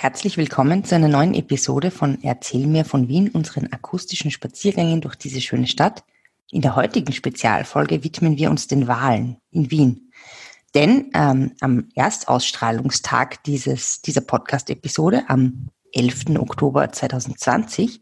Herzlich 0.00 0.36
willkommen 0.36 0.84
zu 0.84 0.94
einer 0.94 1.08
neuen 1.08 1.34
Episode 1.34 1.90
von 1.90 2.22
Erzähl 2.22 2.68
mir 2.68 2.84
von 2.84 3.08
Wien, 3.08 3.30
unseren 3.30 3.72
akustischen 3.72 4.30
Spaziergängen 4.30 5.00
durch 5.00 5.16
diese 5.16 5.40
schöne 5.40 5.66
Stadt. 5.66 6.04
In 6.52 6.62
der 6.62 6.76
heutigen 6.76 7.12
Spezialfolge 7.12 8.04
widmen 8.04 8.38
wir 8.38 8.48
uns 8.48 8.68
den 8.68 8.86
Wahlen 8.86 9.38
in 9.50 9.72
Wien. 9.72 10.12
Denn 10.72 11.10
ähm, 11.14 11.50
am 11.60 11.88
Erstausstrahlungstag 11.96 13.42
dieses, 13.42 14.00
dieser 14.00 14.20
Podcast-Episode, 14.20 15.24
am 15.26 15.70
11. 15.92 16.26
Oktober 16.38 16.92
2020, 16.92 18.00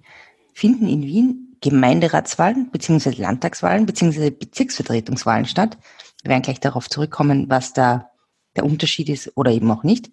finden 0.52 0.88
in 0.88 1.00
Wien 1.00 1.56
Gemeinderatswahlen 1.62 2.70
bzw. 2.70 3.22
Landtagswahlen 3.22 3.86
bzw. 3.86 4.28
Bezirksvertretungswahlen 4.28 5.46
statt. 5.46 5.78
Wir 6.22 6.28
werden 6.28 6.42
gleich 6.42 6.60
darauf 6.60 6.90
zurückkommen, 6.90 7.48
was 7.48 7.72
da 7.72 8.10
der 8.54 8.66
Unterschied 8.66 9.08
ist 9.08 9.32
oder 9.34 9.50
eben 9.50 9.70
auch 9.70 9.82
nicht. 9.82 10.10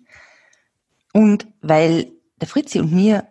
Und 1.13 1.47
weil 1.61 2.11
der 2.41 2.47
Fritzi 2.47 2.79
und 2.79 2.91
mir 2.91 3.27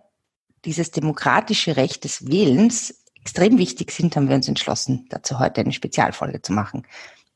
dieses 0.64 0.90
demokratische 0.92 1.76
Recht 1.76 2.04
des 2.04 2.28
Wählens 2.28 2.94
extrem 3.20 3.58
wichtig 3.58 3.90
sind, 3.90 4.16
haben 4.16 4.28
wir 4.28 4.36
uns 4.36 4.48
entschlossen, 4.48 5.06
dazu 5.10 5.38
heute 5.38 5.60
eine 5.60 5.72
Spezialfolge 5.72 6.40
zu 6.40 6.52
machen. 6.52 6.86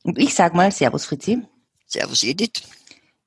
Und 0.02 0.18
ich 0.18 0.34
sage 0.34 0.56
mal, 0.56 0.70
Servus 0.70 1.04
Fritzi. 1.04 1.42
Servus 1.86 2.22
Edith. 2.22 2.62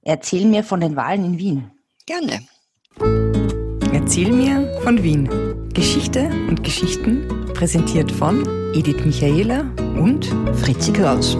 Erzähl 0.02 0.46
mir 0.46 0.64
von 0.64 0.80
den 0.80 0.96
Wahlen 0.96 1.26
in 1.26 1.38
Wien. 1.38 1.72
Gerne. 2.06 2.42
Erzähl 3.94 4.32
mir 4.32 4.80
von 4.82 5.04
Wien. 5.04 5.70
Geschichte 5.74 6.26
und 6.48 6.64
Geschichten 6.64 7.52
präsentiert 7.54 8.12
von 8.12 8.46
Edith 8.74 9.06
Michaela 9.06 9.62
und 9.98 10.26
Fritzi 10.56 10.92
Kraus. 10.92 11.38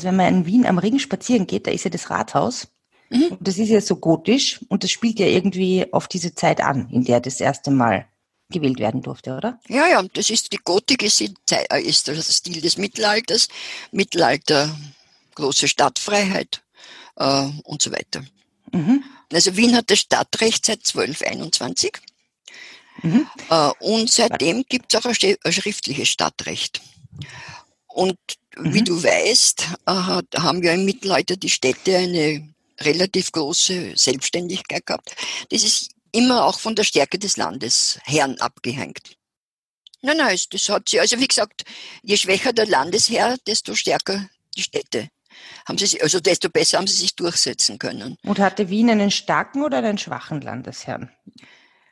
Wenn 0.00 0.16
man 0.16 0.34
in 0.34 0.46
Wien 0.46 0.66
am 0.66 0.78
Ring 0.78 0.98
spazieren 0.98 1.46
geht, 1.46 1.66
da 1.66 1.70
ist 1.70 1.84
ja 1.84 1.90
das 1.90 2.10
Rathaus. 2.10 2.68
Mhm. 3.10 3.24
Und 3.24 3.38
das 3.40 3.58
ist 3.58 3.68
ja 3.68 3.80
so 3.80 3.96
gotisch 3.96 4.60
und 4.68 4.84
das 4.84 4.90
spielt 4.90 5.18
ja 5.18 5.26
irgendwie 5.26 5.92
auf 5.92 6.08
diese 6.08 6.34
Zeit 6.34 6.60
an, 6.60 6.88
in 6.90 7.04
der 7.04 7.20
das 7.20 7.40
erste 7.40 7.70
Mal 7.70 8.06
gewählt 8.50 8.78
werden 8.78 9.02
durfte, 9.02 9.36
oder? 9.36 9.58
Ja, 9.68 9.86
ja, 9.88 10.02
das 10.02 10.30
ist 10.30 10.52
die 10.52 10.58
Gotik 10.58 11.02
ist, 11.02 11.20
äh, 11.20 11.80
ist 11.80 12.06
der 12.06 12.20
Stil 12.22 12.60
des 12.60 12.76
Mittelalters. 12.76 13.48
Mittelalter, 13.90 14.74
große 15.34 15.68
Stadtfreiheit 15.68 16.62
äh, 17.16 17.48
und 17.64 17.82
so 17.82 17.90
weiter. 17.92 18.24
Mhm. 18.72 19.04
Also 19.32 19.56
Wien 19.56 19.76
hat 19.76 19.90
das 19.90 20.00
Stadtrecht 20.00 20.66
seit 20.66 20.80
1221 20.86 21.92
mhm. 23.02 23.26
äh, 23.50 23.70
und 23.80 24.10
seitdem 24.10 24.64
gibt 24.68 24.94
es 24.94 25.00
auch 25.00 25.08
ein, 25.08 25.36
ein 25.42 25.52
schriftliches 25.52 26.08
Stadtrecht. 26.08 26.80
Und 27.88 28.18
wie 28.58 28.80
mhm. 28.80 28.84
du 28.84 29.02
weißt, 29.02 29.66
äh, 29.86 30.38
haben 30.38 30.62
ja 30.62 30.72
im 30.72 30.84
Mittelalter 30.84 31.36
die 31.36 31.50
Städte 31.50 31.96
eine 31.96 32.54
relativ 32.80 33.32
große 33.32 33.92
Selbstständigkeit 33.96 34.86
gehabt. 34.86 35.14
Das 35.50 35.62
ist 35.62 35.90
immer 36.12 36.44
auch 36.44 36.58
von 36.58 36.74
der 36.74 36.84
Stärke 36.84 37.18
des 37.18 37.36
Landesherrn 37.36 38.38
abgehängt. 38.38 39.16
Nein, 40.02 40.18
nein, 40.18 40.38
das 40.50 40.68
hat 40.68 40.88
sie, 40.88 41.00
also 41.00 41.18
wie 41.18 41.26
gesagt, 41.26 41.64
je 42.02 42.16
schwächer 42.16 42.52
der 42.52 42.66
Landesherr, 42.66 43.36
desto 43.46 43.74
stärker 43.74 44.28
die 44.56 44.62
Städte. 44.62 45.08
Haben 45.66 45.78
sie, 45.78 46.00
also 46.02 46.20
desto 46.20 46.50
besser 46.50 46.78
haben 46.78 46.86
sie 46.86 47.00
sich 47.00 47.16
durchsetzen 47.16 47.78
können. 47.78 48.16
Und 48.24 48.38
hatte 48.38 48.68
Wien 48.68 48.90
einen 48.90 49.10
starken 49.10 49.64
oder 49.64 49.78
einen 49.78 49.98
schwachen 49.98 50.40
Landesherrn? 50.40 51.10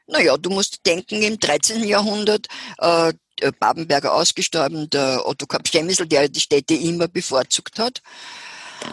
Naja, 0.07 0.37
du 0.37 0.51
musst 0.51 0.85
denken, 0.85 1.23
im 1.23 1.39
13. 1.41 1.85
Jahrhundert, 1.85 2.49
äh, 2.79 3.15
Babenberger 3.51 4.15
ausgestorben, 4.15 4.89
der 4.91 5.27
Otto 5.27 5.47
Kapp-Stemmissel, 5.47 6.07
der 6.07 6.29
die 6.29 6.41
Städte 6.41 6.75
immer 6.75 7.09
bevorzugt 7.09 7.79
hat. 7.79 8.03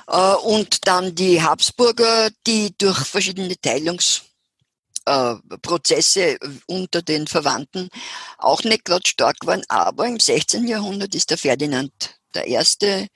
Äh, 0.07 0.35
und 0.35 0.87
dann 0.87 1.13
die 1.15 1.41
Habsburger, 1.41 2.29
die 2.47 2.73
durch 2.77 2.99
verschiedene 2.99 3.59
Teilungsprozesse 3.59 6.37
unter 6.67 7.01
den 7.01 7.27
Verwandten 7.27 7.89
auch 8.37 8.63
nicht 8.63 8.85
gerade 8.85 9.07
stark 9.07 9.37
waren. 9.45 9.63
Aber 9.67 10.07
im 10.07 10.19
16. 10.19 10.67
Jahrhundert 10.67 11.13
ist 11.15 11.29
der 11.29 11.37
Ferdinand 11.37 11.91
der 12.33 12.47
Erste 12.47 13.07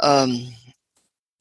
ähm, 0.00 0.54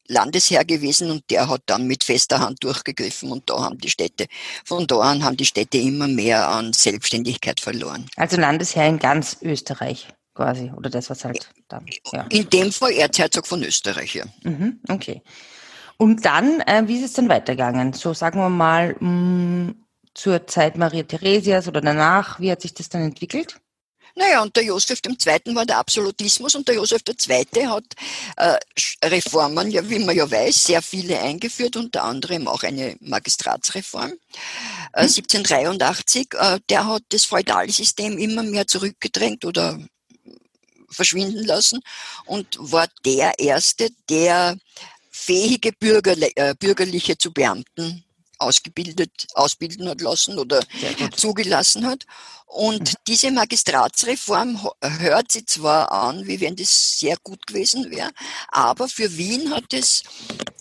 Landesherr 0.08 0.66
gewesen 0.66 1.12
und 1.12 1.24
der 1.30 1.50
hat 1.50 1.62
dann 1.66 1.88
mit 1.88 2.04
fester 2.04 2.40
Hand 2.40 2.64
durchgegriffen 2.64 3.32
und 3.32 3.50
da 3.50 3.62
haben 3.62 3.78
die 3.78 3.90
Städte, 3.90 4.28
von 4.66 4.88
da 4.88 5.00
an 5.00 5.24
haben 5.24 5.38
die 5.38 5.46
Städte 5.46 5.78
immer 5.78 6.08
mehr 6.08 6.48
an 6.48 6.74
Selbstständigkeit 6.74 7.60
verloren. 7.60 8.06
Also 8.16 8.38
Landesherr 8.38 8.88
in 8.88 9.00
ganz 9.00 9.38
Österreich 9.42 10.08
quasi, 10.34 10.72
oder 10.76 10.90
das, 10.90 11.10
was 11.10 11.26
halt 11.26 11.50
dann. 11.68 11.86
Ja. 12.14 12.26
In 12.30 12.50
dem 12.50 12.72
Fall 12.72 12.94
Erzherzog 12.94 13.48
von 13.48 13.64
Österreich, 13.64 14.16
ja. 14.16 14.26
Mhm, 14.44 14.80
okay. 14.88 15.22
Und 15.98 16.26
dann, 16.26 16.62
äh, 16.62 16.84
wie 16.86 16.98
ist 16.98 17.06
es 17.06 17.14
denn 17.14 17.28
weitergegangen? 17.28 17.94
So 17.94 18.14
sagen 18.14 18.40
wir 18.40 18.50
mal 18.50 18.96
mh, 19.00 19.10
mm, 19.10 19.86
zur 20.14 20.48
Zeit 20.48 20.78
Maria 20.78 21.04
Theresias 21.04 21.68
oder 21.68 21.82
danach, 21.82 22.40
wie 22.40 22.52
hat 22.52 22.62
sich 22.62 22.74
das 22.74 22.90
dann 22.90 23.02
entwickelt? 23.02 23.60
Naja, 24.18 24.42
und 24.42 24.56
der 24.56 24.64
Josef 24.64 25.00
II. 25.06 25.54
war 25.54 25.68
der 25.68 25.78
Absolutismus 25.78 26.56
und 26.56 26.68
der 26.68 26.74
Josef 26.74 27.02
II. 27.08 27.68
hat 27.68 27.84
äh, 28.38 28.58
Reformen, 29.06 29.70
ja, 29.70 29.88
wie 29.88 30.00
man 30.00 30.16
ja 30.16 30.30
weiß, 30.30 30.64
sehr 30.64 30.82
viele 30.82 31.20
eingeführt, 31.20 31.76
unter 31.76 32.04
anderem 32.04 32.48
auch 32.48 32.64
eine 32.64 32.98
Magistratsreform. 33.00 34.14
Äh, 34.94 35.02
1783, 35.02 36.30
hm. 36.34 36.40
äh, 36.40 36.60
der 36.68 36.88
hat 36.88 37.04
das 37.10 37.26
feudale 37.26 37.72
System 37.72 38.18
immer 38.18 38.42
mehr 38.42 38.66
zurückgedrängt 38.66 39.46
oder 39.46 39.80
verschwinden 40.90 41.46
lassen 41.46 41.82
und 42.26 42.58
war 42.60 42.88
der 43.06 43.38
Erste, 43.38 43.90
der 44.10 44.58
fähige 45.12 45.74
Bürger, 45.74 46.16
äh, 46.36 46.56
Bürgerliche 46.58 47.20
zu 47.20 47.32
Beamten 47.32 48.04
ausgebildet, 48.40 49.28
ausbilden 49.34 49.90
hat 49.90 50.02
lassen 50.02 50.38
oder 50.40 50.62
zugelassen 51.16 51.86
hat. 51.86 52.06
Und 52.48 52.94
mhm. 52.94 52.98
diese 53.08 53.32
Magistratsreform 53.32 54.70
hört 54.82 55.32
sich 55.32 55.48
zwar 55.48 55.92
an, 55.92 56.26
wie 56.28 56.40
wenn 56.40 56.56
das 56.56 56.98
sehr 56.98 57.18
gut 57.22 57.46
gewesen 57.46 57.92
wäre, 57.92 58.12
aber 58.48 58.88
für 58.88 59.18
Wien 59.18 59.52
hat 59.54 59.74
es, 59.74 60.04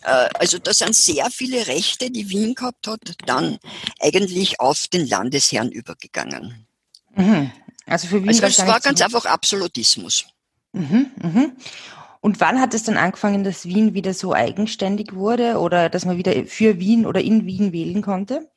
äh, 0.02 0.28
also 0.34 0.58
da 0.58 0.74
sind 0.74 0.96
sehr 0.96 1.30
viele 1.30 1.68
Rechte, 1.68 2.10
die 2.10 2.28
Wien 2.28 2.56
gehabt 2.56 2.88
hat, 2.88 3.00
dann 3.24 3.58
eigentlich 4.00 4.58
auf 4.58 4.88
den 4.88 5.06
Landesherrn 5.06 5.70
übergegangen. 5.70 6.66
Mhm. 7.14 7.52
Also 7.86 8.08
für 8.08 8.20
Wien 8.20 8.28
also 8.30 8.44
es 8.46 8.66
war 8.66 8.80
ganz 8.80 9.00
einfach 9.00 9.24
Absolutismus. 9.24 10.26
Mhm, 10.72 11.10
mhm. 11.22 11.52
Und 12.20 12.40
wann 12.40 12.60
hat 12.60 12.74
es 12.74 12.84
dann 12.84 12.96
angefangen, 12.96 13.44
dass 13.44 13.66
Wien 13.66 13.94
wieder 13.94 14.14
so 14.14 14.32
eigenständig 14.32 15.14
wurde 15.14 15.58
oder 15.58 15.88
dass 15.88 16.04
man 16.04 16.16
wieder 16.16 16.32
für 16.46 16.78
Wien 16.78 17.06
oder 17.06 17.20
in 17.20 17.46
Wien 17.46 17.72
wählen 17.72 18.02
konnte? 18.02 18.50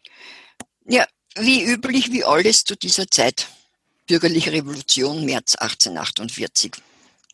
Ja, 0.86 1.06
wie 1.36 1.64
üblich, 1.64 2.12
wie 2.12 2.24
alles 2.24 2.64
zu 2.64 2.76
dieser 2.76 3.08
Zeit. 3.08 3.48
Bürgerliche 4.08 4.52
Revolution, 4.52 5.24
März 5.24 5.56
1848. 5.56 6.72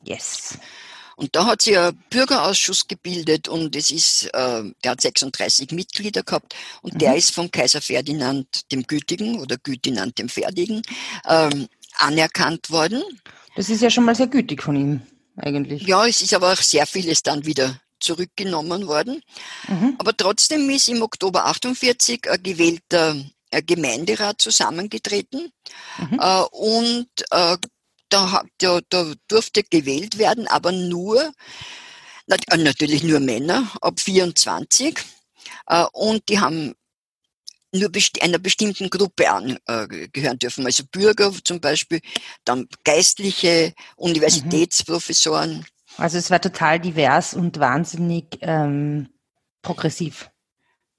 Yes. 0.03 0.57
Und 1.15 1.33
da 1.35 1.45
hat 1.45 1.61
sie 1.61 1.77
ein 1.77 1.97
Bürgerausschuss 2.09 2.87
gebildet 2.87 3.47
und 3.47 3.75
es 3.75 3.89
ist, 3.89 4.25
äh, 4.33 4.63
der 4.83 4.91
hat 4.91 5.01
36 5.01 5.71
Mitglieder 5.71 6.23
gehabt 6.23 6.53
und 6.81 6.95
mhm. 6.95 6.97
der 6.99 7.15
ist 7.15 7.33
vom 7.33 7.49
Kaiser 7.49 7.79
Ferdinand 7.79 8.69
dem 8.71 8.83
Gütigen 8.83 9.39
oder 9.39 9.57
Gütinand 9.57 10.19
dem 10.19 10.27
Fertigen 10.27 10.81
ähm, 11.25 11.67
anerkannt 11.95 12.69
worden. 12.69 13.01
Das 13.55 13.69
ist 13.69 13.81
ja 13.81 13.89
schon 13.89 14.03
mal 14.03 14.15
sehr 14.15 14.27
gütig 14.27 14.61
von 14.61 14.75
ihm 14.75 15.01
eigentlich. 15.37 15.83
Ja, 15.83 16.05
es 16.05 16.21
ist 16.21 16.33
aber 16.33 16.53
auch 16.53 16.61
sehr 16.61 16.85
vieles 16.85 17.23
dann 17.23 17.45
wieder 17.45 17.79
zurückgenommen 17.99 18.87
worden. 18.87 19.21
Mhm. 19.67 19.95
Aber 19.97 20.15
trotzdem 20.15 20.69
ist 20.69 20.89
im 20.89 21.01
Oktober 21.01 21.45
48 21.45 22.29
ein 22.29 22.43
gewählter 22.43 23.15
Gemeinderat 23.65 24.41
zusammengetreten 24.41 25.51
mhm. 25.97 26.19
äh, 26.19 26.41
und 26.51 27.07
äh, 27.31 27.57
da, 28.09 28.43
da, 28.57 28.79
da, 28.89 29.13
durfte 29.27 29.63
gewählt 29.63 30.17
werden, 30.17 30.47
aber 30.47 30.71
nur, 30.71 31.31
äh, 32.27 32.57
natürlich 32.57 33.03
nur 33.03 33.19
Männer 33.19 33.71
ab 33.81 33.99
24 33.99 34.97
äh, 35.67 35.85
und 35.93 36.27
die 36.29 36.39
haben 36.39 36.75
nur 37.79 37.91
einer 38.21 38.39
bestimmten 38.39 38.89
Gruppe 38.89 39.29
angehören 39.29 40.39
dürfen. 40.39 40.65
Also 40.65 40.83
Bürger 40.91 41.31
zum 41.43 41.59
Beispiel, 41.59 42.01
dann 42.43 42.67
Geistliche, 42.83 43.73
Universitätsprofessoren. 43.95 45.65
Also 45.97 46.17
es 46.17 46.29
war 46.31 46.41
total 46.41 46.79
divers 46.79 47.33
und 47.33 47.59
wahnsinnig 47.59 48.37
ähm, 48.41 49.09
progressiv. 49.61 50.29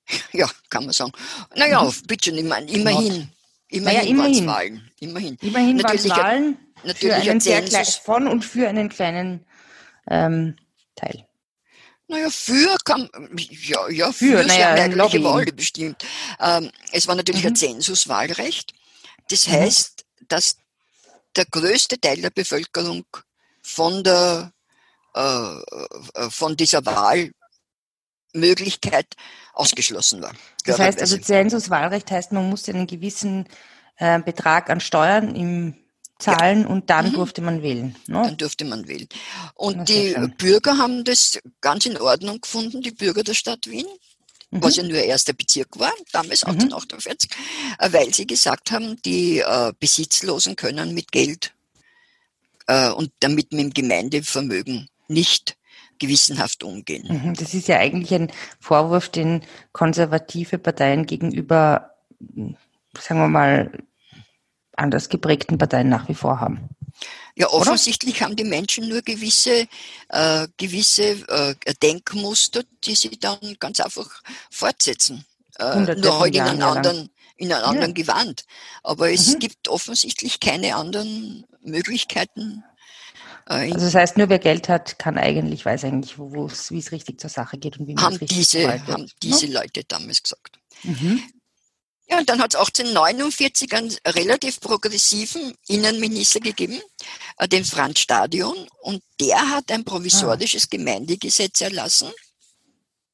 Ja, 0.32 0.48
kann 0.70 0.84
man 0.84 0.92
sagen. 0.92 1.10
Naja, 1.56 1.82
mhm. 1.82 1.92
bitte, 2.06 2.30
ich 2.30 2.44
meine, 2.44 2.70
immerhin. 2.70 3.28
Immerhin, 3.68 3.82
naja, 3.82 4.02
immerhin. 4.02 4.46
Wahlen. 4.46 4.90
Immerhin, 5.00 5.36
immerhin 5.40 5.76
natürlich 5.78 6.10
Wahlen 6.10 6.56
natürlich 6.84 7.14
für 7.16 7.30
einen 7.30 7.40
sehr 7.40 7.62
kleinen, 7.62 7.86
von 8.04 8.28
und 8.28 8.44
für 8.44 8.68
einen 8.68 8.88
kleinen 8.88 9.44
ähm, 10.08 10.56
Teil. 10.94 11.25
Naja, 12.08 12.30
für 12.30 12.76
kann, 12.84 13.08
ja, 13.36 13.88
ja, 13.88 14.12
für, 14.12 14.38
für 14.38 14.46
naja, 14.46 14.74
merkliche 14.74 15.24
Wahl 15.24 15.46
bestimmt. 15.46 16.04
Ähm, 16.40 16.70
es 16.92 17.08
war 17.08 17.16
natürlich 17.16 17.42
mhm. 17.42 17.48
ein 17.48 17.56
Zensuswahlrecht. 17.56 18.72
Das 19.28 19.48
mhm. 19.48 19.52
heißt, 19.52 20.04
dass 20.28 20.56
der 21.34 21.46
größte 21.46 22.00
Teil 22.00 22.20
der 22.20 22.30
Bevölkerung 22.30 23.04
von 23.62 24.04
der, 24.04 24.52
äh, 25.14 25.20
äh 25.20 26.30
von 26.30 26.56
dieser 26.56 26.86
Wahl 26.86 27.32
Möglichkeit 28.32 29.16
ausgeschlossen 29.52 30.22
war. 30.22 30.32
Das 30.64 30.78
heißt 30.78 31.00
also, 31.00 31.18
Zensuswahlrecht 31.18 32.10
heißt, 32.10 32.32
man 32.32 32.48
musste 32.48 32.72
einen 32.72 32.86
gewissen 32.86 33.48
äh, 33.96 34.20
Betrag 34.20 34.70
an 34.70 34.80
Steuern 34.80 35.34
im 35.34 35.74
zahlen 36.18 36.62
ja. 36.62 36.68
und 36.68 36.90
dann 36.90 37.08
mhm. 37.08 37.14
durfte 37.14 37.42
man 37.42 37.62
wählen. 37.62 37.96
Ne? 38.06 38.22
Dann 38.22 38.36
durfte 38.36 38.64
man 38.64 38.88
wählen. 38.88 39.08
Und 39.54 39.88
die 39.88 40.14
Bürger 40.38 40.78
haben 40.78 41.04
das 41.04 41.38
ganz 41.60 41.86
in 41.86 41.98
Ordnung 41.98 42.40
gefunden, 42.40 42.80
die 42.80 42.90
Bürger 42.90 43.22
der 43.22 43.34
Stadt 43.34 43.66
Wien, 43.66 43.86
mhm. 44.50 44.62
was 44.62 44.76
ja 44.76 44.82
nur 44.82 44.98
erster 44.98 45.32
Bezirk 45.32 45.78
war, 45.78 45.92
damals 46.12 46.44
1848, 46.44 47.30
mhm. 47.30 47.92
weil 47.92 48.14
sie 48.14 48.26
gesagt 48.26 48.70
haben, 48.72 49.00
die 49.02 49.40
äh, 49.40 49.72
Besitzlosen 49.78 50.56
können 50.56 50.94
mit 50.94 51.12
Geld 51.12 51.52
äh, 52.66 52.90
und 52.90 53.12
damit 53.20 53.52
mit 53.52 53.60
dem 53.60 53.74
Gemeindevermögen 53.74 54.88
nicht 55.08 55.56
gewissenhaft 55.98 56.62
umgehen. 56.62 57.06
Mhm, 57.08 57.34
das 57.34 57.54
ist 57.54 57.68
ja 57.68 57.78
eigentlich 57.78 58.14
ein 58.14 58.30
Vorwurf, 58.60 59.08
den 59.08 59.42
konservative 59.72 60.58
Parteien 60.58 61.06
gegenüber, 61.06 61.94
sagen 62.18 63.20
wir 63.20 63.28
mal, 63.28 63.72
anders 64.76 65.08
geprägten 65.08 65.58
Parteien 65.58 65.88
nach 65.88 66.08
wie 66.08 66.14
vor 66.14 66.40
haben. 66.40 66.68
Ja, 67.34 67.48
offensichtlich 67.48 68.16
Oder? 68.16 68.24
haben 68.24 68.36
die 68.36 68.44
Menschen 68.44 68.88
nur 68.88 69.02
gewisse, 69.02 69.68
äh, 70.08 70.48
gewisse 70.56 71.28
äh, 71.28 71.54
Denkmuster, 71.82 72.62
die 72.84 72.94
sie 72.94 73.18
dann 73.18 73.38
ganz 73.60 73.80
einfach 73.80 74.22
fortsetzen. 74.50 75.24
Äh, 75.58 75.94
nur 75.96 76.20
halt 76.20 76.34
in 76.34 76.40
einem 76.40 76.62
anderen, 76.62 77.10
in 77.36 77.52
einem 77.52 77.64
anderen 77.66 77.94
ja. 77.94 78.02
Gewand. 78.02 78.44
Aber 78.82 79.10
es 79.12 79.34
mhm. 79.34 79.38
gibt 79.40 79.68
offensichtlich 79.68 80.40
keine 80.40 80.76
anderen 80.76 81.44
Möglichkeiten, 81.62 82.64
äh, 83.48 83.72
also 83.72 83.86
das 83.86 83.94
heißt, 83.94 84.16
nur 84.16 84.28
wer 84.28 84.38
Geld 84.38 84.68
hat, 84.68 84.98
kann 84.98 85.18
eigentlich, 85.18 85.64
weiß 85.64 85.84
eigentlich, 85.84 86.18
wie 86.18 86.78
es 86.78 86.92
richtig 86.92 87.20
zur 87.20 87.30
Sache 87.30 87.58
geht 87.58 87.78
und 87.78 87.86
wie 87.86 87.94
man 87.94 88.12
es 88.12 88.20
richtig 88.20 88.38
diese, 88.38 88.86
Haben 88.86 89.10
diese 89.22 89.46
Leute 89.46 89.84
damals 89.84 90.22
gesagt. 90.22 90.58
Mhm. 90.82 91.22
Ja, 92.08 92.18
und 92.18 92.28
dann 92.28 92.40
hat 92.40 92.54
es 92.54 92.60
1849 92.60 93.72
einen 93.74 93.96
relativ 94.06 94.60
progressiven 94.60 95.54
Innenminister 95.66 96.40
gegeben, 96.40 96.80
äh, 97.38 97.48
den 97.48 97.64
Franz 97.64 98.00
Stadion, 98.00 98.68
und 98.82 99.02
der 99.20 99.50
hat 99.50 99.70
ein 99.72 99.84
provisorisches 99.84 100.64
ah. 100.64 100.68
Gemeindegesetz 100.70 101.60
erlassen. 101.60 102.12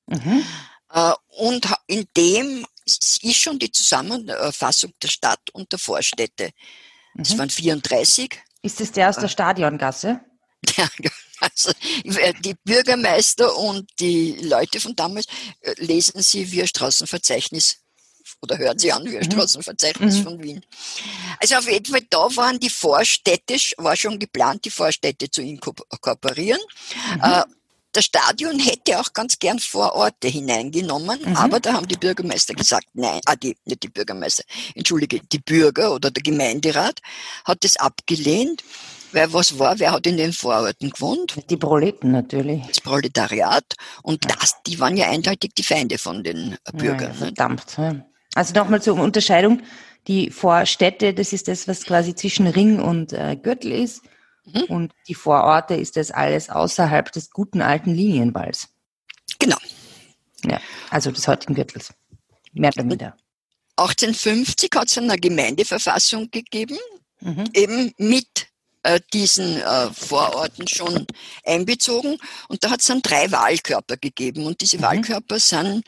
Mhm. 0.07 0.45
Äh, 0.93 1.13
und 1.39 1.67
in 1.87 2.07
dem 2.17 2.67
ist 2.87 3.37
schon 3.37 3.59
die 3.59 3.73
Zusammenfassung 3.73 4.93
der 5.03 5.09
Stadt 5.09 5.51
und 5.53 5.73
der 5.73 5.79
Vorstädte. 5.79 6.51
Das 7.15 7.31
mhm. 7.31 7.39
waren 7.39 7.51
34 7.51 8.43
ist 8.63 8.81
es 8.81 8.93
der 8.93 9.09
aus 9.11 9.17
der 9.17 9.29
Stadiongasse? 9.29 10.21
Ja, 10.77 10.89
also 11.41 11.73
die 12.05 12.55
Bürgermeister 12.63 13.57
und 13.57 13.91
die 13.99 14.37
Leute 14.43 14.79
von 14.79 14.95
damals 14.95 15.27
äh, 15.61 15.75
lesen 15.79 16.23
sie 16.23 16.53
wie 16.53 16.63
ein 16.63 16.69
Straßenverzeichnis 16.69 17.82
oder 18.43 18.59
hören 18.59 18.79
sie 18.79 18.93
an 18.93 19.05
wie 19.05 19.17
ein 19.17 19.25
mhm. 19.25 19.33
Straßenverzeichnis 19.33 20.19
mhm. 20.19 20.23
von 20.23 20.43
Wien. 20.43 20.65
Also 21.41 21.57
auf 21.57 21.71
jeden 21.71 21.87
Fall 21.87 22.03
da 22.11 22.29
waren 22.37 22.59
die 22.59 22.71
Vorstädte, 22.71 23.57
war 23.79 23.97
schon 23.97 24.19
geplant, 24.19 24.65
die 24.65 24.71
Vorstädte 24.71 25.31
zu 25.31 25.43
inkorporieren. 25.43 26.61
Mhm. 27.15 27.21
Äh, 27.23 27.43
das 27.93 28.07
Stadion 28.07 28.59
hätte 28.59 28.99
auch 28.99 29.13
ganz 29.13 29.39
gern 29.39 29.59
Vororte 29.59 30.27
hineingenommen, 30.27 31.21
mhm. 31.25 31.37
aber 31.37 31.61
da 31.61 31.75
haben 31.75 31.87
die 31.87 31.97
Bürgermeister 31.97 32.55
gesagt, 32.55 32.87
nein, 32.95 33.21
ah, 33.27 33.37
die, 33.37 33.55
nicht 33.67 33.83
die 33.83 33.89
Bürgermeister, 33.89 34.45
entschuldige, 34.75 35.21
die 35.21 35.39
Bürger 35.39 35.95
oder 35.95 36.11
der 36.11 36.23
Gemeinderat 36.23 37.01
hat 37.45 37.65
es 37.67 37.77
abgelehnt, 37.77 38.65
weil 39.13 39.31
was 39.35 39.59
war, 39.59 39.79
wer 39.79 39.93
hat 39.93 40.07
in 40.07 40.17
den 40.17 40.33
Vororten 40.33 40.91
gewohnt? 40.91 41.37
Die 41.51 41.59
Proleten 41.59 42.13
natürlich. 42.13 42.67
Das 42.67 42.81
Proletariat 42.81 43.75
und 44.03 44.25
das, 44.25 44.55
die 44.67 44.81
waren 44.81 44.97
ja 44.97 45.11
eindeutig 45.11 45.53
die 45.55 45.63
Feinde 45.63 45.99
von 45.99 46.25
den 46.25 46.57
Bürgern. 46.73 47.13
Ja, 47.13 47.27
verdammt. 47.27 47.77
Also 48.35 48.55
nochmal 48.55 48.83
zur 48.83 48.99
Unterscheidung, 48.99 49.63
die 50.09 50.31
Vorstädte, 50.31 51.15
das 51.15 51.33
ist 51.33 51.49
das, 51.49 51.69
was 51.69 51.85
quasi 51.85 52.15
zwischen 52.15 52.47
Ring 52.47 52.81
und 52.81 53.13
äh, 53.13 53.37
Gürtel 53.37 53.73
ist 53.73 54.03
Mhm. 54.45 54.65
Und 54.65 54.95
die 55.09 55.15
Vororte 55.15 55.75
ist 55.75 55.97
das 55.97 56.11
alles 56.11 56.51
außerhalb 56.51 57.13
des 57.13 57.31
guten 57.31 57.63
alten 57.63 57.95
Linienballs. 57.95 58.69
Genau. 59.39 59.57
Ja, 60.45 60.61
also 60.91 61.11
des 61.11 61.27
heutigen 61.29 61.55
Gürtels. 61.55 61.93
Mehr 62.53 62.71
oder 62.75 62.85
weniger. 62.85 63.17
1850 63.77 64.71
hat 64.75 64.89
es 64.89 64.99
eine 64.99 65.17
Gemeindeverfassung 65.17 66.31
gegeben, 66.31 66.77
mhm. 67.21 67.45
eben 67.55 67.93
mit 67.97 68.49
äh, 68.83 69.01
diesen 69.13 69.59
äh, 69.63 69.91
Vororten 69.93 70.69
schon 70.69 71.07
einbezogen. 71.45 72.19
Und 72.49 72.65
da 72.65 72.71
hat 72.71 72.81
es 72.81 72.87
dann 72.87 73.01
drei 73.01 73.31
Wahlkörper 73.31 73.97
gegeben. 73.97 74.45
Und 74.45 74.61
diese 74.61 74.79
mhm. 74.79 74.83
Wahlkörper 74.83 75.39
sind 75.39 75.85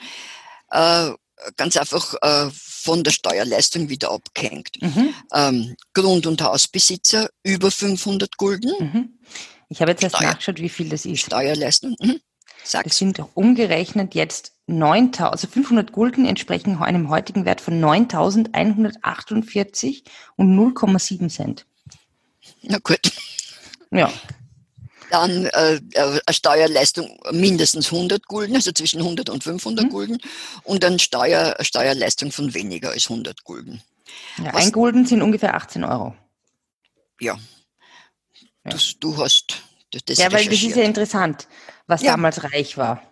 äh, 0.70 1.10
ganz 1.56 1.76
einfach 1.76 2.14
äh, 2.22 2.50
von 2.52 3.04
der 3.04 3.12
Steuerleistung 3.12 3.88
wieder 3.88 4.10
abgehängt. 4.10 4.70
Mhm. 4.80 5.14
Ähm, 5.32 5.76
Grund- 5.94 6.26
und 6.26 6.42
Hausbesitzer 6.42 7.30
über 7.42 7.70
500 7.70 8.36
Gulden. 8.36 8.72
Mhm. 8.78 9.18
Ich 9.68 9.80
habe 9.80 9.92
jetzt 9.92 10.02
erst 10.02 10.16
Steuer 10.16 10.28
nachgeschaut, 10.28 10.60
wie 10.60 10.68
viel 10.68 10.88
das 10.88 11.04
ist. 11.04 11.20
Steuerleistung. 11.20 11.96
Mhm. 12.00 12.20
Das 12.70 12.96
sind 12.96 13.22
umgerechnet 13.34 14.14
jetzt 14.14 14.52
9.000, 14.68 15.24
also 15.24 15.46
500 15.46 15.92
Gulden 15.92 16.24
entsprechen 16.24 16.78
einem 16.78 17.10
heutigen 17.10 17.44
Wert 17.44 17.60
von 17.60 17.78
9.148 17.78 20.04
und 20.36 20.56
0,7 20.56 21.28
Cent. 21.28 21.66
Na 22.62 22.78
gut. 22.78 23.12
Ja, 23.90 24.10
dann 25.10 25.46
äh, 25.46 25.74
äh, 25.74 25.80
eine 25.94 26.20
Steuerleistung 26.30 27.18
mindestens 27.30 27.92
100 27.92 28.26
Gulden, 28.26 28.56
also 28.56 28.72
zwischen 28.72 29.00
100 29.00 29.30
und 29.30 29.44
500 29.44 29.86
mhm. 29.86 29.90
Gulden 29.90 30.18
und 30.62 30.82
dann 30.82 30.98
Steuer, 30.98 31.56
Steuerleistung 31.60 32.32
von 32.32 32.54
weniger 32.54 32.90
als 32.90 33.10
100 33.10 33.44
Gulden. 33.44 33.82
Ja, 34.38 34.54
ein 34.54 34.72
Gulden 34.72 35.06
sind 35.06 35.22
ungefähr 35.22 35.54
18 35.54 35.84
Euro. 35.84 36.14
Ja. 37.20 37.34
ja. 37.34 37.40
Das, 38.64 38.94
du 38.98 39.16
hast 39.16 39.62
das 40.06 40.18
Ja, 40.18 40.32
weil 40.32 40.44
das 40.46 40.62
ist 40.62 40.76
ja 40.76 40.84
interessant, 40.84 41.46
was 41.86 42.02
ja. 42.02 42.12
damals 42.12 42.42
reich 42.42 42.76
war. 42.76 43.02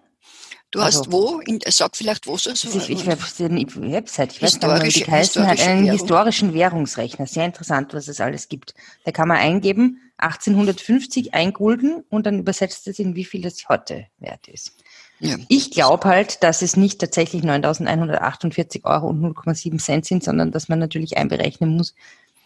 Du 0.73 0.81
also, 0.81 1.01
hast 1.01 1.13
wo, 1.13 1.39
in, 1.41 1.61
sag 1.69 1.95
vielleicht, 1.95 2.27
wo 2.27 2.35
es 2.35 2.45
so 2.45 2.51
ist. 2.51 2.65
Ich 2.65 3.07
habe 3.07 3.21
die 3.39 3.93
Website, 3.93 4.33
ich 4.33 4.43
weiß 4.43 4.59
gar 4.59 4.83
nicht, 4.83 4.97
wie 4.97 5.05
die 5.05 5.11
heißen, 5.11 5.47
hat 5.47 5.61
einen 5.61 5.85
Währung. 5.85 5.99
historischen 5.99 6.55
Währungsrechner. 6.55 7.27
Sehr 7.27 7.45
interessant, 7.45 7.93
was 7.93 8.09
es 8.09 8.23
alles 8.23 8.49
gibt. 8.49 8.75
Da 9.05 9.13
kann 9.13 9.29
man 9.29 9.37
eingeben, 9.37 10.01
1850 10.17 11.35
ein 11.35 11.53
Gulden 11.53 12.03
und 12.09 12.25
dann 12.25 12.39
übersetzt 12.39 12.89
es 12.89 12.99
in 12.99 13.15
wie 13.15 13.27
viel 13.27 13.43
das 13.43 13.69
heute 13.69 14.07
wert 14.19 14.49
ist. 14.49 14.73
Ja. 15.21 15.37
Ich 15.49 15.73
glaube 15.73 16.09
halt, 16.09 16.43
dass 16.43 16.63
es 16.63 16.75
nicht 16.75 17.01
tatsächlich 17.01 17.43
9.148 17.43 18.85
Euro 18.85 19.09
und 19.09 19.23
0,7 19.23 19.79
Cent 19.79 20.07
sind, 20.07 20.25
sondern 20.25 20.53
dass 20.53 20.71
man 20.71 20.79
natürlich 20.79 21.19
einberechnen 21.19 21.77
muss, 21.77 21.95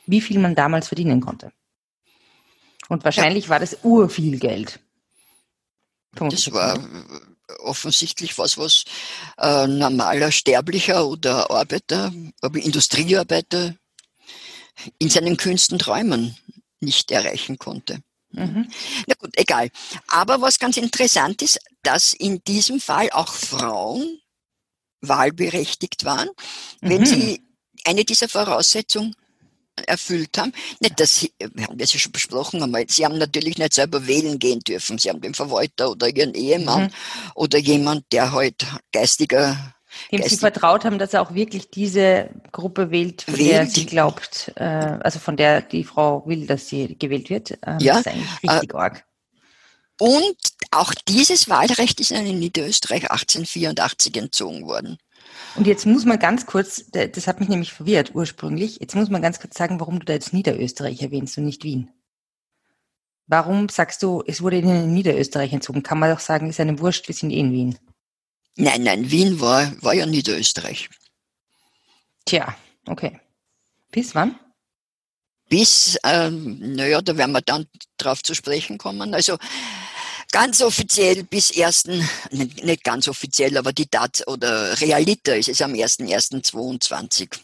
wie 0.07 0.21
viel 0.21 0.41
man 0.41 0.57
damals 0.57 0.89
verdienen 0.89 1.21
konnte. 1.21 1.53
Und 2.89 3.05
wahrscheinlich 3.05 3.45
ja. 3.45 3.51
war 3.51 3.61
das 3.61 3.79
urviel 3.85 4.41
Geld. 4.41 4.81
Das 6.13 6.53
war 6.53 6.77
offensichtlich 7.61 8.39
was, 8.39 8.59
was 8.59 8.85
äh, 9.39 9.67
normaler 9.67 10.33
Sterblicher 10.33 11.07
oder 11.07 11.51
Arbeiter, 11.51 12.13
aber 12.41 12.59
Industriearbeiter 12.59 13.77
in 14.99 15.09
seinen 15.09 15.37
Künsten 15.37 15.79
träumen 15.79 16.37
nicht 16.81 17.11
erreichen 17.11 17.59
konnte. 17.59 18.01
Mhm. 18.31 18.71
Na 19.07 19.15
gut, 19.15 19.31
egal. 19.37 19.71
Aber 20.09 20.41
was 20.41 20.59
ganz 20.59 20.77
interessant 20.77 21.43
ist, 21.43 21.59
dass 21.83 22.13
in 22.13 22.43
diesem 22.45 22.81
Fall 22.81 23.11
auch 23.11 23.33
Frauen 23.33 24.21
wahlberechtigt 25.01 26.05
waren, 26.05 26.29
wenn 26.81 27.03
mhm. 27.03 27.07
sie 27.07 27.43
eine 27.85 28.05
dieser 28.05 28.29
Voraussetzungen 28.29 29.15
erfüllt 29.87 30.39
haben. 30.39 30.53
Nicht, 30.81 30.99
dass 31.01 31.17
sie, 31.17 31.33
wir 31.39 31.67
haben 31.67 31.79
das 31.79 31.93
ja 31.93 31.99
schon 31.99 32.13
besprochen, 32.13 32.63
aber 32.63 32.83
sie 32.89 33.05
haben 33.05 33.19
natürlich 33.19 33.59
nicht 33.59 33.75
selber 33.75 34.07
wählen 34.07 34.39
gehen 34.39 34.61
dürfen. 34.61 34.99
Sie 34.99 35.09
haben 35.11 35.21
den 35.21 35.35
Verwalter 35.35 35.91
oder 35.91 36.09
ihren 36.09 36.35
Ehemann 36.35 36.85
mhm. 36.85 36.91
oder 37.35 37.59
jemand, 37.59 38.05
der 38.13 38.33
halt 38.33 38.67
geistiger 38.93 39.75
dem 40.13 40.23
sie 40.23 40.37
vertraut 40.37 40.85
haben, 40.85 40.99
dass 40.99 41.15
er 41.15 41.23
auch 41.23 41.35
wirklich 41.35 41.71
diese 41.71 42.29
Gruppe 42.53 42.91
wählt, 42.91 43.23
von 43.23 43.39
wählt. 43.39 43.51
der 43.51 43.67
sie 43.67 43.87
glaubt, 43.87 44.53
äh, 44.57 44.65
also 44.65 45.19
von 45.19 45.37
der 45.37 45.63
die 45.63 45.85
Frau 45.85 46.27
will, 46.27 46.47
dass 46.47 46.69
sie 46.69 46.97
gewählt 46.99 47.31
wird. 47.31 47.53
Ähm, 47.65 47.79
ja, 47.81 47.95
das 47.95 48.01
ist 48.01 48.09
eigentlich 48.09 48.43
richtig 48.43 48.75
äh, 48.75 48.77
arg. 48.77 49.05
Und 49.99 50.37
auch 50.71 50.93
dieses 51.09 51.49
Wahlrecht 51.49 52.01
ist 52.01 52.11
in 52.11 52.39
Niederösterreich 52.39 53.11
1884 53.11 54.17
entzogen 54.17 54.67
worden. 54.67 54.99
Und 55.57 55.67
jetzt 55.67 55.87
muss 55.87 56.05
man 56.05 56.19
ganz 56.19 56.47
kurz, 56.47 56.85
das 56.91 57.27
hat 57.27 57.41
mich 57.41 57.49
nämlich 57.49 57.73
verwirrt 57.73 58.15
ursprünglich, 58.15 58.79
jetzt 58.81 58.95
muss 58.95 59.09
man 59.09 59.23
ganz 59.23 59.41
kurz 59.41 59.57
sagen, 59.57 59.81
warum 59.81 60.01
du 60.01 60.05
da 60.05 60.13
jetzt 60.13 60.33
Niederösterreich 60.33 61.03
erwähnst 61.03 61.39
und 61.39 61.45
nicht 61.45 61.65
Wien. 61.65 61.91
Warum 63.27 63.69
sagst 63.69 64.03
du, 64.03 64.23
es 64.27 64.43
wurde 64.43 64.59
in 64.59 64.93
Niederösterreich 64.93 65.53
entzogen? 65.53 65.83
Kann 65.83 65.99
man 65.99 66.11
doch 66.11 66.21
sagen, 66.21 66.49
ist 66.49 66.61
einem 66.61 66.79
wurscht, 66.79 67.09
wir 67.09 67.15
sind 67.15 67.31
eh 67.31 67.41
in 67.41 67.53
Wien. 67.53 67.79
Nein, 68.57 68.83
nein, 68.85 69.11
Wien 69.11 69.41
war, 69.41 69.73
war 69.83 69.95
ja 69.95 70.07
Niederösterreich. 70.07 70.89
Tja, 72.25 72.55
okay. 72.87 73.19
Bis 73.91 74.15
wann? 74.15 74.39
Bis, 75.49 75.99
ähm, 76.05 76.59
naja, 76.75 77.01
da 77.01 77.17
werden 77.17 77.33
wir 77.33 77.41
dann 77.41 77.67
drauf 77.99 78.23
zu 78.23 78.35
sprechen 78.35 78.79
kommen. 78.79 79.15
Also 79.15 79.39
Ganz 80.37 80.61
offiziell 80.61 81.25
bis 81.25 81.51
ersten, 81.51 82.07
nicht 82.31 82.85
ganz 82.85 83.09
offiziell, 83.09 83.57
aber 83.57 83.73
die 83.73 83.87
Tat 83.87 84.23
oder 84.27 84.79
Realiter 84.83 85.35
ist 85.35 85.49
es 85.49 85.63
am 85.63 85.73
1.1.22 85.73 87.39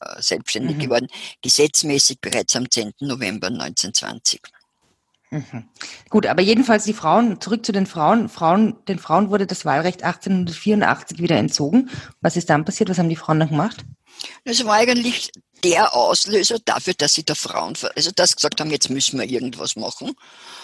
äh, 0.00 0.22
selbstständig 0.22 0.76
mhm. 0.76 0.80
geworden, 0.80 1.08
gesetzmäßig 1.42 2.22
bereits 2.22 2.56
am 2.56 2.70
10. 2.70 2.94
November 3.00 3.48
1920. 3.48 4.40
Mhm. 5.28 5.68
Gut, 6.08 6.24
aber 6.24 6.40
jedenfalls 6.40 6.84
die 6.84 6.94
Frauen, 6.94 7.38
zurück 7.38 7.66
zu 7.66 7.72
den 7.72 7.84
Frauen. 7.84 8.30
Frauen, 8.30 8.82
den 8.88 8.98
Frauen 8.98 9.28
wurde 9.28 9.46
das 9.46 9.66
Wahlrecht 9.66 10.02
1884 10.02 11.18
wieder 11.18 11.36
entzogen. 11.36 11.90
Was 12.22 12.38
ist 12.38 12.48
dann 12.48 12.64
passiert? 12.64 12.88
Was 12.88 12.98
haben 12.98 13.10
die 13.10 13.16
Frauen 13.16 13.40
dann 13.40 13.50
gemacht? 13.50 13.84
Das 14.46 14.64
war 14.64 14.76
eigentlich 14.76 15.32
der 15.64 15.94
Auslöser 15.94 16.58
dafür, 16.64 16.94
dass 16.94 17.14
sie 17.14 17.24
der 17.24 17.36
Frauen, 17.36 17.74
also 17.96 18.10
das 18.14 18.36
gesagt 18.36 18.60
haben, 18.60 18.70
jetzt 18.70 18.90
müssen 18.90 19.18
wir 19.18 19.28
irgendwas 19.28 19.76
machen. 19.76 20.12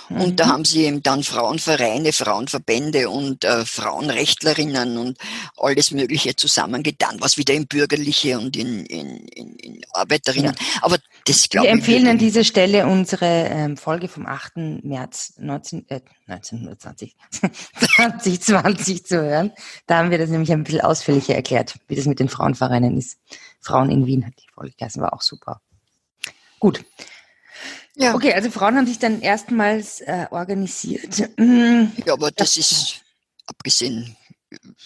Mhm. 0.08 0.20
Und 0.20 0.40
da 0.40 0.46
mhm. 0.46 0.50
haben 0.50 0.64
sie 0.64 0.84
eben 0.84 1.02
dann 1.02 1.22
Frauenvereine, 1.22 2.12
Frauenverbände 2.12 3.10
und 3.10 3.44
äh, 3.44 3.64
Frauenrechtlerinnen 3.64 4.96
und 4.96 5.18
alles 5.56 5.90
Mögliche 5.90 6.36
zusammengetan, 6.36 7.16
was 7.20 7.36
wieder 7.36 7.54
in 7.54 7.66
Bürgerliche 7.66 8.38
und 8.38 8.56
in, 8.56 8.86
in, 8.86 9.18
in, 9.28 9.56
in 9.56 9.80
Arbeiterinnen. 9.92 10.54
Ja. 10.58 10.78
Aber 10.82 10.98
das 11.26 11.48
glaube 11.48 11.66
ich. 11.66 11.72
Wir 11.72 11.78
empfehlen 11.78 12.08
an 12.08 12.18
dieser 12.18 12.44
Stelle 12.44 12.86
unsere 12.86 13.26
ähm, 13.26 13.76
Folge 13.76 14.08
vom 14.08 14.26
8. 14.26 14.56
März 14.82 15.34
19, 15.38 15.86
äh, 15.88 16.00
1920, 16.26 17.16
2020 17.96 19.04
zu 19.06 19.22
hören. 19.22 19.52
Da 19.86 19.98
haben 19.98 20.10
wir 20.10 20.18
das 20.18 20.30
nämlich 20.30 20.52
ein 20.52 20.64
bisschen 20.64 20.80
ausführlicher 20.80 21.34
erklärt, 21.34 21.74
wie 21.88 21.96
das 21.96 22.06
mit 22.06 22.18
den 22.18 22.28
Frauenvereinen 22.28 22.96
ist. 22.98 23.18
Frauen 23.68 23.90
in 23.90 24.06
Wien 24.06 24.26
hat 24.26 24.34
die 24.38 24.48
Folge 24.52 24.74
geheißen, 24.76 25.02
war 25.02 25.12
auch 25.12 25.22
super. 25.22 25.60
Gut. 26.58 26.84
Ja. 27.94 28.14
Okay, 28.14 28.32
also 28.32 28.50
Frauen 28.50 28.76
haben 28.76 28.86
sich 28.86 28.98
dann 28.98 29.20
erstmals 29.20 30.00
äh, 30.00 30.26
organisiert. 30.30 31.18
Ja, 31.18 32.12
aber 32.12 32.30
das, 32.30 32.54
das 32.54 32.56
ist 32.56 33.02
abgesehen, 33.46 34.16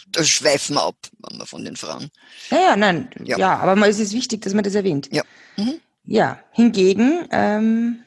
da 0.09 0.25
schweifen 0.25 0.77
wir 0.77 0.83
ab, 0.83 0.97
wenn 1.19 1.39
wir 1.39 1.47
von 1.47 1.65
den 1.65 1.77
Frauen. 1.77 2.11
Ja, 2.51 2.61
ja, 2.61 2.77
nein, 2.77 3.11
ja, 3.23 3.39
ja 3.39 3.59
aber 3.59 3.87
es 3.87 3.99
ist 3.99 4.13
wichtig, 4.13 4.43
dass 4.43 4.55
man 4.55 4.65
das 4.65 4.75
erwähnt. 4.75 5.09
Ja. 5.13 5.23
Mhm. 5.57 5.81
Ja, 6.05 6.41
hingegen, 6.51 7.29
ähm, 7.31 8.03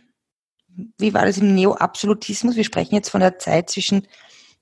wie 0.97 1.13
war 1.13 1.25
das 1.25 1.37
im 1.37 1.55
Neo-Absolutismus? 1.55 2.57
Wir 2.57 2.65
sprechen 2.65 2.95
jetzt 2.95 3.09
von 3.09 3.21
der 3.21 3.39
Zeit 3.39 3.69
zwischen 3.69 4.07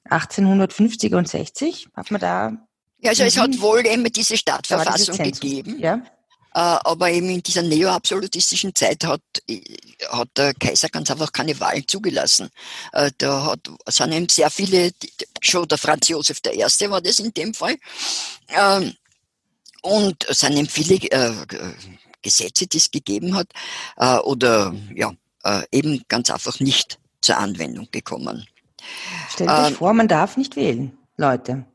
1850 0.06 1.16
und 1.16 1.28
60. 1.28 1.88
Hat 1.96 2.12
man 2.12 2.22
da 2.22 2.68
ja, 3.04 3.10
also 3.10 3.24
mhm. 3.24 3.28
es 3.28 3.38
hat 3.38 3.50
mhm. 3.52 3.62
wohl 3.62 3.86
eben 3.86 4.04
diese 4.12 4.38
Stadtverfassung 4.38 5.18
gegeben. 5.18 5.80
Ja. 5.80 6.02
Äh, 6.56 6.60
aber 6.60 7.10
eben 7.10 7.30
in 7.30 7.42
dieser 7.42 7.64
neoabsolutistischen 7.64 8.76
Zeit 8.76 9.04
hat, 9.06 9.22
hat 10.10 10.30
der 10.38 10.54
Kaiser 10.54 10.88
ganz 10.90 11.10
einfach 11.10 11.32
keine 11.32 11.60
Wahlen 11.60 11.88
zugelassen. 11.88 12.50
Äh, 12.92 13.12
da 13.18 13.46
hat, 13.46 13.72
sind 13.88 14.12
eben 14.12 14.30
sehr 14.30 14.52
viele, 14.52 14.92
schon 15.42 15.68
der 15.68 15.80
Franz 15.80 16.10
Josef 16.10 16.40
I. 16.46 16.90
war 16.90 17.02
das 17.02 17.18
in 17.20 17.34
dem 17.34 17.56
Fall. 17.56 17.76
Ähm, 18.50 18.94
und 19.82 20.30
es 20.30 20.40
sind 20.40 20.56
eben 20.56 20.70
viele 20.70 20.96
äh, 20.96 21.34
Gesetze, 22.22 22.68
die 22.68 22.78
es 22.78 22.90
gegeben 22.90 23.36
hat, 23.36 23.50
oder 24.24 24.74
ja, 24.96 25.12
eben 25.74 26.02
ganz 26.08 26.30
einfach 26.30 26.62
nicht 26.62 26.98
zur 27.20 27.36
Anwendung 27.36 27.90
gekommen. 27.92 28.48
Stellt 29.30 29.50
euch 29.50 29.68
ähm, 29.68 29.76
vor, 29.76 29.94
man 29.94 30.08
darf 30.08 30.38
nicht 30.38 30.56
wählen, 30.56 30.98
Leute. 31.18 31.66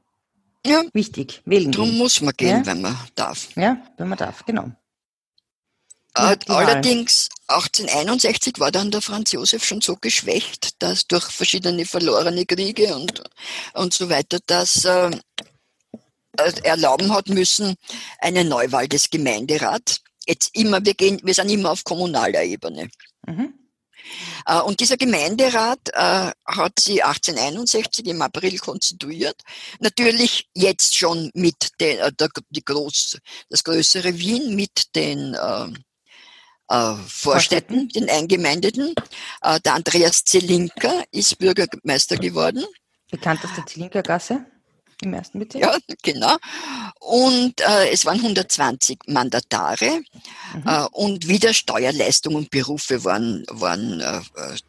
Ja. 0.67 0.83
Wichtig, 0.93 1.43
wählen 1.45 1.73
Darum 1.73 1.91
gehen. 1.91 1.99
muss 1.99 2.21
man 2.21 2.35
gehen, 2.37 2.59
ja? 2.59 2.67
wenn 2.67 2.81
man 2.81 2.97
darf. 3.15 3.49
Ja, 3.57 3.83
wenn 3.97 4.09
man 4.09 4.19
darf, 4.19 4.45
genau. 4.45 4.71
Äh, 6.15 6.37
allerdings 6.49 7.29
1861 7.47 8.59
war 8.59 8.73
dann 8.73 8.91
der 8.91 9.03
Franz 9.03 9.33
Josef 9.33 9.65
schon 9.65 9.81
so 9.81 9.97
geschwächt, 9.97 10.83
dass 10.83 11.07
durch 11.07 11.27
verschiedene 11.31 11.85
verlorene 11.85 12.45
Kriege 12.45 12.95
und, 12.97 13.23
und 13.75 13.95
so 13.95 14.09
weiter, 14.09 14.39
dass 14.47 14.85
äh, 14.85 15.11
erlauben 16.63 17.13
hat 17.13 17.29
müssen 17.29 17.77
eine 18.21 18.45
Neuwahl 18.45 18.89
des 18.89 19.11
Gemeinderats. 19.11 20.01
Jetzt 20.27 20.55
immer, 20.55 20.85
wir 20.85 20.95
gehen, 20.95 21.21
wir 21.23 21.35
sind 21.35 21.51
immer 21.51 21.71
auf 21.71 21.85
kommunaler 21.85 22.43
Ebene. 22.43 22.91
Mhm. 23.27 23.55
Äh, 24.47 24.61
und 24.61 24.81
dieser 24.81 24.97
Gemeinderat 24.97 25.81
äh, 25.93 26.31
hat 26.47 26.81
sie 26.81 27.03
1861 27.03 28.07
im 28.07 28.23
April 28.23 28.59
konstituiert. 28.59 29.41
Natürlich 29.81 30.49
jetzt 30.55 30.97
schon 30.97 31.31
mit 31.35 31.69
den, 31.81 31.99
äh, 31.99 32.13
der, 32.13 32.29
die 32.51 32.65
groß, 32.65 33.19
das 33.51 33.65
größere 33.65 34.19
Wien 34.19 34.55
mit 34.55 34.95
den 34.95 35.35
äh, 35.35 35.69
äh, 36.69 36.95
Vorstädten, 37.07 37.89
den 37.89 38.09
Eingemeindeten. 38.09 38.95
Äh, 39.43 39.61
der 39.61 39.75
Andreas 39.75 40.25
Zelinka 40.25 41.03
ist 41.11 41.39
Bürgermeister 41.39 42.17
geworden. 42.17 42.65
Bekannt 43.11 43.45
aus 43.45 43.55
der 43.57 43.67
Zelinka 43.67 44.03
Gasse? 44.03 44.45
Im 45.03 45.15
ersten 45.15 45.39
Bezirk? 45.39 45.63
Ja, 45.63 45.79
genau. 46.03 46.37
Und 47.01 47.61
äh, 47.61 47.91
es 47.91 48.05
waren 48.05 48.19
120 48.19 48.99
Mandatare 49.07 50.03
mhm. 50.55 50.63
äh, 50.67 50.87
und 50.93 51.29
wieder 51.29 51.55
Steuerleistung 51.55 52.35
und 52.35 52.51
Berufe 52.51 53.05
waren, 53.05 53.45
waren, 53.51 54.01
äh, 54.01 54.21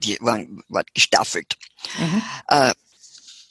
die, 0.03 0.17
waren, 0.21 0.63
waren 0.67 0.85
gestaffelt. 0.93 1.57
Mhm. 1.97 2.21
Äh, 2.47 2.73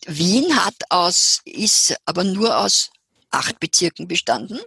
Wien 0.06 0.56
hat 0.64 0.76
aus, 0.88 1.40
ist 1.44 1.97
aber 2.06 2.25
nur 2.25 2.56
aus 2.56 2.90
acht 3.30 3.61
Bezirken 3.61 4.08
bestanden. 4.08 4.61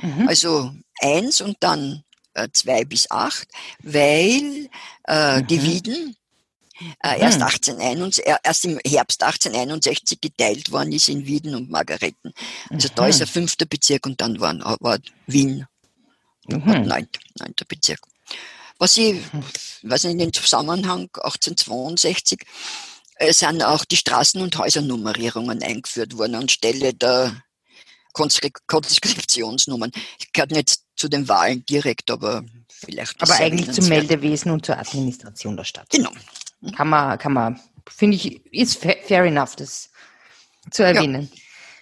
Mhm. 0.00 0.28
Also 0.28 0.72
eins 1.00 1.40
und 1.40 1.56
dann 1.60 2.02
äh, 2.34 2.48
zwei 2.52 2.84
bis 2.84 3.10
acht, 3.10 3.46
weil 3.82 4.68
äh, 5.04 5.42
die 5.42 5.58
mhm. 5.58 5.62
Wieden 5.62 6.16
äh, 7.02 7.20
erst, 7.20 7.40
1861, 7.40 8.24
hm. 8.24 8.36
erst 8.42 8.64
im 8.64 8.80
Herbst 8.84 9.22
1861 9.22 10.20
geteilt 10.20 10.70
worden 10.70 10.92
ist 10.92 11.08
in 11.08 11.26
Wieden 11.26 11.54
und 11.54 11.70
Margareten. 11.70 12.32
Also 12.70 12.88
mhm. 12.88 12.94
da 12.94 13.06
ist 13.06 13.16
mhm. 13.16 13.22
ein 13.22 13.28
fünfter 13.28 13.66
Bezirk 13.66 14.06
und 14.06 14.20
dann 14.20 14.40
waren, 14.40 14.60
war 14.80 14.98
Wien 15.26 15.66
mhm. 16.46 16.86
neunter, 16.86 17.20
neunter 17.38 17.64
Bezirk. 17.64 18.00
Was 18.78 18.96
ich, 18.96 19.14
mhm. 19.14 19.44
weiß 19.82 20.04
nicht, 20.04 20.12
in 20.12 20.18
dem 20.18 20.32
Zusammenhang 20.32 21.08
1862 21.14 22.42
äh, 23.16 23.32
sind 23.32 23.62
auch 23.62 23.84
die 23.84 23.96
Straßen- 23.96 24.42
und 24.42 24.56
Häusernummerierungen 24.58 25.62
eingeführt 25.62 26.16
worden 26.18 26.34
anstelle 26.34 26.92
der 26.94 27.42
Konskriptionsnummern. 28.12 29.92
Ich 30.18 30.32
gehört 30.32 30.50
nicht 30.50 30.80
zu 30.96 31.08
den 31.08 31.28
Wahlen 31.28 31.64
direkt, 31.64 32.10
aber 32.10 32.44
vielleicht. 32.84 33.22
Aber 33.22 33.34
eigentlich 33.34 33.70
zum 33.72 33.88
Meldewesen 33.88 34.50
und 34.50 34.66
zur 34.66 34.78
Administration 34.78 35.56
der 35.56 35.64
Stadt. 35.64 35.88
Genau. 35.90 36.10
Kann 36.76 36.88
man, 36.88 37.18
kann 37.18 37.32
man, 37.32 37.60
finde 37.88 38.16
ich, 38.16 38.46
ist 38.52 38.78
fair 38.78 39.24
enough, 39.24 39.56
das 39.56 39.90
zu 40.70 40.84
erwähnen. 40.84 41.30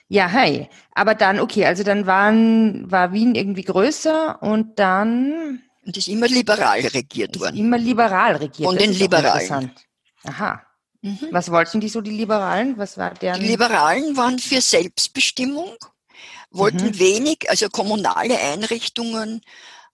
Ja. 0.08 0.26
ja, 0.26 0.28
hey. 0.28 0.68
Aber 0.94 1.14
dann, 1.14 1.40
okay, 1.40 1.66
also 1.66 1.82
dann 1.82 2.06
waren, 2.06 2.90
war 2.90 3.12
Wien 3.12 3.34
irgendwie 3.34 3.64
größer 3.64 4.42
und 4.42 4.78
dann. 4.78 5.62
Und 5.84 5.96
ist 5.96 6.08
immer 6.08 6.28
liberal 6.28 6.80
regiert 6.80 7.38
worden. 7.40 7.56
Immer 7.56 7.78
liberal 7.78 8.36
regiert. 8.36 8.68
Von 8.68 8.78
den 8.78 8.92
Liberalen. 8.92 9.72
Aha. 10.24 10.62
Mhm. 11.02 11.28
Was 11.30 11.50
wollten 11.50 11.80
die 11.80 11.88
so, 11.88 12.00
die 12.00 12.10
Liberalen? 12.10 12.76
Was 12.76 12.98
war 12.98 13.14
deren? 13.14 13.40
Die 13.40 13.48
Liberalen 13.48 14.16
waren 14.16 14.38
für 14.38 14.60
Selbstbestimmung, 14.60 15.74
wollten 16.50 16.86
mhm. 16.86 16.98
wenig, 16.98 17.48
also 17.48 17.68
kommunale 17.68 18.38
Einrichtungen 18.38 19.40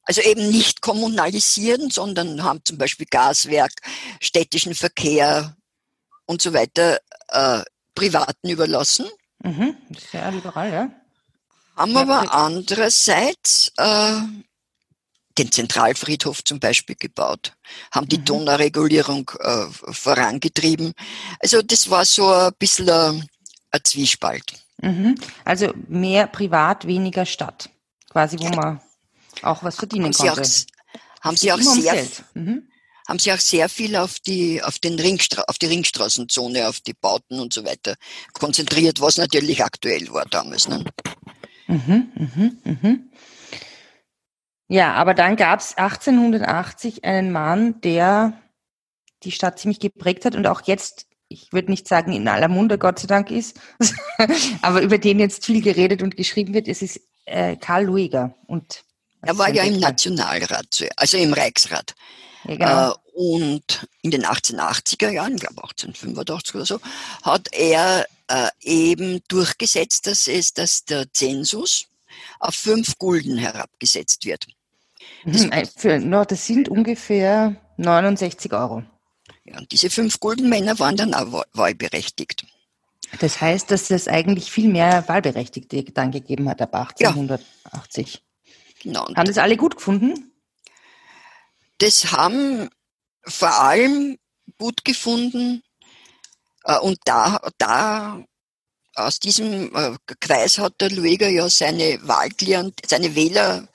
also 0.07 0.21
eben 0.23 0.49
nicht 0.49 0.81
kommunalisieren, 0.81 1.91
sondern 1.91 2.43
haben 2.43 2.61
zum 2.65 2.79
Beispiel 2.79 3.07
Gaswerk, 3.11 3.73
städtischen 4.21 4.75
Verkehr 4.75 5.57
und 6.27 6.41
so 6.41 6.55
weiter 6.55 7.01
äh, 7.29 7.63
Privaten 7.95 8.49
überlassen. 8.49 9.07
Mhm, 9.43 9.77
sehr 10.11 10.31
liberal, 10.31 10.73
ja. 10.73 10.91
Haben 11.77 11.93
ja, 11.93 12.01
aber 12.01 12.33
andererseits 12.33 13.73
äh, 13.77 14.21
den 15.39 15.53
Zentralfriedhof 15.53 16.43
zum 16.45 16.61
Beispiel 16.61 16.97
gebaut, 16.99 17.53
haben 17.93 18.09
die 18.09 18.19
mhm. 18.19 18.25
Donauregulierung 18.25 19.31
äh, 19.41 19.67
vorangetrieben. 19.71 20.93
Also 21.41 21.63
das 21.63 21.91
war 21.91 22.05
so 22.05 22.29
ein 22.33 22.53
bisschen 22.59 22.89
ein, 22.89 23.29
ein 23.71 23.81
Zwiespalt. 23.85 24.65
Mhm. 24.81 25.17
Also 25.45 25.73
mehr 25.89 26.27
privat, 26.27 26.87
weniger 26.87 27.27
Stadt. 27.27 27.69
Quasi, 28.09 28.39
wo 28.39 28.45
ja. 28.45 28.57
man 28.57 28.81
auch 29.43 29.63
was 29.63 29.77
verdienen 29.77 30.07
haben 30.07 30.13
konnte. 30.13 30.45
Sie 30.45 30.67
auch, 30.67 31.25
haben 31.25 31.37
Sie 31.37 31.53
auch 31.53 31.61
sehr, 31.61 32.07
mhm. 32.35 32.69
haben 33.09 33.19
Sie 33.19 33.33
auch 33.33 33.39
sehr 33.39 33.69
viel 33.69 33.97
auf 33.97 34.19
die, 34.21 34.63
auf 34.63 34.79
den 34.79 34.99
Ringstra 34.99 35.45
auf 35.49 35.59
die 35.59 35.67
Ringstraßenzone, 35.67 36.69
auf 36.69 36.81
die 36.81 36.95
Bauten 36.95 37.41
und 37.41 37.53
so 37.53 37.65
weiter 37.65 37.97
konzentriert, 38.33 39.01
was 39.01 39.17
natürlich 39.17 39.65
aktuell 39.65 40.13
war 40.13 40.25
damals. 40.27 40.69
Ne? 40.69 40.85
Mhm, 41.67 42.13
mhm, 42.15 42.59
mhm. 42.65 43.11
Ja, 44.69 44.95
aber 44.95 45.15
dann 45.15 45.37
gab 45.37 45.61
es 45.61 45.77
1880 45.77 47.05
einen 47.05 47.31
Mann, 47.31 47.81
der 47.83 48.41
die 49.23 49.31
Stadt 49.33 49.59
ziemlich 49.59 49.81
geprägt 49.81 50.25
hat 50.25 50.35
und 50.35 50.47
auch 50.47 50.63
jetzt, 50.63 51.07
ich 51.29 51.53
würde 51.53 51.71
nicht 51.71 51.87
sagen 51.89 52.13
in 52.13 52.29
aller 52.29 52.49
Munde, 52.49 52.79
Gott 52.79 52.99
sei 52.99 53.07
Dank 53.07 53.31
ist, 53.31 53.61
aber 54.63 54.83
über 54.83 54.99
den 54.99 55.19
jetzt 55.19 55.47
viel 55.47 55.63
geredet 55.63 56.03
und 56.03 56.17
geschrieben 56.17 56.53
wird, 56.53 56.69
es 56.69 56.83
ist 56.83 57.01
äh, 57.27 57.57
Karl 57.57 57.85
Lueger. 57.85 58.35
Und 58.47 58.85
er 59.23 59.39
war 59.39 59.53
ja 59.53 59.65
im 59.65 59.81
Nationalrat, 59.81 60.85
also 60.97 61.17
im 61.17 61.33
Reichsrat. 61.33 61.95
Ja, 62.45 62.55
genau. 62.55 62.91
Äh, 62.91 62.95
und 63.15 63.89
in 64.03 64.11
den 64.11 64.25
1880er 64.25 65.11
Jahren, 65.11 65.35
ich 65.35 65.41
glaube 65.41 65.63
1885 65.63 66.55
oder 66.55 66.67
so, 66.67 66.81
hat 67.23 67.49
er 67.53 68.07
äh, 68.29 68.49
eben 68.61 69.23
durchgesetzt, 69.29 70.07
dass 70.07 70.29
es, 70.29 70.53
dass 70.53 70.85
der 70.85 71.13
Zensus 71.13 71.87
auf 72.41 72.55
fünf 72.55 72.99
Gulden 72.99 73.39
herabgesetzt 73.39 74.27
wird. 74.27 74.47
Das, 75.25 75.43
mhm, 75.43 75.53
für, 75.77 75.99
no, 75.99 76.25
das 76.25 76.47
sind 76.47 76.69
ungefähr 76.69 77.57
69 77.79 78.53
Euro. 78.53 78.83
Ja, 79.45 79.59
und 79.59 79.73
diese 79.73 79.91
fünf 79.91 80.21
Guldenmänner 80.21 80.79
waren 80.79 80.97
dann 80.97 81.15
auch 81.15 81.45
wahlberechtigt. 81.53 82.45
Das 83.21 83.41
heißt, 83.41 83.71
dass 83.71 83.91
es 83.91 84.09
eigentlich 84.09 84.51
viel 84.51 84.69
mehr 84.69 85.09
Wahlberechtigte 85.09 85.85
dann 85.85 86.11
gegeben 86.11 86.49
hat 86.49 86.61
ab 86.61 86.75
1880. 86.75 88.15
Ja. 88.15 88.21
Genau. 88.83 89.07
Haben 89.15 89.27
das 89.27 89.39
alle 89.39 89.57
gut 89.57 89.77
gefunden? 89.77 90.33
Das 91.79 92.13
haben 92.13 92.69
vor 93.25 93.53
allem 93.53 94.19
gut 94.59 94.85
gefunden 94.85 95.63
äh, 96.65 96.79
und 96.79 96.99
da, 97.05 97.41
da 97.59 98.25
aus 98.95 99.21
diesem 99.21 99.75
äh, 99.75 99.97
Kreis 100.21 100.59
hat 100.59 100.81
der 100.81 100.91
Lueger 100.91 101.29
ja 101.29 101.49
seine 101.51 101.99
Wahlklient, 102.03 102.81
seine 102.87 103.15
Wähler 103.15 103.69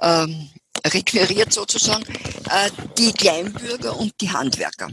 ähm, 0.00 0.50
requiriert 0.86 1.52
sozusagen, 1.52 2.04
äh, 2.04 2.70
die 2.96 3.12
Kleinbürger 3.12 3.96
und 3.96 4.14
die 4.20 4.30
Handwerker. 4.30 4.88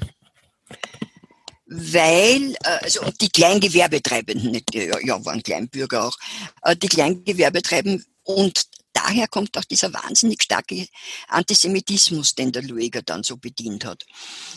Weil, 1.68 2.54
äh, 2.64 2.80
also 2.82 3.02
die 3.22 3.30
Kleingewerbetreibenden, 3.30 4.62
ja, 4.74 5.00
ja, 5.00 5.26
waren 5.26 5.44
Kleinbürger 5.44 6.06
auch, 6.08 6.18
äh, 6.64 6.76
die 6.76 6.88
Kleingewerbetreibenden 6.88 8.06
und 8.24 8.64
daher 8.98 9.28
kommt 9.28 9.58
auch 9.58 9.66
dieser 9.66 9.94
wahnsinnig 9.94 10.44
starke 10.44 10.88
Antisemitismus, 11.28 12.36
den 12.36 12.52
der 12.52 12.64
Lueger 12.64 13.02
dann 13.02 13.24
so 13.24 13.38
bedient 13.38 13.86
hat. 13.86 14.06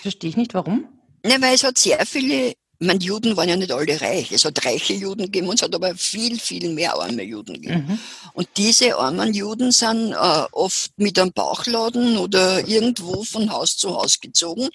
Verstehe 0.01 0.31
ich 0.31 0.37
nicht, 0.37 0.55
warum? 0.55 0.89
Ne, 1.25 1.37
weil 1.41 1.55
es 1.55 1.65
hat 1.65 1.77
sehr 1.79 2.05
viele 2.07 2.55
meine, 2.83 3.01
Juden 3.01 3.37
waren 3.37 3.49
ja 3.49 3.57
nicht 3.57 3.73
alle 3.73 4.01
reich. 4.01 4.33
Es 4.33 4.47
hat 4.47 4.65
reiche 4.65 4.95
Juden 4.95 5.27
gegeben 5.27 5.49
und 5.49 5.57
es 5.57 5.63
hat 5.63 5.75
aber 5.75 5.95
viel, 5.95 6.41
viel 6.41 6.73
mehr 6.73 6.95
arme 6.95 7.23
Juden 7.23 7.55
gegeben. 7.55 7.85
Mhm. 7.87 7.99
Und 8.33 8.49
diese 8.57 8.97
armen 8.97 9.35
Juden 9.35 9.71
sind 9.71 10.13
äh, 10.13 10.45
oft 10.53 10.91
mit 10.97 11.19
einem 11.19 11.33
Bauchladen 11.33 12.17
oder 12.17 12.67
irgendwo 12.67 13.23
von 13.23 13.51
Haus 13.51 13.77
zu 13.77 13.95
Haus 13.95 14.19
gezogen 14.19 14.71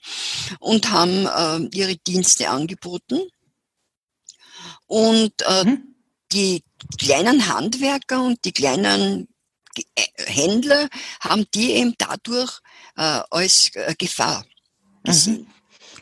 und 0.60 0.92
haben 0.92 1.26
äh, 1.26 1.76
ihre 1.76 1.96
Dienste 1.98 2.50
angeboten. 2.50 3.22
Und 4.86 5.34
äh, 5.42 5.64
mhm. 5.64 5.96
die 6.32 6.64
kleinen 7.00 7.48
Handwerker 7.52 8.24
und 8.24 8.46
die 8.46 8.52
kleinen 8.52 9.28
Händler 10.18 10.88
haben 11.20 11.46
die 11.54 11.74
eben 11.74 11.94
dadurch 11.98 12.60
äh, 12.98 13.22
als 13.30 13.72
äh, 13.76 13.94
Gefahr 13.98 14.46
gesehen. 15.04 15.42
Mhm. 15.42 15.48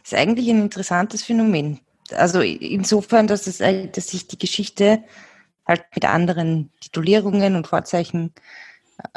Das 0.03 0.12
ist 0.12 0.13
eigentlich 0.13 0.50
ein 0.50 0.62
interessantes 0.62 1.24
Phänomen 1.24 1.80
also 2.12 2.42
insofern, 2.42 3.27
dass, 3.27 3.48
es, 3.48 3.58
dass 3.58 4.08
sich 4.08 4.27
die 4.27 4.38
Geschichte 4.38 5.03
halt 5.65 5.86
mit 5.94 6.06
anderen 6.06 6.72
Titulierungen 6.82 7.56
und 7.56 7.68
Vorzeichen 7.68 8.34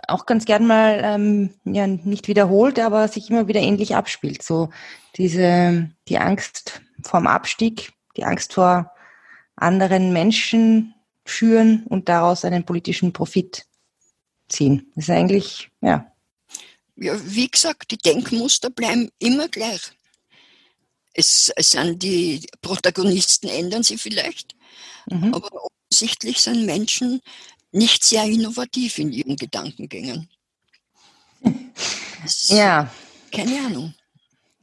auch 0.08 0.26
ganz 0.26 0.46
gern 0.46 0.66
mal 0.66 1.00
ähm, 1.02 1.54
ja 1.64 1.86
nicht 1.86 2.28
wiederholt, 2.28 2.78
aber 2.78 3.08
sich 3.08 3.30
immer 3.30 3.46
wieder 3.46 3.60
ähnlich 3.60 3.94
abspielt. 3.94 4.42
So 4.42 4.70
diese 5.16 5.90
die 6.08 6.18
Angst 6.18 6.80
vorm 7.02 7.26
Abstieg, 7.26 7.92
die 8.16 8.24
Angst 8.24 8.54
vor 8.54 8.92
anderen 9.54 10.12
Menschen 10.12 10.94
schüren 11.24 11.84
und 11.88 12.08
daraus 12.08 12.44
einen 12.44 12.64
politischen 12.64 13.12
Profit 13.12 13.66
ziehen. 14.48 14.90
Das 14.94 15.04
ist 15.04 15.10
eigentlich 15.10 15.70
ja. 15.80 16.10
Ja, 16.96 17.14
wie 17.24 17.48
gesagt, 17.48 17.90
die 17.90 17.98
Denkmuster 17.98 18.70
bleiben 18.70 19.10
immer 19.18 19.48
gleich. 19.48 19.92
Es, 21.12 21.52
es 21.56 21.72
sind 21.72 22.02
die 22.02 22.46
Protagonisten 22.62 23.48
ändern 23.48 23.82
sich 23.82 24.00
vielleicht, 24.00 24.54
mhm. 25.10 25.34
aber 25.34 25.50
offensichtlich 25.64 26.40
sind 26.40 26.64
Menschen 26.64 27.20
nicht 27.72 28.02
sehr 28.02 28.24
innovativ 28.24 28.98
in 28.98 29.12
ihren 29.12 29.36
Gedankengängen. 29.36 30.28
ja. 32.48 32.90
Keine 33.32 33.58
Ahnung. 33.66 33.94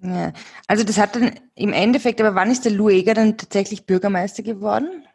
Ja. 0.02 0.34
Also 0.68 0.84
das 0.84 0.98
hat 0.98 1.16
dann 1.16 1.40
im 1.56 1.74
Endeffekt, 1.74 2.20
aber 2.20 2.36
wann 2.36 2.52
ist 2.52 2.66
der 2.66 2.72
Lueger 2.72 3.14
dann 3.14 3.38
tatsächlich 3.38 3.86
Bürgermeister 3.86 4.44
geworden? 4.44 5.06